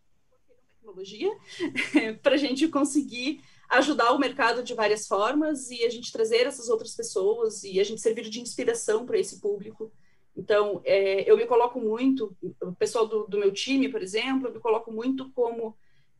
tecnologia 0.79 1.31
para 2.23 2.35
a 2.35 2.37
gente 2.37 2.67
conseguir 2.67 3.41
ajudar 3.69 4.11
o 4.13 4.19
mercado 4.19 4.63
de 4.63 4.73
várias 4.73 5.07
formas 5.07 5.69
e 5.69 5.83
a 5.83 5.89
gente 5.89 6.11
trazer 6.11 6.47
essas 6.47 6.69
outras 6.69 6.95
pessoas 6.95 7.63
e 7.63 7.79
a 7.79 7.83
gente 7.83 8.01
servir 8.01 8.29
de 8.29 8.39
inspiração 8.39 9.05
para 9.05 9.19
esse 9.19 9.39
público. 9.39 9.91
Então, 10.35 10.81
é, 10.85 11.29
eu 11.29 11.35
me 11.35 11.45
coloco 11.45 11.79
muito, 11.79 12.35
o 12.61 12.71
pessoal 12.73 13.07
do, 13.07 13.25
do, 13.27 13.39
meu 13.39 13.51
time, 13.51 13.89
por 13.89 14.01
exemplo, 14.01 14.47
eu 14.47 14.53
me 14.53 14.59
coloco 14.59 14.91
muito 14.91 15.31
como 15.31 15.75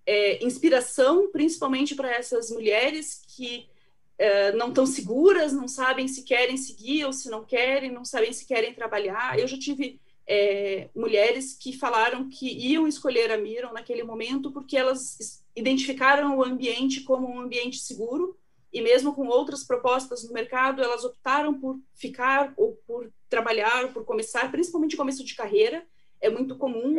é, 0.06 0.43
inspiração, 0.43 1.32
principalmente 1.32 1.95
para 1.95 2.12
essas 2.12 2.50
mulheres 2.50 3.22
que 3.36 3.70
é, 4.18 4.52
não 4.54 4.70
estão 4.70 4.86
seguras, 4.86 5.54
não 5.54 5.68
sabem 5.68 6.08
se 6.08 6.24
querem 6.24 6.58
seguir 6.58 7.06
ou 7.06 7.14
se 7.14 7.30
não 7.30 7.45
querem, 7.45 7.91
não 7.91 8.04
sabem 8.04 8.34
se 8.34 8.45
querem 8.45 8.74
trabalhar. 8.74 9.39
Eu 9.39 9.48
já 9.48 9.58
tive 9.58 10.02
é, 10.26 10.89
mulheres 10.95 11.54
que 11.54 11.72
falaram 11.72 12.28
que 12.28 12.48
iam 12.48 12.88
escolher 12.88 13.32
a 13.32 13.38
Miram 13.38 13.72
naquele 13.72 14.04
momento 14.04 14.52
porque 14.52 14.76
elas 14.76 15.45
identificaram 15.58 16.38
o 16.38 16.43
ambiente 16.43 17.01
como 17.01 17.28
um 17.28 17.41
ambiente 17.41 17.80
seguro 17.80 18.38
e 18.72 18.80
mesmo 18.80 19.14
com 19.16 19.28
outras 19.28 19.64
propostas 19.64 20.24
no 20.24 20.32
mercado, 20.32 20.84
elas 20.84 21.03
optaram 21.03 21.60
por 21.60 21.80
ficar 21.95 22.53
ou 22.55 22.74
por 22.86 23.12
trabalhar, 23.28 23.91
por 23.91 24.05
começar, 24.05 24.51
principalmente 24.51 24.95
começo 24.95 25.24
de 25.24 25.34
carreira. 25.34 25.84
É 26.22 26.30
muito 26.30 26.55
comum 26.58 26.97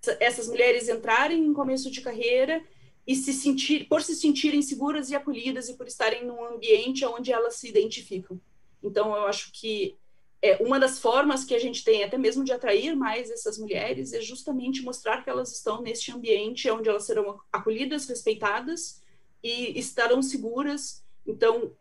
essa, 0.00 0.16
essas 0.20 0.48
mulheres 0.48 0.88
entrarem 0.88 1.44
em 1.44 1.52
começo 1.52 1.90
de 1.90 2.00
carreira 2.00 2.62
e 3.06 3.16
se 3.16 3.32
sentir, 3.32 3.88
por 3.88 4.02
se 4.02 4.14
sentirem 4.14 4.62
seguras 4.62 5.10
e 5.10 5.16
acolhidas 5.16 5.68
e 5.68 5.76
por 5.76 5.88
estarem 5.88 6.24
num 6.24 6.44
ambiente 6.44 7.04
onde 7.04 7.32
elas 7.32 7.56
se 7.56 7.68
identificam. 7.68 8.40
Então, 8.82 9.16
eu 9.16 9.26
acho 9.26 9.50
que 9.52 9.96
é, 10.40 10.56
uma 10.62 10.78
das 10.78 11.00
formas 11.00 11.44
que 11.44 11.54
a 11.54 11.58
gente 11.58 11.82
tem 11.82 12.04
até 12.04 12.16
mesmo 12.16 12.44
de 12.44 12.52
atrair 12.52 12.94
mais 12.94 13.30
essas 13.30 13.58
mulheres 13.58 14.12
é 14.12 14.20
justamente 14.20 14.82
mostrar 14.82 15.22
que 15.24 15.30
elas 15.30 15.52
estão 15.52 15.82
neste 15.82 16.12
ambiente 16.12 16.70
onde 16.70 16.88
elas 16.88 17.04
serão 17.04 17.40
acolhidas, 17.52 18.06
respeitadas 18.08 19.02
e 19.42 19.76
estarão 19.78 20.22
seguras. 20.22 21.04
Então, 21.26 21.72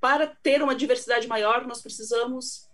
para 0.00 0.26
ter 0.26 0.62
uma 0.62 0.74
diversidade 0.74 1.28
maior, 1.28 1.64
nós 1.66 1.80
precisamos 1.80 2.68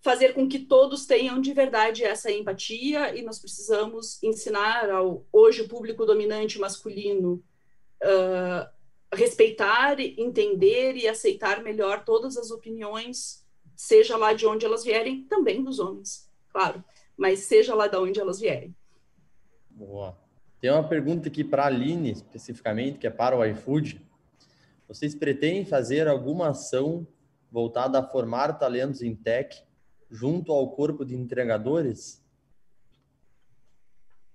fazer 0.00 0.34
com 0.34 0.48
que 0.48 0.60
todos 0.60 1.06
tenham 1.06 1.40
de 1.40 1.52
verdade 1.52 2.04
essa 2.04 2.30
empatia 2.30 3.16
e 3.16 3.22
nós 3.22 3.40
precisamos 3.40 4.22
ensinar 4.22 4.88
ao 4.88 5.26
hoje 5.32 5.66
público 5.66 6.06
dominante 6.06 6.60
masculino 6.60 7.42
uh, 8.04 8.68
respeitar, 9.12 9.98
entender 9.98 10.96
e 10.96 11.08
aceitar 11.08 11.60
melhor 11.64 12.04
todas 12.04 12.36
as 12.36 12.52
opiniões 12.52 13.44
seja 13.76 14.16
lá 14.16 14.32
de 14.32 14.46
onde 14.46 14.64
elas 14.64 14.82
vierem, 14.82 15.24
também 15.24 15.62
dos 15.62 15.78
homens, 15.78 16.30
claro, 16.48 16.82
mas 17.16 17.40
seja 17.40 17.74
lá 17.74 17.86
de 17.86 17.96
onde 17.96 18.18
elas 18.18 18.40
vierem. 18.40 18.74
Boa. 19.70 20.18
Tem 20.60 20.70
uma 20.70 20.88
pergunta 20.88 21.28
aqui 21.28 21.44
para 21.44 21.64
a 21.64 21.66
Aline, 21.66 22.10
especificamente, 22.10 22.98
que 22.98 23.06
é 23.06 23.10
para 23.10 23.36
o 23.36 23.44
iFood. 23.44 24.00
Vocês 24.88 25.14
pretendem 25.14 25.64
fazer 25.64 26.08
alguma 26.08 26.48
ação 26.48 27.06
voltada 27.52 27.98
a 27.98 28.02
formar 28.02 28.54
talentos 28.54 29.02
em 29.02 29.14
tech 29.14 29.62
junto 30.10 30.52
ao 30.52 30.70
corpo 30.70 31.04
de 31.04 31.14
entregadores? 31.14 32.24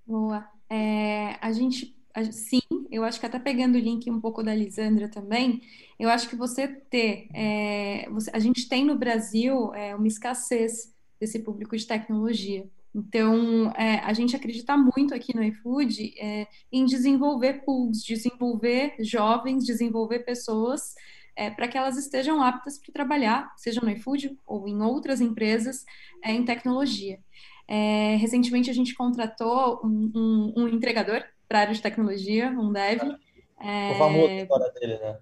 Boa. 0.05 0.47
É, 0.69 1.37
a 1.41 1.51
gente 1.51 2.00
sim, 2.31 2.61
eu 2.91 3.03
acho 3.03 3.19
que 3.19 3.25
até 3.25 3.39
pegando 3.39 3.75
o 3.75 3.79
link 3.79 4.09
um 4.09 4.19
pouco 4.19 4.43
da 4.43 4.53
Lisandra 4.53 5.09
também, 5.09 5.61
eu 5.99 6.09
acho 6.09 6.29
que 6.29 6.35
você 6.35 6.67
ter, 6.67 7.27
é, 7.33 8.09
você, 8.09 8.29
a 8.33 8.39
gente 8.39 8.67
tem 8.67 8.85
no 8.85 8.97
Brasil 8.97 9.73
é, 9.73 9.95
uma 9.95 10.07
escassez 10.07 10.93
desse 11.19 11.39
público 11.39 11.75
de 11.77 11.85
tecnologia. 11.85 12.67
Então, 12.93 13.71
é, 13.77 13.99
a 13.99 14.11
gente 14.11 14.35
acredita 14.35 14.75
muito 14.75 15.13
aqui 15.13 15.35
no 15.35 15.43
iFood 15.43 16.13
é, 16.19 16.47
em 16.71 16.83
desenvolver 16.85 17.63
pools, 17.63 18.03
desenvolver 18.03 18.95
jovens, 18.99 19.65
desenvolver 19.65 20.19
pessoas 20.19 20.93
é, 21.35 21.49
para 21.49 21.67
que 21.67 21.77
elas 21.77 21.97
estejam 21.97 22.41
aptas 22.43 22.77
para 22.77 22.91
trabalhar, 22.91 23.53
seja 23.55 23.79
no 23.81 23.89
iFood 23.91 24.37
ou 24.45 24.67
em 24.67 24.81
outras 24.81 25.21
empresas, 25.21 25.85
é, 26.23 26.33
em 26.33 26.43
tecnologia. 26.43 27.19
É, 27.67 28.17
recentemente, 28.17 28.69
a 28.69 28.73
gente 28.73 28.93
contratou 28.93 29.79
um, 29.83 30.11
um, 30.13 30.53
um 30.57 30.67
entregador 30.67 31.23
para 31.51 31.59
a 31.59 31.61
área 31.63 31.73
de 31.73 31.81
tecnologia, 31.81 32.47
um 32.49 32.71
dev. 32.71 33.01
É, 33.59 33.91
o 33.91 33.97
famoso 33.97 34.31
história 34.31 34.71
dele, 34.71 34.97
né? 34.99 35.17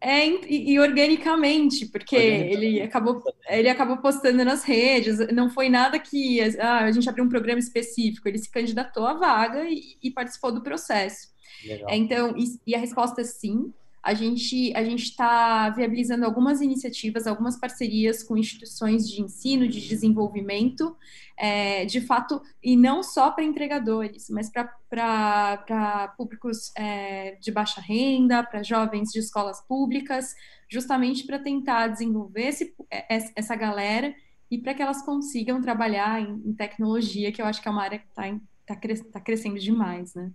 É, 0.00 0.24
e, 0.24 0.70
e 0.72 0.78
organicamente, 0.78 1.86
porque 1.86 2.14
ele 2.14 2.80
acabou, 2.80 3.24
ele 3.48 3.68
acabou 3.68 3.96
postando 3.96 4.44
nas 4.44 4.62
redes, 4.62 5.18
não 5.32 5.50
foi 5.50 5.68
nada 5.68 5.98
que 5.98 6.40
ah, 6.60 6.84
a 6.84 6.92
gente 6.92 7.08
abriu 7.08 7.24
um 7.24 7.28
programa 7.28 7.58
específico, 7.58 8.28
ele 8.28 8.38
se 8.38 8.48
candidatou 8.48 9.04
à 9.04 9.14
vaga 9.14 9.64
e, 9.68 9.96
e 10.00 10.10
participou 10.12 10.52
do 10.52 10.62
processo. 10.62 11.34
É, 11.68 11.96
então, 11.96 12.36
e, 12.36 12.44
e, 12.64 12.74
a 12.76 12.78
resposta 12.78 13.22
é 13.22 13.24
sim. 13.24 13.72
A 14.06 14.14
gente 14.14 14.72
a 14.76 14.84
gente 14.84 15.02
está 15.02 15.68
viabilizando 15.70 16.24
algumas 16.24 16.60
iniciativas, 16.60 17.26
algumas 17.26 17.58
parcerias 17.58 18.22
com 18.22 18.36
instituições 18.36 19.10
de 19.10 19.20
ensino, 19.20 19.66
de 19.66 19.80
desenvolvimento, 19.80 20.96
é, 21.36 21.84
de 21.84 22.00
fato, 22.00 22.40
e 22.62 22.76
não 22.76 23.02
só 23.02 23.32
para 23.32 23.42
entregadores, 23.42 24.30
mas 24.30 24.48
para 24.48 26.14
públicos 26.16 26.70
é, 26.76 27.36
de 27.40 27.50
baixa 27.50 27.80
renda, 27.80 28.44
para 28.44 28.62
jovens 28.62 29.10
de 29.10 29.18
escolas 29.18 29.60
públicas, 29.62 30.36
justamente 30.68 31.26
para 31.26 31.40
tentar 31.40 31.88
desenvolver 31.88 32.46
esse, 32.46 32.72
é, 32.88 33.18
essa 33.34 33.56
galera 33.56 34.14
e 34.48 34.56
para 34.56 34.72
que 34.72 34.82
elas 34.82 35.02
consigam 35.02 35.60
trabalhar 35.60 36.22
em, 36.22 36.42
em, 36.46 36.54
tecnologia, 36.54 37.32
que 37.32 37.42
eu 37.42 37.46
acho 37.46 37.60
que 37.60 37.66
é 37.66 37.72
uma 37.72 37.82
área 37.82 37.98
que 37.98 38.06
está 38.06 38.22
tá, 38.64 38.76
cres, 38.76 39.00
tá 39.10 39.20
crescendo 39.20 39.58
demais, 39.58 40.14
né? 40.14 40.30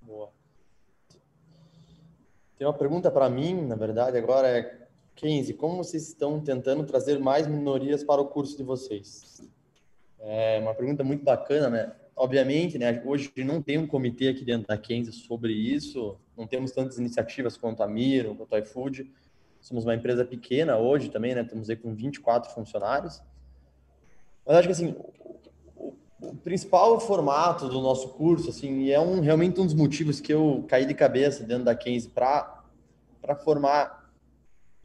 Boa. 0.00 0.35
Tem 2.58 2.66
uma 2.66 2.72
pergunta 2.72 3.10
para 3.10 3.28
mim, 3.28 3.66
na 3.66 3.74
verdade, 3.74 4.16
agora 4.16 4.48
é, 4.48 4.86
Kenzie, 5.14 5.54
como 5.54 5.76
vocês 5.76 6.08
estão 6.08 6.40
tentando 6.40 6.84
trazer 6.84 7.18
mais 7.18 7.46
minorias 7.46 8.02
para 8.02 8.20
o 8.20 8.26
curso 8.26 8.56
de 8.56 8.62
vocês? 8.62 9.46
É 10.18 10.58
uma 10.60 10.74
pergunta 10.74 11.04
muito 11.04 11.22
bacana, 11.22 11.68
né? 11.68 11.92
Obviamente, 12.16 12.78
né, 12.78 13.02
hoje 13.04 13.30
não 13.44 13.60
tem 13.60 13.76
um 13.76 13.86
comitê 13.86 14.28
aqui 14.28 14.42
dentro 14.42 14.66
da 14.66 14.78
Kenzie 14.78 15.12
sobre 15.12 15.52
isso, 15.52 16.18
não 16.34 16.46
temos 16.46 16.72
tantas 16.72 16.98
iniciativas 16.98 17.58
quanto 17.58 17.82
a 17.82 17.86
Miro, 17.86 18.34
quanto 18.34 18.54
a 18.54 18.58
iFood. 18.58 19.12
Somos 19.60 19.84
uma 19.84 19.94
empresa 19.94 20.24
pequena 20.24 20.78
hoje 20.78 21.10
também, 21.10 21.34
né? 21.34 21.42
Estamos 21.42 21.68
aí 21.68 21.76
com 21.76 21.94
24 21.94 22.50
funcionários. 22.52 23.22
Mas 24.46 24.56
acho 24.56 24.68
que 24.68 24.72
assim, 24.72 24.94
o, 26.20 26.28
o 26.28 26.36
principal 26.36 26.98
formato 27.00 27.68
do 27.68 27.80
nosso 27.80 28.10
curso, 28.10 28.50
assim, 28.50 28.82
e 28.82 28.92
é 28.92 29.00
um 29.00 29.20
realmente 29.20 29.60
um 29.60 29.64
dos 29.64 29.74
motivos 29.74 30.20
que 30.20 30.32
eu 30.32 30.64
caí 30.68 30.86
de 30.86 30.94
cabeça 30.94 31.44
dentro 31.44 31.64
da 31.64 31.74
Kenzie 31.74 32.10
para 32.10 32.62
formar 33.44 34.10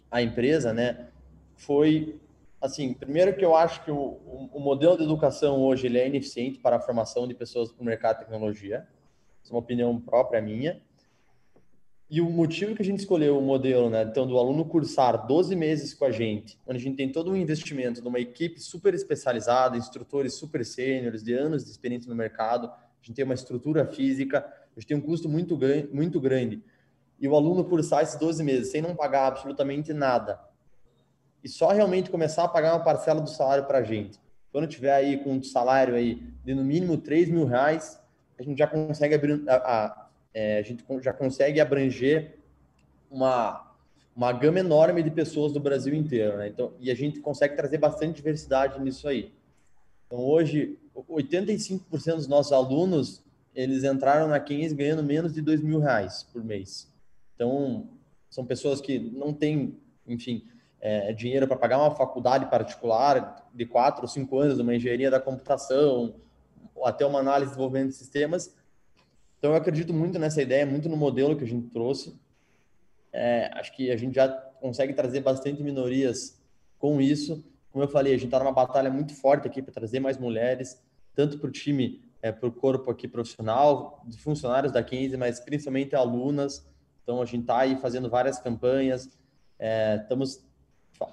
a 0.10 0.22
empresa, 0.22 0.74
né? 0.74 1.08
Foi 1.56 2.20
assim, 2.60 2.94
primeiro 2.94 3.36
que 3.36 3.44
eu 3.44 3.56
acho 3.56 3.84
que 3.84 3.90
o, 3.90 4.20
o, 4.54 4.60
modelo 4.60 4.96
de 4.96 5.04
educação 5.04 5.62
hoje 5.62 5.88
ele 5.88 5.98
é 5.98 6.08
ineficiente 6.08 6.60
para 6.60 6.76
a 6.76 6.80
formação 6.80 7.28
de 7.28 7.34
pessoas 7.34 7.72
para 7.72 7.82
o 7.82 7.86
mercado 7.86 8.20
de 8.20 8.26
tecnologia. 8.26 8.88
Isso 9.44 9.52
é 9.52 9.56
uma 9.56 9.62
opinião 9.62 10.00
própria 10.00 10.40
minha. 10.40 10.80
E 12.12 12.20
o 12.20 12.30
motivo 12.30 12.76
que 12.76 12.82
a 12.82 12.86
gente 12.86 13.00
escolheu 13.00 13.38
o 13.38 13.42
modelo, 13.42 13.90
né, 13.90 14.04
então 14.04 14.28
do 14.28 14.38
aluno 14.38 14.66
cursar 14.66 15.26
12 15.26 15.56
meses 15.56 15.94
com 15.94 16.04
a 16.04 16.12
gente, 16.12 16.60
onde 16.68 16.78
a 16.78 16.82
gente 16.82 16.98
tem 16.98 17.10
todo 17.10 17.32
um 17.32 17.38
investimento 17.38 18.02
de 18.02 18.08
uma 18.10 18.20
equipe 18.20 18.60
super 18.60 18.94
especializada, 18.94 19.78
instrutores 19.78 20.34
super 20.34 20.66
sêniores, 20.66 21.24
de 21.24 21.34
anos 21.34 21.64
de 21.64 21.72
experiência 21.72 22.10
no 22.10 22.16
mercado, 22.16 22.68
a 22.68 23.02
gente 23.02 23.16
tem 23.16 23.24
uma 23.24 23.34
estrutura 23.34 23.86
física, 23.86 24.40
a 24.40 24.78
gente 24.78 24.88
tem 24.90 24.98
um 24.98 25.00
custo 25.00 25.30
muito, 25.30 25.58
muito 25.94 26.20
grande. 26.20 26.62
E 27.18 27.30
o 27.30 27.34
aluno 27.34 27.64
cursar 27.64 28.04
esses 28.04 28.20
12 28.20 28.44
meses 28.44 28.72
sem 28.72 28.82
não 28.82 28.94
pagar 28.94 29.28
absolutamente 29.28 29.94
nada, 29.94 30.38
e 31.42 31.48
só 31.48 31.70
realmente 31.70 32.10
começar 32.10 32.44
a 32.44 32.50
pagar 32.50 32.74
uma 32.74 32.84
parcela 32.84 33.22
do 33.22 33.30
salário 33.30 33.64
para 33.64 33.78
a 33.78 33.84
gente. 33.84 34.20
Quando 34.52 34.68
tiver 34.68 34.94
aí 34.94 35.24
com 35.24 35.36
um 35.36 35.42
salário 35.44 35.96
aí 35.96 36.22
de 36.44 36.54
no 36.54 36.66
mínimo 36.66 36.98
3 36.98 37.30
mil 37.30 37.46
reais, 37.46 37.98
a 38.38 38.44
gente 38.44 38.58
já 38.58 38.68
consegue 38.68 39.16
abrir, 39.16 39.42
a, 39.48 39.56
a, 39.56 40.01
é, 40.34 40.60
a 40.60 40.62
gente 40.62 40.84
já 41.02 41.14
consegue 41.14 41.60
abranger 41.60 42.38
uma, 43.10 43.76
uma 44.16 44.32
gama 44.32 44.60
enorme 44.60 45.04
de 45.04 45.12
pessoas 45.12 45.52
do 45.52 45.60
Brasil 45.60 45.94
inteiro, 45.94 46.38
né? 46.38 46.48
Então, 46.48 46.74
e 46.80 46.90
a 46.90 46.96
gente 46.96 47.20
consegue 47.20 47.56
trazer 47.56 47.78
bastante 47.78 48.16
diversidade 48.16 48.80
nisso 48.80 49.08
aí. 49.08 49.32
Então, 50.08 50.20
hoje, 50.20 50.78
85% 50.96 52.16
dos 52.16 52.28
nossos 52.28 52.52
alunos, 52.52 53.24
eles 53.54 53.84
entraram 53.84 54.28
na 54.28 54.40
15 54.40 54.76
ganhando 54.76 55.04
menos 55.04 55.34
de 55.34 55.42
2 55.42 55.62
mil 55.62 55.80
reais 55.80 56.24
por 56.32 56.44
mês. 56.44 56.92
Então, 57.36 57.90
são 58.30 58.46
pessoas 58.46 58.80
que 58.80 59.00
não 59.00 59.34
têm, 59.34 59.78
enfim, 60.08 60.46
é, 60.80 61.14
dinheiro 61.14 61.48
para 61.48 61.58
pagar 61.58 61.78
uma 61.78 61.96
faculdade 61.96 62.46
particular 62.50 63.48
de 63.54 63.66
quatro 63.66 64.04
ou 64.04 64.08
cinco 64.08 64.40
anos, 64.40 64.60
uma 64.60 64.76
engenharia 64.76 65.12
da 65.12 65.20
computação, 65.20 66.16
até 66.84 67.06
uma 67.06 67.20
análise 67.20 67.52
de 67.52 67.52
desenvolvimento 67.52 67.90
de 67.90 67.96
sistemas. 67.96 68.56
Então, 69.42 69.54
eu 69.54 69.58
acredito 69.58 69.92
muito 69.92 70.20
nessa 70.20 70.40
ideia, 70.40 70.68
muito 70.68 70.88
no 70.88 70.96
modelo 70.96 71.36
que 71.36 71.44
a 71.44 71.48
gente 71.48 71.68
trouxe. 71.70 72.16
É, 73.12 73.50
acho 73.56 73.76
que 73.76 73.90
a 73.90 73.98
gente 73.98 74.14
já 74.14 74.28
consegue 74.28 74.94
trazer 74.94 75.22
bastante 75.22 75.64
minorias 75.64 76.40
com 76.78 77.02
isso. 77.02 77.44
Como 77.72 77.84
eu 77.84 77.88
falei, 77.88 78.14
a 78.14 78.18
gente 78.18 78.26
está 78.26 78.38
numa 78.38 78.52
batalha 78.52 78.92
muito 78.92 79.16
forte 79.16 79.48
aqui 79.48 79.60
para 79.60 79.74
trazer 79.74 80.00
mais 80.00 80.20
mulheres, 80.20 80.80
tanto 81.16 81.40
para 81.40 81.48
o 81.48 81.52
time, 81.52 82.04
é, 82.22 82.32
para 82.32 82.48
o 82.48 82.52
corpo 82.52 82.92
aqui 82.92 83.08
profissional, 83.08 84.04
de 84.06 84.16
funcionários 84.20 84.72
da 84.72 84.84
15, 84.84 85.18
mas 85.18 85.40
principalmente 85.40 85.96
alunas. 85.96 86.64
Então, 87.02 87.20
a 87.20 87.26
gente 87.26 87.42
está 87.42 87.62
aí 87.62 87.76
fazendo 87.78 88.12
várias 88.12 88.38
campanhas, 88.38 89.10
é, 89.58 90.02
estamos 90.04 90.46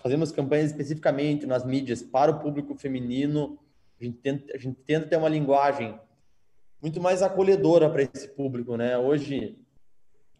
fazemos 0.02 0.30
campanhas 0.30 0.70
especificamente 0.70 1.46
nas 1.46 1.64
mídias 1.64 2.02
para 2.02 2.30
o 2.30 2.40
público 2.40 2.74
feminino. 2.74 3.58
A 3.98 4.04
gente 4.04 4.18
tenta, 4.18 4.54
a 4.54 4.58
gente 4.58 4.78
tenta 4.84 5.06
ter 5.06 5.16
uma 5.16 5.30
linguagem 5.30 5.98
muito 6.80 7.00
mais 7.00 7.22
acolhedora 7.22 7.90
para 7.90 8.02
esse 8.02 8.28
público, 8.28 8.76
né? 8.76 8.96
Hoje, 8.96 9.58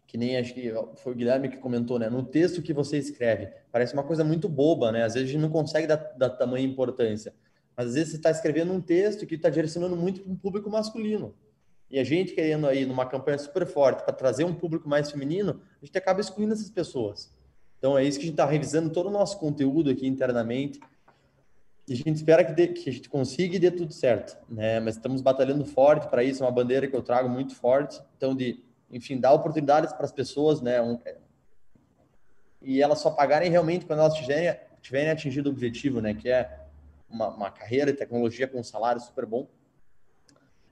que 0.07 0.17
nem 0.17 0.37
acho 0.37 0.53
que 0.53 0.73
foi 0.97 1.13
o 1.13 1.15
Guilherme 1.15 1.49
que 1.49 1.57
comentou, 1.57 1.99
né? 1.99 2.09
No 2.09 2.23
texto 2.23 2.61
que 2.61 2.73
você 2.73 2.97
escreve, 2.97 3.47
parece 3.71 3.93
uma 3.93 4.03
coisa 4.03 4.23
muito 4.23 4.49
boba, 4.49 4.91
né? 4.91 5.03
Às 5.03 5.13
vezes 5.13 5.29
a 5.29 5.31
gente 5.33 5.41
não 5.41 5.49
consegue 5.49 5.85
dar, 5.85 5.97
dar 6.17 6.29
tamanha 6.29 6.65
importância. 6.65 7.33
Mas 7.75 7.87
às 7.87 7.93
vezes 7.93 8.11
você 8.11 8.17
está 8.17 8.31
escrevendo 8.31 8.73
um 8.73 8.81
texto 8.81 9.25
que 9.25 9.35
está 9.35 9.49
direcionando 9.49 9.95
muito 9.95 10.21
para 10.21 10.31
um 10.31 10.35
público 10.35 10.69
masculino. 10.69 11.35
E 11.89 11.99
a 11.99 12.03
gente 12.03 12.33
querendo 12.33 12.67
aí 12.67 12.85
numa 12.85 13.05
campanha 13.05 13.37
super 13.37 13.65
forte 13.65 14.03
para 14.03 14.13
trazer 14.13 14.43
um 14.43 14.53
público 14.53 14.87
mais 14.87 15.11
feminino, 15.11 15.61
a 15.81 15.85
gente 15.85 15.97
acaba 15.97 16.19
excluindo 16.21 16.53
essas 16.53 16.69
pessoas. 16.69 17.33
Então 17.77 17.97
é 17.97 18.03
isso 18.03 18.19
que 18.19 18.25
a 18.25 18.27
gente 18.27 18.33
está 18.33 18.45
revisando 18.45 18.89
todo 18.89 19.07
o 19.07 19.11
nosso 19.11 19.39
conteúdo 19.39 19.89
aqui 19.89 20.07
internamente. 20.07 20.79
E 21.89 21.93
a 21.93 21.95
gente 21.95 22.17
espera 22.17 22.45
que, 22.45 22.53
dê, 22.53 22.67
que 22.67 22.87
a 22.87 22.93
gente 22.93 23.09
consiga 23.09 23.55
e 23.55 23.59
dê 23.59 23.71
tudo 23.71 23.91
certo, 23.91 24.37
né? 24.47 24.79
Mas 24.79 24.95
estamos 24.95 25.23
batalhando 25.23 25.65
forte 25.65 26.07
para 26.07 26.23
isso, 26.23 26.43
é 26.43 26.45
uma 26.45 26.51
bandeira 26.51 26.87
que 26.87 26.95
eu 26.95 27.01
trago 27.01 27.27
muito 27.27 27.55
forte. 27.55 27.99
Então, 28.15 28.35
de, 28.35 28.63
enfim, 28.91 29.19
dar 29.19 29.33
oportunidades 29.33 29.91
para 29.91 30.05
as 30.05 30.11
pessoas, 30.11 30.61
né? 30.61 30.79
Um, 30.79 30.99
e 32.61 32.79
elas 32.79 32.99
só 32.99 33.09
pagarem 33.09 33.49
realmente 33.49 33.87
quando 33.87 33.99
elas 34.01 34.13
tiverem, 34.13 34.55
tiverem 34.83 35.09
atingido 35.09 35.49
o 35.49 35.51
objetivo, 35.51 35.99
né? 35.99 36.13
Que 36.13 36.29
é 36.29 36.59
uma, 37.09 37.29
uma 37.29 37.49
carreira 37.49 37.91
de 37.91 37.97
tecnologia 37.97 38.47
com 38.47 38.59
um 38.59 38.63
salário 38.63 39.01
super 39.01 39.25
bom. 39.25 39.47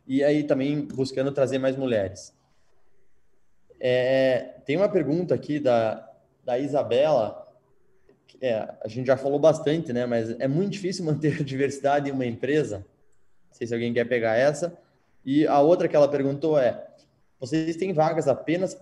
E 0.05 0.23
aí 0.23 0.43
também 0.43 0.85
buscando 0.85 1.31
trazer 1.31 1.57
mais 1.57 1.75
mulheres. 1.75 2.31
É, 3.79 4.59
tem 4.67 4.77
uma 4.77 4.87
pergunta 4.87 5.33
aqui 5.33 5.59
da, 5.59 6.11
da 6.45 6.59
Isabela, 6.59 7.46
é, 8.41 8.73
a 8.83 8.87
gente 8.87 9.07
já 9.07 9.17
falou 9.17 9.39
bastante, 9.39 9.91
né? 9.93 10.05
Mas 10.05 10.29
é 10.39 10.47
muito 10.47 10.71
difícil 10.71 11.03
manter 11.05 11.41
a 11.41 11.43
diversidade 11.43 12.09
em 12.09 12.13
uma 12.13 12.25
empresa. 12.25 12.85
Não 13.49 13.53
sei 13.53 13.67
se 13.67 13.73
alguém 13.73 13.93
quer 13.93 14.05
pegar 14.05 14.35
essa. 14.35 14.77
E 15.25 15.45
a 15.47 15.59
outra 15.59 15.87
que 15.87 15.95
ela 15.95 16.07
perguntou 16.07 16.57
é: 16.59 16.87
vocês 17.39 17.75
têm 17.75 17.93
vagas 17.93 18.27
apenas 18.27 18.79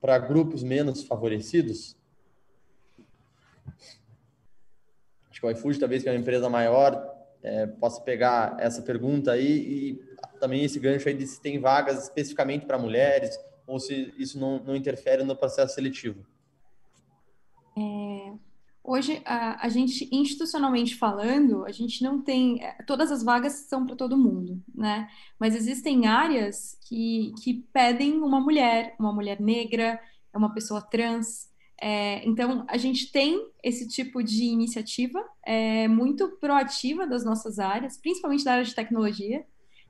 para 0.00 0.18
grupos 0.18 0.62
menos 0.62 1.02
favorecidos? 1.04 1.96
Acho 5.30 5.40
que 5.40 5.46
o 5.46 5.50
iFood, 5.50 5.78
talvez 5.78 6.02
que 6.02 6.08
é 6.08 6.12
uma 6.12 6.18
empresa 6.18 6.48
maior, 6.48 7.14
é, 7.42 7.66
possa 7.66 8.00
pegar 8.00 8.56
essa 8.58 8.82
pergunta 8.82 9.32
aí 9.32 9.46
e 9.46 10.16
também 10.40 10.64
esse 10.64 10.78
gancho 10.78 11.08
aí 11.08 11.14
de 11.14 11.26
se 11.26 11.40
tem 11.40 11.58
vagas 11.58 12.04
especificamente 12.04 12.66
para 12.66 12.78
mulheres 12.78 13.38
ou 13.66 13.78
se 13.78 14.14
isso 14.16 14.38
não, 14.38 14.58
não 14.60 14.74
interfere 14.76 15.22
no 15.22 15.36
processo 15.36 15.74
seletivo. 15.74 16.24
Hoje, 18.88 19.20
a, 19.24 19.66
a, 19.66 19.68
gente, 19.68 20.08
institucionalmente 20.12 20.94
falando, 20.94 21.64
a 21.64 21.72
gente 21.72 22.04
não 22.04 22.22
tem. 22.22 22.62
É, 22.62 22.72
todas 22.86 23.10
as 23.10 23.20
vagas 23.20 23.52
são 23.68 23.84
para 23.84 23.96
todo 23.96 24.16
mundo, 24.16 24.62
né? 24.72 25.08
Mas 25.40 25.56
existem 25.56 26.06
áreas 26.06 26.78
que, 26.86 27.34
que 27.42 27.66
pedem 27.72 28.12
uma 28.22 28.40
mulher, 28.40 28.94
uma 28.96 29.12
mulher 29.12 29.40
negra, 29.40 30.00
uma 30.32 30.54
pessoa 30.54 30.80
trans. 30.80 31.50
É, 31.82 32.24
então, 32.28 32.64
a 32.68 32.76
gente 32.76 33.10
tem 33.10 33.50
esse 33.60 33.88
tipo 33.88 34.22
de 34.22 34.44
iniciativa 34.44 35.20
é, 35.44 35.88
muito 35.88 36.38
proativa 36.38 37.08
das 37.08 37.24
nossas 37.24 37.58
áreas, 37.58 37.98
principalmente 37.98 38.44
da 38.44 38.52
área 38.52 38.64
de 38.64 38.74
tecnologia 38.74 39.44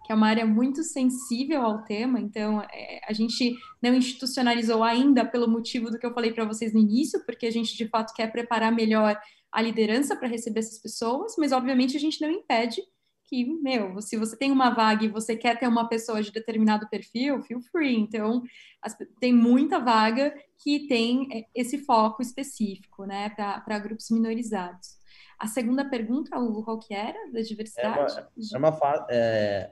que 0.07 0.13
é 0.13 0.15
uma 0.15 0.29
área 0.29 0.47
muito 0.47 0.85
sensível 0.85 1.63
ao 1.63 1.83
tema, 1.83 2.21
então 2.21 2.63
é, 2.73 3.01
a 3.09 3.13
gente 3.13 3.57
não 3.83 3.93
institucionalizou 3.93 4.85
ainda 4.85 5.25
pelo 5.25 5.51
motivo 5.51 5.91
do 5.91 5.99
que 5.99 6.07
eu 6.07 6.15
falei 6.15 6.33
para 6.33 6.45
vocês 6.45 6.73
no 6.73 6.79
início, 6.79 7.25
porque 7.27 7.45
a 7.45 7.51
gente 7.51 7.77
de 7.77 7.89
fato 7.89 8.15
quer 8.15 8.31
preparar 8.31 8.71
melhor 8.71 9.21
a 9.51 9.61
liderança 9.61 10.15
para 10.15 10.29
receber 10.29 10.61
essas 10.61 10.81
pessoas, 10.81 11.35
mas 11.37 11.51
obviamente 11.51 11.97
a 11.97 12.01
gente 12.01 12.21
não 12.21 12.31
impede 12.31 12.81
que, 13.25 13.45
meu, 13.45 14.01
se 14.01 14.17
você 14.17 14.37
tem 14.37 14.53
uma 14.53 14.71
vaga 14.71 15.05
e 15.05 15.09
você 15.09 15.37
quer 15.37 15.59
ter 15.59 15.67
uma 15.67 15.89
pessoa 15.89 16.23
de 16.23 16.31
determinado 16.31 16.89
perfil, 16.89 17.43
feel 17.43 17.61
free. 17.61 17.97
Então, 17.97 18.45
as, 18.81 18.97
tem 19.19 19.33
muita 19.33 19.81
vaga 19.81 20.33
que 20.63 20.87
tem 20.87 21.27
é, 21.33 21.45
esse 21.53 21.79
foco 21.79 22.23
específico, 22.23 23.05
né, 23.05 23.31
para 23.31 23.79
grupos 23.81 24.09
minorizados. 24.11 24.99
A 25.39 25.49
segunda 25.49 25.85
pergunta, 25.85 26.39
o 26.39 26.63
qual 26.63 26.79
que 26.79 26.95
era, 26.95 27.19
da 27.33 27.41
diversidade? 27.41 28.25
É 28.53 28.57
uma, 28.57 28.69
é 28.69 28.71
uma 28.71 29.07
é, 29.11 29.71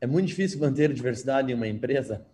é 0.00 0.06
muito 0.06 0.26
difícil 0.26 0.60
manter 0.60 0.92
diversidade 0.92 1.50
em 1.50 1.54
uma 1.54 1.68
empresa? 1.68 2.26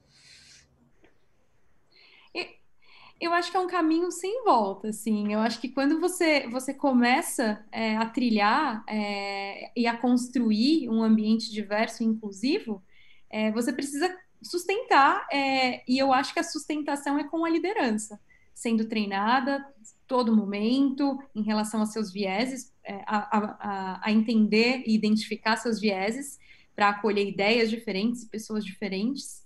Eu 3.23 3.33
acho 3.33 3.53
que 3.53 3.57
é 3.57 3.61
um 3.61 3.69
caminho 3.69 4.11
sem 4.11 4.43
volta, 4.43 4.89
assim. 4.89 5.33
Eu 5.33 5.39
acho 5.39 5.61
que 5.61 5.69
quando 5.69 6.01
você, 6.01 6.49
você 6.49 6.75
começa 6.75 7.65
é, 7.71 7.97
a 7.97 8.05
trilhar 8.05 8.85
é, 8.89 9.71
e 9.77 9.87
a 9.87 9.97
construir 9.97 10.89
um 10.89 11.05
ambiente 11.05 11.53
diverso 11.53 12.03
e 12.03 12.07
inclusivo, 12.07 12.83
é, 13.31 13.53
você 13.53 13.73
precisa 13.73 14.13
sustentar, 14.43 15.25
é, 15.33 15.89
e 15.89 15.97
eu 15.99 16.13
acho 16.13 16.35
que 16.35 16.41
a 16.41 16.43
sustentação 16.43 17.17
é 17.17 17.23
com 17.23 17.45
a 17.45 17.49
liderança, 17.49 18.21
sendo 18.53 18.89
treinada 18.89 19.65
todo 20.09 20.35
momento 20.35 21.17
em 21.33 21.43
relação 21.43 21.79
aos 21.79 21.93
seus 21.93 22.13
vieses, 22.13 22.75
é, 22.85 23.05
a, 23.07 23.29
a, 23.39 24.01
a 24.03 24.11
entender 24.11 24.83
e 24.85 24.97
identificar 24.97 25.57
seus 25.57 25.81
vieses, 25.81 26.41
para 26.75 26.91
acolher 26.91 27.27
ideias 27.27 27.71
diferentes, 27.71 28.25
pessoas 28.25 28.65
diferentes. 28.65 29.43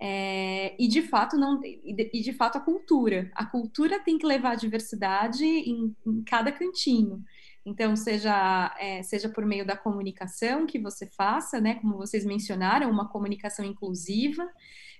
É, 0.00 0.76
e 0.78 0.86
de 0.86 1.02
fato 1.02 1.36
não 1.36 1.60
e 1.64 2.22
de 2.22 2.32
fato 2.32 2.56
a 2.56 2.60
cultura. 2.60 3.30
A 3.34 3.44
cultura 3.44 3.98
tem 3.98 4.16
que 4.16 4.26
levar 4.26 4.52
a 4.52 4.56
diversidade 4.56 5.44
em, 5.44 5.94
em 6.06 6.22
cada 6.22 6.52
cantinho. 6.52 7.24
Então 7.66 7.96
seja 7.96 8.74
é, 8.78 9.02
seja 9.02 9.28
por 9.28 9.44
meio 9.44 9.66
da 9.66 9.76
comunicação 9.76 10.66
que 10.66 10.78
você 10.78 11.06
faça 11.06 11.60
né 11.60 11.74
como 11.76 11.96
vocês 11.96 12.24
mencionaram 12.24 12.90
uma 12.90 13.08
comunicação 13.08 13.64
inclusiva 13.64 14.48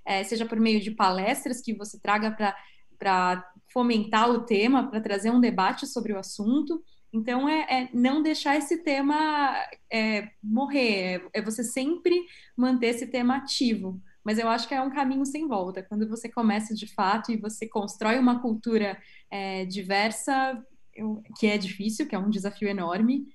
é, 0.05 0.23
seja 0.25 0.45
por 0.45 0.61
meio 0.61 0.81
de 0.81 0.91
palestras 0.91 1.63
que 1.63 1.73
você 1.75 1.99
traga 1.99 2.31
para 2.33 2.57
para 2.99 3.53
fomentar 3.73 4.29
o 4.29 4.45
tema 4.45 4.91
para 4.91 5.01
trazer 5.01 5.31
um 5.31 5.41
debate 5.41 5.87
sobre 5.87 6.13
o 6.13 6.19
assunto 6.19 6.83
então, 7.13 7.49
é, 7.49 7.83
é, 7.83 7.89
não 7.93 8.23
deixar 8.23 8.57
esse 8.57 8.83
tema 8.83 9.55
é, 9.91 10.29
morrer, 10.43 11.23
é, 11.33 11.39
é 11.39 11.43
você 11.43 11.65
sempre 11.65 12.15
manter 12.57 12.89
esse 12.89 13.07
tema 13.07 13.37
ativo. 13.37 14.01
Mas 14.23 14.39
eu 14.39 14.49
acho 14.49 14.69
que 14.69 14.75
é 14.75 14.83
um 14.83 14.91
caminho 14.91 15.25
sem 15.25 15.49
volta. 15.49 15.83
Quando 15.83 16.07
você 16.07 16.29
começa 16.29 16.75
de 16.75 16.87
fato 16.87 17.33
e 17.33 17.39
você 17.39 17.67
constrói 17.67 18.19
uma 18.19 18.43
cultura 18.43 18.99
é, 19.31 19.65
diversa, 19.65 20.63
eu, 20.95 21.23
que 21.39 21.47
é 21.47 21.57
difícil, 21.57 22.07
que 22.07 22.15
é 22.15 22.19
um 22.19 22.29
desafio 22.29 22.69
enorme, 22.69 23.27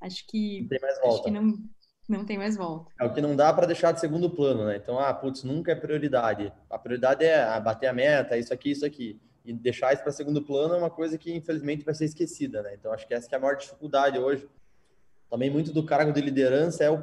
acho 0.00 0.26
que, 0.26 0.62
não 0.62 0.68
tem 0.68 0.80
mais 0.80 1.00
volta. 1.00 1.14
Acho 1.14 1.22
que 1.22 1.30
não, 1.30 1.58
não 2.08 2.24
tem 2.24 2.38
mais 2.38 2.56
volta. 2.56 2.92
É 3.00 3.04
o 3.04 3.14
que 3.14 3.20
não 3.20 3.36
dá 3.36 3.52
para 3.52 3.66
deixar 3.66 3.92
de 3.92 4.00
segundo 4.00 4.28
plano, 4.28 4.66
né? 4.66 4.76
Então, 4.76 4.98
ah, 4.98 5.14
putz, 5.14 5.44
nunca 5.44 5.70
é 5.70 5.76
prioridade. 5.76 6.52
A 6.68 6.76
prioridade 6.76 7.24
é 7.24 7.60
bater 7.60 7.86
a 7.86 7.92
meta, 7.92 8.36
isso 8.36 8.52
aqui, 8.52 8.72
isso 8.72 8.84
aqui 8.84 9.20
e 9.44 9.52
deixar 9.52 9.92
isso 9.92 10.02
para 10.02 10.12
segundo 10.12 10.42
plano 10.42 10.74
é 10.74 10.78
uma 10.78 10.90
coisa 10.90 11.18
que 11.18 11.34
infelizmente 11.34 11.84
vai 11.84 11.94
ser 11.94 12.04
esquecida, 12.04 12.62
né? 12.62 12.74
Então 12.74 12.92
acho 12.92 13.06
que 13.06 13.14
essa 13.14 13.28
que 13.28 13.34
é 13.34 13.38
a 13.38 13.40
maior 13.40 13.56
dificuldade 13.56 14.18
hoje. 14.18 14.48
Também 15.28 15.50
muito 15.50 15.72
do 15.72 15.84
cargo 15.84 16.12
de 16.12 16.20
liderança 16.20 16.84
é 16.84 16.90
o 16.90 17.02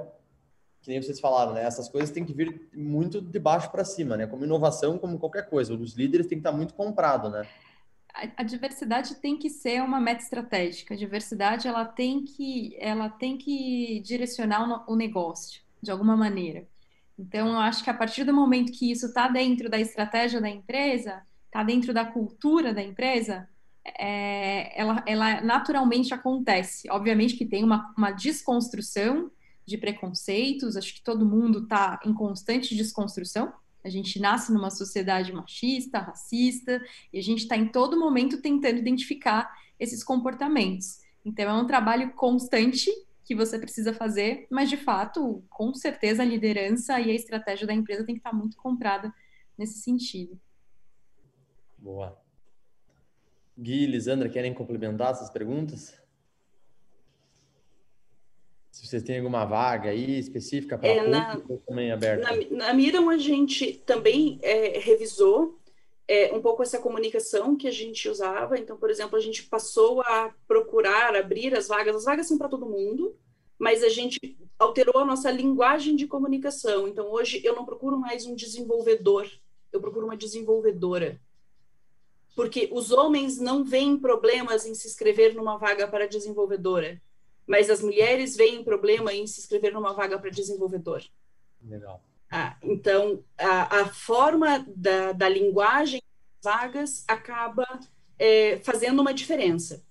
que 0.81 0.89
nem 0.89 1.01
vocês 1.01 1.19
falaram, 1.19 1.53
né? 1.53 1.63
Essas 1.63 1.89
coisas 1.89 2.11
têm 2.11 2.23
que 2.23 2.33
vir 2.33 2.69
muito 2.73 3.21
de 3.21 3.39
baixo 3.39 3.69
para 3.69 3.83
cima, 3.83 4.15
né? 4.15 4.27
Como 4.27 4.45
inovação, 4.45 4.97
como 4.97 5.19
qualquer 5.19 5.49
coisa. 5.49 5.73
Os 5.73 5.93
líderes 5.93 6.27
têm 6.27 6.37
que 6.37 6.47
estar 6.47 6.55
muito 6.55 6.73
comprado, 6.73 7.29
né? 7.29 7.45
A, 8.37 8.43
diversidade 8.43 9.15
tem 9.15 9.37
que 9.37 9.49
ser 9.49 9.81
uma 9.81 9.99
meta 9.99 10.23
estratégica. 10.23 10.93
A 10.93 10.97
diversidade 10.97 11.67
ela 11.67 11.85
tem 11.85 12.23
que 12.23 12.75
ela 12.79 13.09
tem 13.09 13.37
que 13.37 14.01
direcionar 14.01 14.89
o 14.89 14.95
negócio 14.95 15.61
de 15.81 15.91
alguma 15.91 16.15
maneira. 16.15 16.67
Então, 17.17 17.49
eu 17.49 17.59
acho 17.59 17.83
que 17.83 17.89
a 17.89 17.93
partir 17.93 18.23
do 18.23 18.33
momento 18.33 18.71
que 18.71 18.89
isso 18.91 19.07
está 19.07 19.27
dentro 19.27 19.69
da 19.69 19.77
estratégia 19.77 20.39
da 20.39 20.49
empresa, 20.49 21.21
está 21.49 21.63
dentro 21.63 21.93
da 21.93 22.05
cultura 22.05 22.73
da 22.73 22.81
empresa, 22.81 23.49
é, 23.97 24.79
ela, 24.79 25.03
ela, 25.07 25.41
naturalmente 25.41 26.13
acontece. 26.13 26.89
Obviamente 26.91 27.35
que 27.35 27.45
tem 27.45 27.63
uma, 27.63 27.93
uma 27.97 28.11
desconstrução 28.11 29.31
de 29.65 29.77
preconceitos, 29.77 30.77
acho 30.77 30.93
que 30.93 31.03
todo 31.03 31.25
mundo 31.25 31.63
está 31.63 31.99
em 32.05 32.13
constante 32.13 32.75
desconstrução. 32.75 33.51
A 33.83 33.89
gente 33.89 34.19
nasce 34.19 34.51
numa 34.51 34.69
sociedade 34.69 35.31
machista, 35.31 35.99
racista, 35.99 36.81
e 37.11 37.17
a 37.17 37.21
gente 37.21 37.43
está 37.43 37.55
em 37.55 37.67
todo 37.67 37.99
momento 37.99 38.41
tentando 38.41 38.77
identificar 38.77 39.51
esses 39.79 40.03
comportamentos. 40.03 40.99
Então, 41.23 41.49
é 41.49 41.53
um 41.53 41.67
trabalho 41.67 42.11
constante 42.13 42.91
que 43.23 43.35
você 43.35 43.57
precisa 43.59 43.93
fazer, 43.93 44.47
mas 44.49 44.69
de 44.69 44.77
fato, 44.77 45.43
com 45.49 45.73
certeza, 45.73 46.23
a 46.23 46.25
liderança 46.25 46.99
e 46.99 47.11
a 47.11 47.13
estratégia 47.13 47.67
da 47.67 47.73
empresa 47.73 48.03
tem 48.03 48.15
que 48.15 48.19
estar 48.19 48.31
tá 48.31 48.35
muito 48.35 48.57
comprada 48.57 49.13
nesse 49.57 49.79
sentido. 49.79 50.39
Boa. 51.81 52.17
Gui 53.57 53.83
e 53.83 53.87
Lisandra, 53.87 54.29
querem 54.29 54.53
complementar 54.53 55.11
essas 55.11 55.29
perguntas? 55.29 55.97
Se 58.71 58.87
vocês 58.87 59.03
têm 59.03 59.17
alguma 59.17 59.45
vaga 59.45 59.89
aí 59.89 60.19
específica 60.19 60.77
para 60.77 60.87
é, 60.87 61.07
na, 61.07 61.41
também 61.67 61.91
aberta? 61.91 62.33
Na, 62.49 62.67
na 62.67 62.73
Miram, 62.73 63.09
a 63.09 63.17
gente 63.17 63.73
também 63.73 64.39
é, 64.41 64.79
revisou 64.79 65.59
é, 66.07 66.33
um 66.33 66.41
pouco 66.41 66.63
essa 66.63 66.79
comunicação 66.79 67.55
que 67.55 67.67
a 67.67 67.71
gente 67.71 68.07
usava. 68.07 68.57
Então, 68.57 68.77
por 68.77 68.89
exemplo, 68.89 69.17
a 69.17 69.21
gente 69.21 69.43
passou 69.43 70.01
a 70.01 70.33
procurar 70.47 71.15
abrir 71.15 71.53
as 71.55 71.67
vagas. 71.67 71.95
As 71.95 72.05
vagas 72.05 72.27
são 72.27 72.37
para 72.37 72.47
todo 72.47 72.69
mundo, 72.69 73.17
mas 73.57 73.83
a 73.83 73.89
gente 73.89 74.37
alterou 74.57 75.01
a 75.01 75.05
nossa 75.05 75.29
linguagem 75.31 75.95
de 75.95 76.07
comunicação. 76.07 76.87
Então, 76.87 77.11
hoje 77.11 77.41
eu 77.43 77.55
não 77.55 77.65
procuro 77.65 77.97
mais 77.97 78.25
um 78.25 78.35
desenvolvedor, 78.35 79.29
eu 79.71 79.81
procuro 79.81 80.05
uma 80.05 80.17
desenvolvedora 80.17 81.19
porque 82.39 82.69
os 82.71 82.89
homens 82.89 83.37
não 83.37 83.65
veem 83.65 83.99
problemas 83.99 84.65
em 84.65 84.73
se 84.73 84.87
inscrever 84.87 85.35
numa 85.35 85.57
vaga 85.57 85.85
para 85.89 86.07
desenvolvedora, 86.07 87.01
mas 87.45 87.69
as 87.69 87.81
mulheres 87.81 88.37
veem 88.37 88.63
problema 88.63 89.13
em 89.13 89.27
se 89.27 89.41
inscrever 89.41 89.73
numa 89.73 89.91
vaga 89.91 90.17
para 90.17 90.29
desenvolvedor. 90.29 91.03
Legal. 91.61 92.01
Ah, 92.31 92.55
então, 92.63 93.21
a, 93.37 93.81
a 93.81 93.85
forma 93.87 94.65
da, 94.73 95.11
da 95.11 95.27
linguagem 95.27 96.01
das 96.41 96.53
vagas 96.53 97.03
acaba 97.09 97.67
é, 98.17 98.59
fazendo 98.63 99.01
uma 99.01 99.13
diferença. 99.13 99.83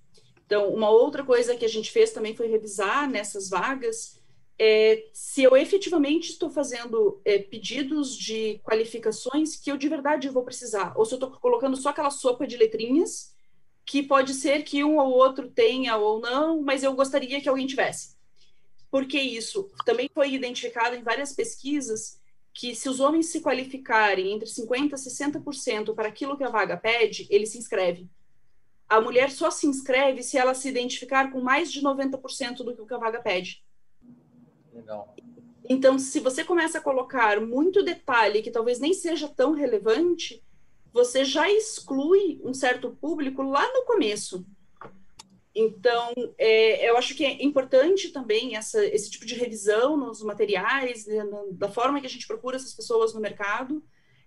Então, 0.46 0.72
uma 0.72 0.88
outra 0.88 1.22
coisa 1.22 1.54
que 1.54 1.66
a 1.66 1.68
gente 1.68 1.90
fez 1.90 2.12
também 2.12 2.34
foi 2.34 2.48
revisar 2.48 3.10
nessas 3.10 3.50
vagas 3.50 4.17
é, 4.58 5.06
se 5.12 5.42
eu 5.42 5.56
efetivamente 5.56 6.30
estou 6.30 6.50
fazendo 6.50 7.20
é, 7.24 7.38
pedidos 7.38 8.16
de 8.16 8.58
qualificações 8.64 9.54
que 9.54 9.70
eu 9.70 9.76
de 9.76 9.88
verdade 9.88 10.28
vou 10.28 10.42
precisar, 10.42 10.92
ou 10.96 11.04
se 11.04 11.14
eu 11.14 11.16
estou 11.16 11.30
colocando 11.30 11.76
só 11.76 11.90
aquela 11.90 12.10
sopa 12.10 12.46
de 12.46 12.56
letrinhas, 12.56 13.36
que 13.86 14.02
pode 14.02 14.34
ser 14.34 14.64
que 14.64 14.82
um 14.82 14.98
ou 14.98 15.10
outro 15.10 15.48
tenha 15.48 15.96
ou 15.96 16.20
não, 16.20 16.60
mas 16.60 16.82
eu 16.82 16.92
gostaria 16.92 17.40
que 17.40 17.48
alguém 17.48 17.66
tivesse. 17.66 18.16
Porque 18.90 19.18
isso 19.18 19.70
também 19.84 20.10
foi 20.12 20.32
identificado 20.34 20.96
em 20.96 21.02
várias 21.02 21.32
pesquisas 21.32 22.20
que 22.52 22.74
se 22.74 22.88
os 22.88 22.98
homens 22.98 23.26
se 23.26 23.40
qualificarem 23.40 24.32
entre 24.32 24.48
50% 24.48 24.92
e 24.92 25.40
60% 25.40 25.94
para 25.94 26.08
aquilo 26.08 26.36
que 26.36 26.42
a 26.42 26.50
vaga 26.50 26.76
pede, 26.76 27.26
ele 27.30 27.46
se 27.46 27.56
inscreve. 27.56 28.08
A 28.88 29.00
mulher 29.00 29.30
só 29.30 29.50
se 29.50 29.66
inscreve 29.66 30.22
se 30.22 30.36
ela 30.36 30.54
se 30.54 30.68
identificar 30.68 31.30
com 31.30 31.40
mais 31.40 31.70
de 31.70 31.80
90% 31.80 32.56
do 32.56 32.84
que 32.84 32.94
a 32.94 32.98
vaga 32.98 33.20
pede. 33.20 33.62
Legal. 34.78 35.14
Então, 35.68 35.98
se 35.98 36.20
você 36.20 36.44
começa 36.44 36.78
a 36.78 36.80
colocar 36.80 37.40
muito 37.40 37.82
detalhe 37.82 38.42
que 38.42 38.50
talvez 38.50 38.78
nem 38.78 38.94
seja 38.94 39.28
tão 39.28 39.52
relevante, 39.52 40.42
você 40.92 41.24
já 41.24 41.50
exclui 41.50 42.40
um 42.42 42.54
certo 42.54 42.90
público 42.90 43.42
lá 43.42 43.70
no 43.74 43.84
começo. 43.84 44.46
Então, 45.54 46.14
é, 46.38 46.88
eu 46.88 46.96
acho 46.96 47.14
que 47.14 47.24
é 47.24 47.42
importante 47.42 48.10
também 48.10 48.56
essa, 48.56 48.84
esse 48.86 49.10
tipo 49.10 49.26
de 49.26 49.34
revisão 49.34 49.96
nos 49.96 50.22
materiais, 50.22 51.06
né, 51.06 51.24
na, 51.24 51.42
da 51.50 51.68
forma 51.68 52.00
que 52.00 52.06
a 52.06 52.10
gente 52.10 52.26
procura 52.26 52.56
essas 52.56 52.72
pessoas 52.72 53.12
no 53.12 53.20
mercado. 53.20 53.82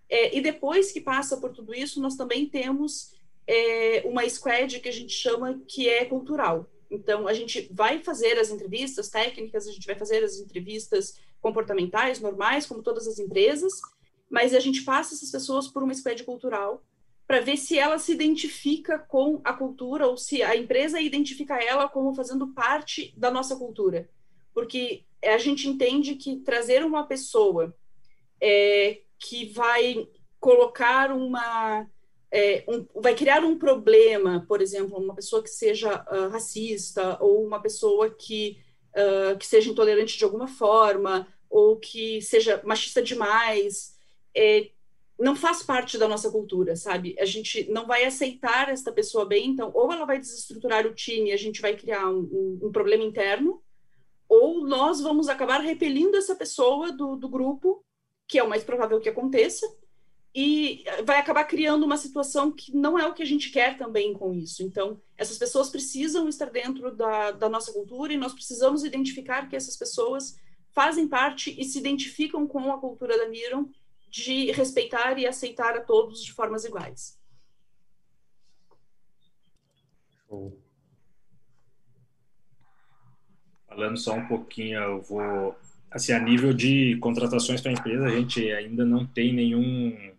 É, 0.10 0.36
e 0.36 0.42
depois 0.42 0.92
que 0.92 1.00
passa 1.00 1.38
por 1.38 1.52
tudo 1.52 1.74
isso, 1.74 2.02
nós 2.02 2.16
também 2.16 2.48
temos 2.48 3.14
é, 3.48 4.04
uma 4.06 4.28
squad 4.30 4.80
que 4.80 4.90
a 4.90 4.94
gente 4.94 5.14
chama 5.14 5.62
que 5.68 5.88
é 5.88 6.06
cultural. 6.06 6.70
Então, 6.92 7.26
a 7.26 7.34
gente 7.34 7.70
vai 7.72 8.04
fazer 8.04 8.38
as 8.38 8.50
entrevistas 8.50 9.10
técnicas, 9.10 9.66
a 9.66 9.72
gente 9.72 9.88
vai 9.88 9.96
fazer 9.96 10.22
as 10.24 10.38
entrevistas 10.38 11.18
comportamentais, 11.40 12.20
normais, 12.20 12.66
como 12.66 12.84
todas 12.84 13.08
as 13.08 13.18
empresas, 13.18 13.72
mas 14.30 14.54
a 14.54 14.60
gente 14.60 14.84
passa 14.84 15.16
essas 15.16 15.32
pessoas 15.32 15.70
por 15.70 15.82
uma 15.82 15.94
squad 15.94 16.22
cultural 16.26 16.84
para 17.26 17.40
ver 17.40 17.56
se 17.56 17.80
ela 17.80 17.98
se 17.98 18.12
identifica 18.12 19.00
com 19.00 19.40
a 19.46 19.54
cultura 19.54 20.06
ou 20.06 20.18
se 20.18 20.44
a 20.44 20.54
empresa 20.54 21.00
identifica 21.00 21.56
ela 21.64 21.88
como 21.88 22.14
fazendo 22.14 22.54
parte 22.54 23.14
da 23.16 23.32
nossa 23.32 23.56
cultura. 23.56 24.10
Porque 24.54 25.06
a 25.24 25.38
gente 25.38 25.66
entende 25.66 26.16
que 26.16 26.42
trazer 26.42 26.84
uma 26.84 27.08
pessoa 27.08 27.74
é, 28.42 29.00
que 29.18 29.46
vai 29.46 30.10
colocar 30.42 31.10
uma 31.12 31.88
é, 32.32 32.64
um, 32.68 32.86
vai 32.96 33.14
criar 33.14 33.44
um 33.44 33.58
problema, 33.58 34.46
por 34.48 34.62
exemplo, 34.62 34.98
uma 34.98 35.14
pessoa 35.14 35.44
que 35.44 35.50
seja 35.50 36.06
uh, 36.10 36.30
racista 36.30 37.18
ou 37.20 37.46
uma 37.46 37.62
pessoa 37.62 38.10
que, 38.10 38.58
uh, 38.96 39.38
que 39.38 39.46
seja 39.46 39.70
intolerante 39.70 40.18
de 40.18 40.24
alguma 40.24 40.48
forma 40.48 41.28
ou 41.50 41.76
que 41.78 42.22
seja 42.22 42.62
machista 42.64 43.02
demais, 43.02 43.98
é, 44.34 44.70
não 45.20 45.36
faz 45.36 45.62
parte 45.62 45.98
da 45.98 46.08
nossa 46.08 46.32
cultura, 46.32 46.78
sabe? 46.78 47.16
A 47.20 47.26
gente 47.26 47.70
não 47.70 47.86
vai 47.86 48.06
aceitar 48.06 48.70
esta 48.70 48.92
pessoa 48.92 49.26
bem, 49.26 49.50
então 49.50 49.70
ou 49.74 49.92
ela 49.92 50.06
vai 50.06 50.18
desestruturar 50.18 50.88
o 50.88 50.96
time 50.96 51.30
e 51.30 51.34
a 51.34 51.38
gente 51.38 51.62
vai 51.62 51.76
criar 51.76 52.10
um, 52.10 52.22
um, 52.22 52.60
um 52.68 52.72
problema 52.72 53.04
interno, 53.04 53.62
ou 54.30 54.66
nós 54.66 55.02
vamos 55.02 55.28
acabar 55.28 55.60
repelindo 55.60 56.16
essa 56.16 56.34
pessoa 56.34 56.94
do, 56.94 57.18
do 57.18 57.28
grupo, 57.28 57.84
que 58.26 58.40
é 58.40 58.44
o 58.44 58.50
mais 58.50 58.64
provável 58.64 59.02
que 59.02 59.10
aconteça, 59.10 59.68
e 60.34 60.86
vai 61.04 61.20
acabar 61.20 61.44
criando 61.44 61.86
uma 61.86 61.98
situação 61.98 62.52
que 62.52 62.76
não 62.76 62.98
é 62.98 63.06
o 63.06 63.14
que 63.14 63.22
a 63.22 63.26
gente 63.26 63.50
quer 63.52 63.78
também 63.78 64.14
com 64.14 64.34
isso. 64.34 64.64
Então, 64.64 65.00
essas 65.18 65.38
pessoas 65.38 65.70
precisam 65.70 66.30
estar 66.30 66.50
dentro 66.50 66.96
da, 66.96 67.32
da 67.32 67.50
nossa 67.50 67.74
cultura 67.74 68.14
e 68.14 68.18
nós 68.18 68.34
precisamos 68.34 68.84
identificar 68.84 69.50
que 69.50 69.56
essas 69.56 69.76
pessoas 69.76 70.40
fazem 70.72 71.08
parte 71.08 71.54
e 71.60 71.66
se 71.66 71.80
identificam 71.80 72.48
com 72.48 72.72
a 72.72 72.80
cultura 72.80 73.18
da 73.18 73.28
Miram 73.28 73.70
de 74.10 74.52
respeitar 74.52 75.18
e 75.20 75.28
aceitar 75.28 75.76
a 75.76 75.82
todos 75.82 76.24
de 76.24 76.32
formas 76.32 76.64
iguais. 76.64 77.20
Falando 83.68 83.98
só 83.98 84.14
um 84.14 84.28
pouquinho, 84.28 84.80
eu 84.80 85.02
vou 85.02 85.56
assim 85.90 86.14
a 86.14 86.20
nível 86.20 86.54
de 86.54 86.98
contratações 87.02 87.60
para 87.60 87.72
a 87.72 87.74
empresa, 87.74 88.06
a 88.06 88.16
gente 88.16 88.50
ainda 88.54 88.86
não 88.86 89.06
tem 89.06 89.34
nenhum 89.34 90.12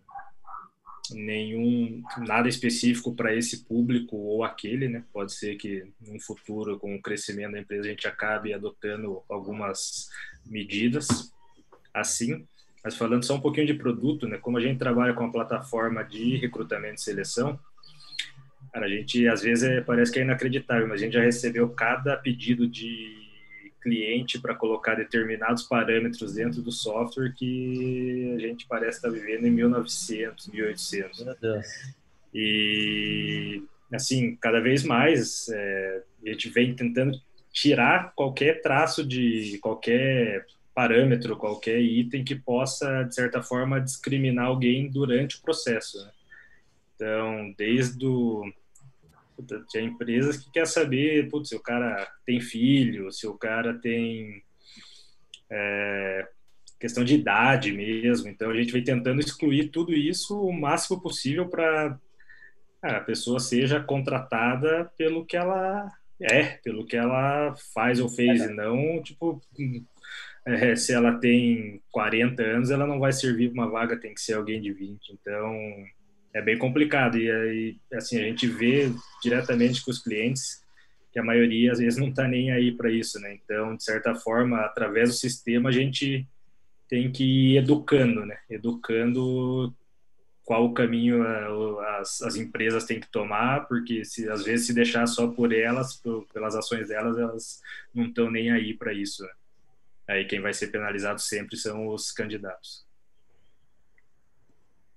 nenhum 1.11 2.01
nada 2.19 2.47
específico 2.47 3.13
para 3.13 3.35
esse 3.35 3.65
público 3.65 4.15
ou 4.15 4.43
aquele, 4.43 4.87
né? 4.87 5.03
Pode 5.11 5.33
ser 5.33 5.55
que 5.55 5.85
no 6.01 6.19
futuro, 6.19 6.79
com 6.79 6.95
o 6.95 7.01
crescimento 7.01 7.51
da 7.51 7.59
empresa, 7.59 7.87
a 7.87 7.89
gente 7.89 8.07
acabe 8.07 8.53
adotando 8.53 9.21
algumas 9.29 10.09
medidas 10.45 11.31
assim. 11.93 12.45
Mas 12.83 12.95
falando 12.95 13.23
só 13.23 13.35
um 13.35 13.41
pouquinho 13.41 13.67
de 13.67 13.73
produto, 13.73 14.27
né? 14.27 14.37
Como 14.37 14.57
a 14.57 14.61
gente 14.61 14.79
trabalha 14.79 15.13
com 15.13 15.25
a 15.25 15.31
plataforma 15.31 16.03
de 16.03 16.37
recrutamento 16.37 16.95
e 16.95 17.03
seleção, 17.03 17.59
cara, 18.73 18.85
a 18.85 18.89
gente 18.89 19.27
às 19.27 19.41
vezes 19.41 19.63
é, 19.63 19.81
parece 19.81 20.11
que 20.11 20.19
é 20.19 20.23
inacreditável, 20.23 20.87
mas 20.87 21.01
a 21.01 21.03
gente 21.05 21.13
já 21.13 21.21
recebeu 21.21 21.69
cada 21.69 22.17
pedido 22.17 22.67
de 22.67 23.22
cliente 23.83 24.39
para 24.39 24.55
colocar 24.55 24.95
determinados 24.95 25.63
parâmetros 25.63 26.35
dentro 26.35 26.61
do 26.61 26.71
software 26.71 27.33
que 27.33 28.33
a 28.37 28.39
gente 28.39 28.65
parece 28.65 28.97
estar 28.97 29.09
tá 29.09 29.13
vivendo 29.13 29.45
em 29.45 29.51
1900, 29.51 30.47
1800. 30.47 31.25
Meu 31.25 31.35
Deus. 31.39 31.67
E, 32.33 33.61
assim, 33.93 34.35
cada 34.37 34.61
vez 34.61 34.83
mais 34.83 35.49
é, 35.49 36.03
a 36.25 36.29
gente 36.29 36.49
vem 36.49 36.73
tentando 36.73 37.19
tirar 37.51 38.13
qualquer 38.15 38.61
traço 38.61 39.05
de 39.05 39.59
qualquer 39.61 40.45
parâmetro, 40.73 41.37
qualquer 41.37 41.79
item 41.79 42.23
que 42.23 42.35
possa, 42.35 43.03
de 43.03 43.13
certa 43.13 43.43
forma, 43.43 43.79
discriminar 43.79 44.45
alguém 44.45 44.89
durante 44.89 45.37
o 45.37 45.41
processo. 45.41 46.03
Né? 46.03 46.11
Então, 46.95 47.53
desde 47.57 48.05
o 48.05 48.43
tinha 49.69 49.83
empresas 49.83 50.37
que 50.37 50.51
quer 50.51 50.65
saber, 50.65 51.29
putz, 51.29 51.49
se 51.49 51.55
o 51.55 51.61
cara 51.61 52.07
tem 52.25 52.39
filho, 52.39 53.11
se 53.11 53.27
o 53.27 53.33
cara 53.33 53.73
tem 53.79 54.43
é, 55.51 56.27
questão 56.79 57.03
de 57.03 57.15
idade 57.15 57.71
mesmo. 57.71 58.27
Então 58.27 58.49
a 58.49 58.55
gente 58.55 58.73
vem 58.73 58.83
tentando 58.83 59.19
excluir 59.19 59.69
tudo 59.69 59.93
isso 59.93 60.39
o 60.39 60.51
máximo 60.51 61.01
possível 61.01 61.47
para 61.47 61.97
a 62.81 62.99
pessoa 62.99 63.39
seja 63.39 63.81
contratada 63.81 64.91
pelo 64.97 65.25
que 65.25 65.37
ela 65.37 65.89
é, 66.21 66.57
pelo 66.63 66.85
que 66.85 66.97
ela 66.97 67.55
faz 67.73 67.99
ou 67.99 68.09
fez, 68.09 68.41
é. 68.41 68.45
e 68.45 68.53
não 68.53 69.01
tipo 69.01 69.41
é, 70.45 70.75
se 70.75 70.93
ela 70.93 71.17
tem 71.19 71.81
40 71.91 72.43
anos, 72.43 72.69
ela 72.69 72.85
não 72.85 72.99
vai 72.99 73.13
servir 73.13 73.49
uma 73.49 73.69
vaga, 73.69 73.99
tem 73.99 74.13
que 74.13 74.21
ser 74.21 74.33
alguém 74.33 74.61
de 74.61 74.73
20. 74.73 75.13
Então 75.13 75.55
é 76.33 76.41
bem 76.41 76.57
complicado. 76.57 77.17
E 77.17 77.29
aí, 77.31 77.77
assim, 77.93 78.19
a 78.19 78.23
gente 78.23 78.47
vê 78.47 78.91
diretamente 79.21 79.83
com 79.83 79.91
os 79.91 80.01
clientes 80.01 80.61
que 81.11 81.19
a 81.19 81.23
maioria 81.23 81.71
às 81.71 81.77
vezes 81.77 81.99
não 81.99 82.09
está 82.09 82.27
nem 82.27 82.51
aí 82.51 82.71
para 82.71 82.91
isso, 82.91 83.19
né? 83.19 83.37
Então, 83.43 83.75
de 83.75 83.83
certa 83.83 84.15
forma, 84.15 84.61
através 84.61 85.09
do 85.09 85.15
sistema, 85.15 85.69
a 85.69 85.71
gente 85.71 86.27
tem 86.89 87.11
que 87.11 87.23
ir 87.23 87.57
educando, 87.57 88.25
né? 88.25 88.37
Educando 88.49 89.73
qual 90.43 90.65
o 90.65 90.73
caminho 90.73 91.23
as, 91.79 92.21
as 92.23 92.35
empresas 92.35 92.85
têm 92.85 92.99
que 92.99 93.11
tomar, 93.11 93.67
porque 93.67 94.03
se 94.03 94.27
às 94.27 94.43
vezes 94.43 94.65
se 94.67 94.73
deixar 94.73 95.05
só 95.05 95.27
por 95.27 95.53
elas, 95.53 95.95
por, 95.95 96.27
pelas 96.33 96.55
ações 96.55 96.89
delas, 96.89 97.17
elas 97.17 97.61
não 97.93 98.07
estão 98.07 98.29
nem 98.29 98.51
aí 98.51 98.73
para 98.73 98.91
isso. 98.91 99.23
Né? 99.23 99.31
Aí 100.09 100.25
quem 100.25 100.41
vai 100.41 100.53
ser 100.53 100.67
penalizado 100.67 101.21
sempre 101.21 101.55
são 101.55 101.87
os 101.87 102.11
candidatos 102.11 102.83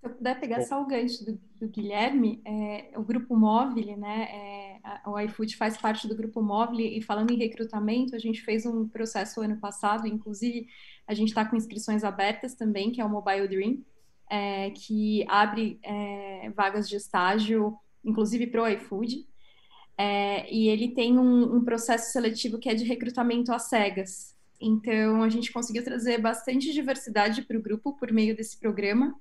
eu 0.03 0.11
puder 0.11 0.38
pegar 0.38 0.62
só 0.62 0.80
o 0.80 0.86
gancho 0.86 1.24
do, 1.24 1.40
do 1.61 1.68
Guilherme, 1.68 2.40
é, 2.44 2.92
o 2.97 3.03
Grupo 3.03 3.36
Móvel, 3.36 3.97
né, 3.97 4.28
é, 4.30 4.80
a, 4.84 5.11
o 5.11 5.18
iFood 5.20 5.57
faz 5.57 5.76
parte 5.76 6.07
do 6.07 6.14
Grupo 6.14 6.42
Móvel 6.42 6.80
e 6.80 7.03
falando 7.03 7.30
em 7.30 7.38
recrutamento, 7.38 8.14
a 8.14 8.18
gente 8.18 8.42
fez 8.42 8.64
um 8.66 8.86
processo 8.86 9.40
ano 9.40 9.59
passado, 9.59 10.07
inclusive 10.07 10.68
a 11.07 11.14
gente 11.14 11.28
está 11.28 11.44
com 11.44 11.57
inscrições 11.57 12.05
abertas 12.05 12.55
também, 12.55 12.90
que 12.90 13.01
é 13.01 13.05
o 13.05 13.11
Mobile 13.11 13.49
Dream, 13.49 13.78
é, 14.30 14.70
que 14.70 15.24
abre 15.28 15.78
é, 15.82 16.51
vagas 16.51 16.88
de 16.88 16.97
estágio, 16.97 17.76
inclusive 18.05 18.47
para 18.47 18.62
o 18.62 18.68
iFood, 18.68 19.26
é, 19.99 20.53
e 20.53 20.68
ele 20.68 20.88
tem 20.88 21.18
um, 21.18 21.57
um 21.57 21.64
processo 21.64 22.12
seletivo 22.12 22.59
que 22.59 22.68
é 22.68 22.74
de 22.74 22.84
recrutamento 22.84 23.53
às 23.53 23.68
cegas. 23.68 24.36
Então, 24.61 25.22
a 25.22 25.28
gente 25.28 25.53
conseguiu 25.53 25.84
trazer 25.84 26.18
bastante 26.18 26.72
diversidade 26.72 27.42
para 27.42 27.59
o 27.59 27.62
grupo 27.62 27.94
por 27.94 28.12
meio 28.12 28.36
desse 28.36 28.59
programa, 28.59 29.14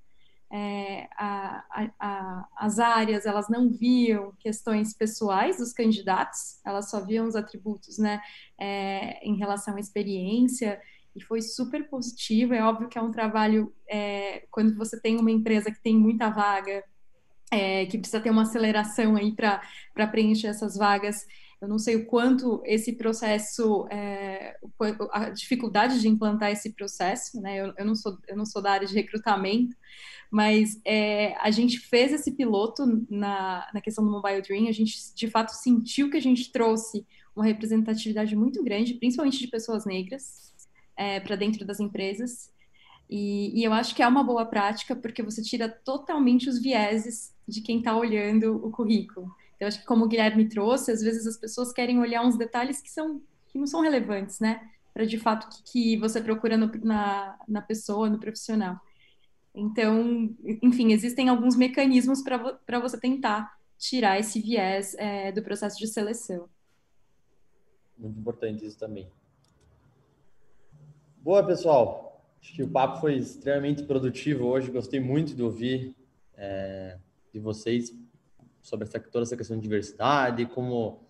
é, 0.51 1.07
a, 1.17 1.63
a, 1.99 2.47
as 2.55 2.79
áreas 2.79 3.25
elas 3.25 3.49
não 3.49 3.69
viam 3.69 4.33
questões 4.39 4.93
pessoais 4.93 5.57
dos 5.57 5.73
candidatos, 5.73 6.59
elas 6.65 6.89
só 6.89 7.03
viam 7.03 7.27
os 7.27 7.35
atributos, 7.35 7.97
né, 7.97 8.21
é, 8.57 9.25
em 9.27 9.35
relação 9.35 9.75
à 9.75 9.79
experiência 9.79 10.79
e 11.15 11.21
foi 11.21 11.41
super 11.41 11.87
positivo. 11.89 12.53
É 12.53 12.63
óbvio 12.63 12.89
que 12.89 12.97
é 12.97 13.01
um 13.01 13.11
trabalho 13.11 13.73
é, 13.87 14.45
quando 14.51 14.75
você 14.75 14.99
tem 14.99 15.17
uma 15.17 15.31
empresa 15.31 15.71
que 15.71 15.81
tem 15.81 15.97
muita 15.97 16.29
vaga, 16.29 16.83
é, 17.51 17.85
que 17.85 17.97
precisa 17.97 18.19
ter 18.19 18.29
uma 18.29 18.41
aceleração 18.41 19.15
aí 19.15 19.31
para 19.33 19.61
preencher 20.07 20.47
essas 20.47 20.75
vagas. 20.75 21.25
Eu 21.65 21.69
não 21.69 21.79
sei 21.79 21.95
o 21.95 22.05
quanto 22.05 22.61
esse 22.63 22.93
processo, 22.93 23.87
é, 23.89 24.55
a 25.11 25.31
dificuldade 25.31 25.99
de 25.99 26.07
implantar 26.07 26.51
esse 26.51 26.71
processo, 26.73 27.41
né? 27.41 27.57
Eu, 27.57 27.73
eu, 27.75 27.83
não 27.83 27.95
sou, 27.95 28.17
eu 28.27 28.37
não 28.37 28.45
sou 28.45 28.61
da 28.61 28.71
área 28.71 28.87
de 28.87 28.93
recrutamento, 28.93 29.75
mas 30.29 30.79
é, 30.85 31.35
a 31.39 31.49
gente 31.49 31.79
fez 31.79 32.13
esse 32.13 32.31
piloto 32.33 32.85
na, 33.09 33.67
na 33.73 33.81
questão 33.81 34.05
do 34.05 34.11
Mobile 34.11 34.43
Dream, 34.43 34.67
a 34.67 34.71
gente 34.71 34.95
de 35.15 35.27
fato 35.27 35.49
sentiu 35.49 36.09
que 36.11 36.17
a 36.17 36.21
gente 36.21 36.51
trouxe 36.51 37.03
uma 37.35 37.45
representatividade 37.45 38.35
muito 38.35 38.63
grande, 38.63 38.93
principalmente 38.93 39.39
de 39.39 39.47
pessoas 39.47 39.85
negras, 39.85 40.53
é, 40.95 41.19
para 41.19 41.35
dentro 41.35 41.65
das 41.65 41.79
empresas. 41.79 42.53
E, 43.09 43.59
e, 43.59 43.63
eu 43.63 43.73
acho 43.73 43.95
que 43.95 44.03
é 44.03 44.07
uma 44.07 44.23
boa 44.23 44.45
prática 44.45 44.95
porque 44.95 45.23
você 45.23 45.41
tira 45.41 45.67
totalmente 45.67 46.47
os 46.47 46.61
vieses 46.61 47.33
de 47.47 47.61
quem 47.61 47.79
está 47.79 47.97
olhando 47.97 48.55
o 48.63 48.69
currículo. 48.69 49.31
Então, 49.55 49.67
acho 49.67 49.79
que 49.79 49.85
como 49.85 50.05
o 50.05 50.07
Guilherme 50.07 50.49
trouxe, 50.49 50.91
às 50.91 51.01
vezes 51.01 51.25
as 51.25 51.37
pessoas 51.37 51.71
querem 51.71 51.99
olhar 51.99 52.25
uns 52.25 52.37
detalhes 52.37 52.81
que, 52.81 52.89
são, 52.89 53.21
que 53.47 53.57
não 53.57 53.65
são 53.65 53.81
relevantes, 53.81 54.39
né? 54.39 54.69
Para 54.93 55.05
de 55.05 55.17
fato 55.17 55.47
que, 55.49 55.63
que 55.71 55.97
você 55.97 56.21
procura 56.21 56.57
no, 56.57 56.71
na, 56.83 57.37
na 57.47 57.61
pessoa, 57.61 58.09
no 58.09 58.19
profissional. 58.19 58.79
Então, 59.53 60.35
enfim, 60.61 60.91
existem 60.91 61.29
alguns 61.29 61.55
mecanismos 61.55 62.21
para 62.21 62.79
você 62.79 62.99
tentar 62.99 63.57
tirar 63.77 64.19
esse 64.19 64.41
viés 64.41 64.93
é, 64.95 65.31
do 65.31 65.41
processo 65.41 65.77
de 65.77 65.87
seleção. 65.87 66.49
Muito 67.97 68.19
importante 68.19 68.65
isso 68.65 68.77
também. 68.77 69.07
Boa, 71.21 71.45
pessoal. 71.45 72.21
Acho 72.41 72.53
que 72.53 72.63
o 72.63 72.69
papo 72.69 72.99
foi 72.99 73.15
extremamente 73.15 73.83
produtivo 73.83 74.45
hoje. 74.45 74.69
Gostei 74.69 74.99
muito 74.99 75.33
de 75.33 75.41
ouvir 75.41 75.95
é, 76.37 76.97
de 77.33 77.39
vocês. 77.39 77.93
Sobre 78.65 78.87
essa, 78.87 78.99
toda 78.99 79.23
essa 79.23 79.37
questão 79.37 79.55
de 79.55 79.61
diversidade, 79.61 80.47
como 80.47 81.03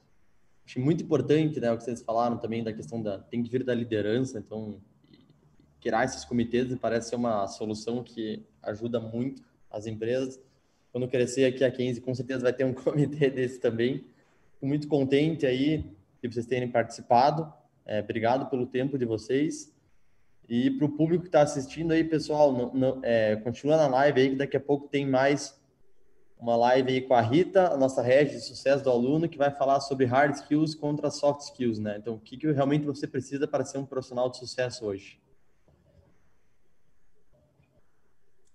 achei 0.66 0.84
muito 0.84 1.06
importante, 1.06 1.58
né, 1.58 1.72
o 1.72 1.78
que 1.78 1.86
vocês 1.86 2.02
falaram 2.02 2.38
também 2.38 2.62
da 2.62 2.74
questão 2.74 3.02
da 3.02 3.18
tem 3.18 3.42
que 3.42 3.50
vir 3.50 3.64
da 3.64 3.74
liderança, 3.74 4.38
então 4.40 4.82
criar 5.80 6.04
esses 6.04 6.26
comitês 6.26 6.76
parece 6.76 7.10
ser 7.10 7.16
uma 7.16 7.48
solução 7.48 8.04
que 8.04 8.46
ajuda 8.62 9.00
muito 9.00 9.42
as 9.72 9.88
empresas. 9.88 10.38
Quando 10.92 11.08
crescer 11.08 11.46
aqui 11.46 11.64
a 11.64 11.72
15, 11.72 12.02
com 12.02 12.14
certeza 12.14 12.42
vai 12.42 12.52
ter 12.52 12.66
um 12.66 12.74
comitê 12.76 13.30
desse 13.30 13.58
também. 13.58 14.06
Fico 14.54 14.66
muito 14.66 14.90
contente 14.90 15.46
aí 15.46 15.86
que 16.20 16.28
vocês 16.28 16.46
terem 16.46 16.70
participado. 16.70 17.54
É, 17.86 18.02
obrigado 18.02 18.50
pelo 18.50 18.66
tempo 18.66 18.98
de 18.98 19.06
vocês. 19.06 19.74
E 20.50 20.72
para 20.72 20.86
o 20.86 20.90
público 20.90 21.24
que 21.24 21.30
está 21.30 21.42
assistindo 21.42 21.94
aí, 21.94 22.04
pessoal, 22.04 22.52
não, 22.52 22.74
não, 22.74 23.00
é, 23.02 23.38
continua 23.38 23.78
na 23.78 23.88
live 23.88 24.20
aí, 24.20 24.30
que 24.32 24.36
daqui 24.36 24.58
a 24.58 24.60
pouco 24.60 24.90
tem 24.90 25.06
mais 25.06 25.58
uma 26.40 26.56
live 26.56 26.92
aí 26.92 27.02
com 27.02 27.14
a 27.14 27.22
Rita, 27.22 27.74
a 27.74 27.78
nossa 27.78 28.02
rede 28.02 28.32
de 28.32 28.42
sucesso 28.42 28.84
do 28.84 28.90
aluno, 28.90 29.28
que 29.28 29.38
vai 29.38 29.52
falar 29.52 29.80
sobre 29.80 30.06
hard 30.06 30.36
skills 30.36 30.76
contra 30.76 31.10
soft 31.10 31.42
skills, 31.42 31.80
né? 31.80 31.98
Então, 31.98 32.16
o 32.16 32.20
que, 32.20 32.38
que 32.38 32.52
realmente 32.52 32.86
você 32.86 33.08
precisa 33.08 33.48
para 33.48 33.64
ser 33.64 33.78
um 33.78 33.86
profissional 33.86 34.30
de 34.30 34.38
sucesso 34.38 34.86
hoje? 34.86 35.20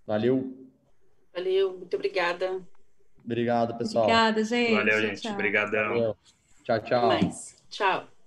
Valeu. 0.07 0.69
Valeu, 1.33 1.79
muito 1.79 1.95
obrigada. 1.95 2.61
Obrigado, 3.25 3.77
pessoal. 3.77 4.05
Obrigada, 4.05 4.45
gente. 4.45 4.75
Valeu, 4.75 5.01
gente. 5.01 5.29
Obrigadão. 5.29 6.17
Tchau, 6.65 6.81
tchau. 6.81 7.11
Até 7.11 7.23
mais. 7.23 7.63
Tchau. 7.69 8.20